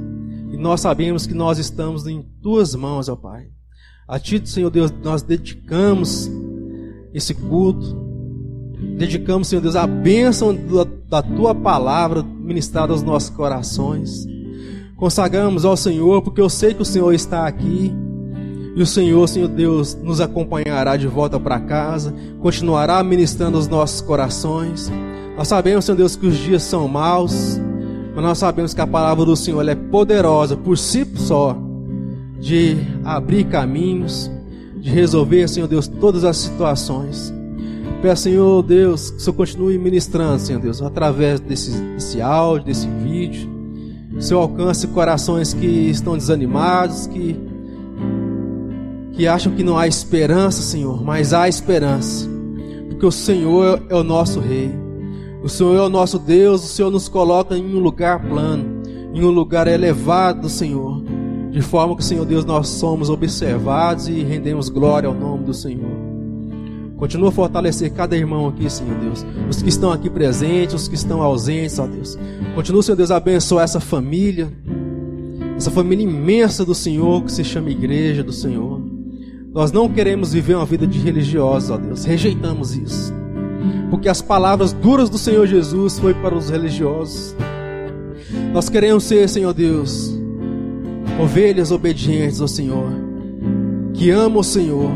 Nós 0.63 0.79
sabemos 0.79 1.27
que 1.27 1.33
nós 1.33 1.59
estamos 1.59 2.07
em 2.07 2.23
tuas 2.41 2.73
mãos, 2.73 3.09
ó 3.09 3.17
Pai. 3.17 3.47
A 4.07 4.17
Ti, 4.17 4.41
Senhor 4.45 4.69
Deus, 4.69 4.93
nós 5.03 5.21
dedicamos 5.21 6.31
esse 7.13 7.33
culto, 7.33 7.85
dedicamos, 8.97 9.49
Senhor 9.49 9.61
Deus, 9.61 9.75
a 9.75 9.85
bênção 9.85 10.57
da 11.09 11.21
Tua 11.21 11.53
palavra 11.53 12.23
ministrada 12.23 12.93
aos 12.93 13.03
nossos 13.03 13.29
corações. 13.29 14.25
Consagramos 14.95 15.65
ao 15.65 15.75
Senhor, 15.75 16.21
porque 16.21 16.39
eu 16.39 16.49
sei 16.49 16.73
que 16.73 16.81
o 16.81 16.85
Senhor 16.85 17.13
está 17.13 17.45
aqui 17.45 17.93
e 18.73 18.81
o 18.81 18.87
Senhor, 18.87 19.27
Senhor 19.27 19.49
Deus, 19.49 19.93
nos 19.95 20.21
acompanhará 20.21 20.95
de 20.95 21.07
volta 21.07 21.37
para 21.37 21.59
casa, 21.59 22.15
continuará 22.39 23.03
ministrando 23.03 23.57
os 23.57 23.67
nossos 23.67 23.99
corações. 23.99 24.89
Nós 25.35 25.49
sabemos, 25.49 25.83
Senhor 25.83 25.97
Deus, 25.97 26.15
que 26.15 26.25
os 26.25 26.37
dias 26.37 26.63
são 26.63 26.87
maus, 26.87 27.59
mas 28.13 28.23
nós 28.23 28.37
sabemos 28.37 28.73
que 28.73 28.81
a 28.81 28.87
palavra 28.87 29.25
do 29.25 29.35
Senhor 29.35 29.67
é 29.67 29.75
poderosa 29.75 30.55
por 30.55 30.77
si 30.77 31.05
só 31.15 31.57
de 32.39 32.77
abrir 33.03 33.45
caminhos, 33.45 34.29
de 34.77 34.89
resolver, 34.89 35.47
Senhor 35.47 35.67
Deus, 35.67 35.87
todas 35.87 36.23
as 36.23 36.37
situações. 36.37 37.33
Peço, 38.01 38.23
Senhor 38.23 38.61
Deus, 38.63 39.11
que 39.11 39.17
o 39.17 39.19
Senhor 39.19 39.35
continue 39.35 39.77
ministrando, 39.77 40.39
Senhor 40.39 40.61
Deus, 40.61 40.81
através 40.81 41.39
desse, 41.39 41.71
desse 41.71 42.21
áudio, 42.21 42.65
desse 42.65 42.87
vídeo. 42.87 43.49
Que 44.09 44.17
o 44.17 44.21
Senhor 44.21 44.41
alcance 44.41 44.87
corações 44.87 45.53
que 45.53 45.65
estão 45.65 46.17
desanimados, 46.17 47.07
que 47.07 47.39
que 49.13 49.27
acham 49.27 49.53
que 49.53 49.63
não 49.63 49.77
há 49.77 49.87
esperança, 49.87 50.61
Senhor, 50.61 51.03
mas 51.03 51.33
há 51.33 51.47
esperança, 51.47 52.27
porque 52.89 53.05
o 53.05 53.11
Senhor 53.11 53.81
é 53.87 53.95
o 53.95 54.03
nosso 54.03 54.39
Rei, 54.39 54.73
o 55.43 55.49
Senhor 55.49 55.75
é 55.75 55.81
o 55.81 55.89
nosso 55.89 56.17
Deus, 56.17 56.63
o 56.63 56.67
Senhor 56.67 56.89
nos 56.89 57.09
coloca 57.09 57.57
em 57.57 57.75
um 57.75 57.79
lugar 57.79 58.17
plano, 58.25 58.81
em 59.13 59.23
um 59.25 59.29
lugar 59.29 59.67
elevado, 59.67 60.47
Senhor, 60.47 61.03
de 61.51 61.61
forma 61.61 61.97
que, 61.97 62.03
Senhor 62.03 62.25
Deus, 62.25 62.45
nós 62.45 62.69
somos 62.69 63.09
observados 63.09 64.07
e 64.07 64.23
rendemos 64.23 64.69
glória 64.69 65.07
ao 65.07 65.13
nome 65.13 65.43
do 65.43 65.53
Senhor. 65.53 65.91
Continua 66.95 67.27
a 67.27 67.31
fortalecer 67.33 67.91
cada 67.91 68.15
irmão 68.15 68.47
aqui, 68.47 68.69
Senhor 68.69 68.97
Deus. 68.99 69.25
Os 69.49 69.61
que 69.61 69.67
estão 69.67 69.91
aqui 69.91 70.09
presentes, 70.09 70.73
os 70.75 70.87
que 70.87 70.95
estão 70.95 71.21
ausentes, 71.21 71.77
ó 71.77 71.85
Deus. 71.85 72.17
Continua, 72.55 72.81
Senhor 72.81 72.95
Deus, 72.95 73.11
a 73.11 73.17
abençoar 73.17 73.65
essa 73.65 73.81
família, 73.81 74.49
essa 75.57 75.69
família 75.69 76.05
imensa 76.05 76.63
do 76.63 76.73
Senhor 76.73 77.21
que 77.21 77.31
se 77.33 77.43
chama 77.43 77.69
Igreja 77.69 78.23
do 78.23 78.31
Senhor. 78.31 78.81
Nós 79.53 79.73
não 79.73 79.89
queremos 79.89 80.31
viver 80.31 80.55
uma 80.55 80.65
vida 80.65 80.87
de 80.87 80.97
religiosos, 80.99 81.69
ó 81.69 81.77
Deus. 81.77 82.05
Rejeitamos 82.05 82.75
isso. 82.75 83.22
Porque 83.89 84.09
as 84.09 84.21
palavras 84.21 84.73
duras 84.73 85.09
do 85.09 85.17
Senhor 85.17 85.45
Jesus 85.47 85.99
foi 85.99 86.13
para 86.13 86.35
os 86.35 86.49
religiosos. 86.49 87.35
Nós 88.51 88.69
queremos 88.69 89.03
ser, 89.03 89.27
Senhor 89.29 89.53
Deus, 89.53 90.17
ovelhas 91.21 91.71
obedientes 91.71 92.41
ao 92.41 92.47
Senhor, 92.47 92.91
que 93.93 94.09
amam 94.09 94.39
o 94.39 94.43
Senhor, 94.43 94.91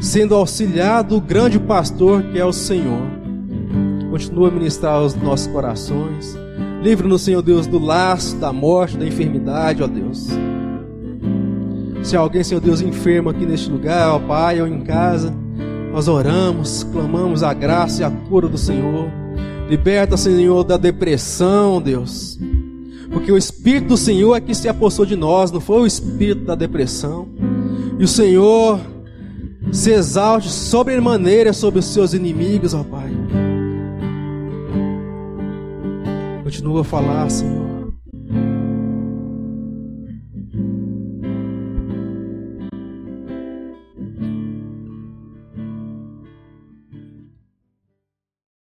sendo 0.00 0.34
auxiliado 0.34 1.16
do 1.16 1.20
grande 1.20 1.58
pastor 1.58 2.22
que 2.22 2.38
é 2.38 2.44
o 2.44 2.52
Senhor. 2.52 3.02
Continua 4.10 4.48
a 4.48 4.50
ministrar 4.50 5.02
os 5.02 5.14
nossos 5.14 5.46
corações. 5.46 6.36
Livre-nos, 6.82 7.22
Senhor 7.22 7.42
Deus, 7.42 7.66
do 7.66 7.78
laço, 7.78 8.36
da 8.36 8.52
morte, 8.52 8.96
da 8.96 9.06
enfermidade, 9.06 9.82
ó 9.82 9.86
Deus. 9.86 10.28
Se 12.02 12.16
alguém, 12.16 12.44
Senhor 12.44 12.60
Deus, 12.60 12.80
enfermo 12.80 13.30
aqui 13.30 13.44
neste 13.44 13.68
lugar, 13.70 14.10
ó 14.10 14.18
Pai, 14.18 14.60
ou 14.60 14.68
em 14.68 14.80
casa, 14.82 15.34
nós 15.96 16.08
oramos, 16.08 16.84
clamamos 16.92 17.42
a 17.42 17.54
graça 17.54 18.02
e 18.02 18.04
a 18.04 18.10
cura 18.10 18.46
do 18.46 18.58
Senhor. 18.58 19.10
Liberta, 19.66 20.14
Senhor, 20.14 20.62
da 20.62 20.76
depressão, 20.76 21.80
Deus. 21.80 22.38
Porque 23.10 23.32
o 23.32 23.36
Espírito 23.38 23.88
do 23.88 23.96
Senhor 23.96 24.36
é 24.36 24.40
que 24.42 24.54
se 24.54 24.68
apossou 24.68 25.06
de 25.06 25.16
nós, 25.16 25.50
não 25.50 25.58
foi 25.58 25.80
o 25.80 25.86
Espírito 25.86 26.44
da 26.44 26.54
depressão. 26.54 27.26
E 27.98 28.04
o 28.04 28.08
Senhor 28.08 28.78
se 29.72 29.90
exalte 29.90 30.50
sobremaneira 30.50 31.54
sobre 31.54 31.78
os 31.78 31.86
seus 31.86 32.12
inimigos, 32.12 32.74
ó 32.74 32.84
Pai. 32.84 33.10
Continua 36.44 36.82
a 36.82 36.84
falar, 36.84 37.30
Senhor. 37.30 37.65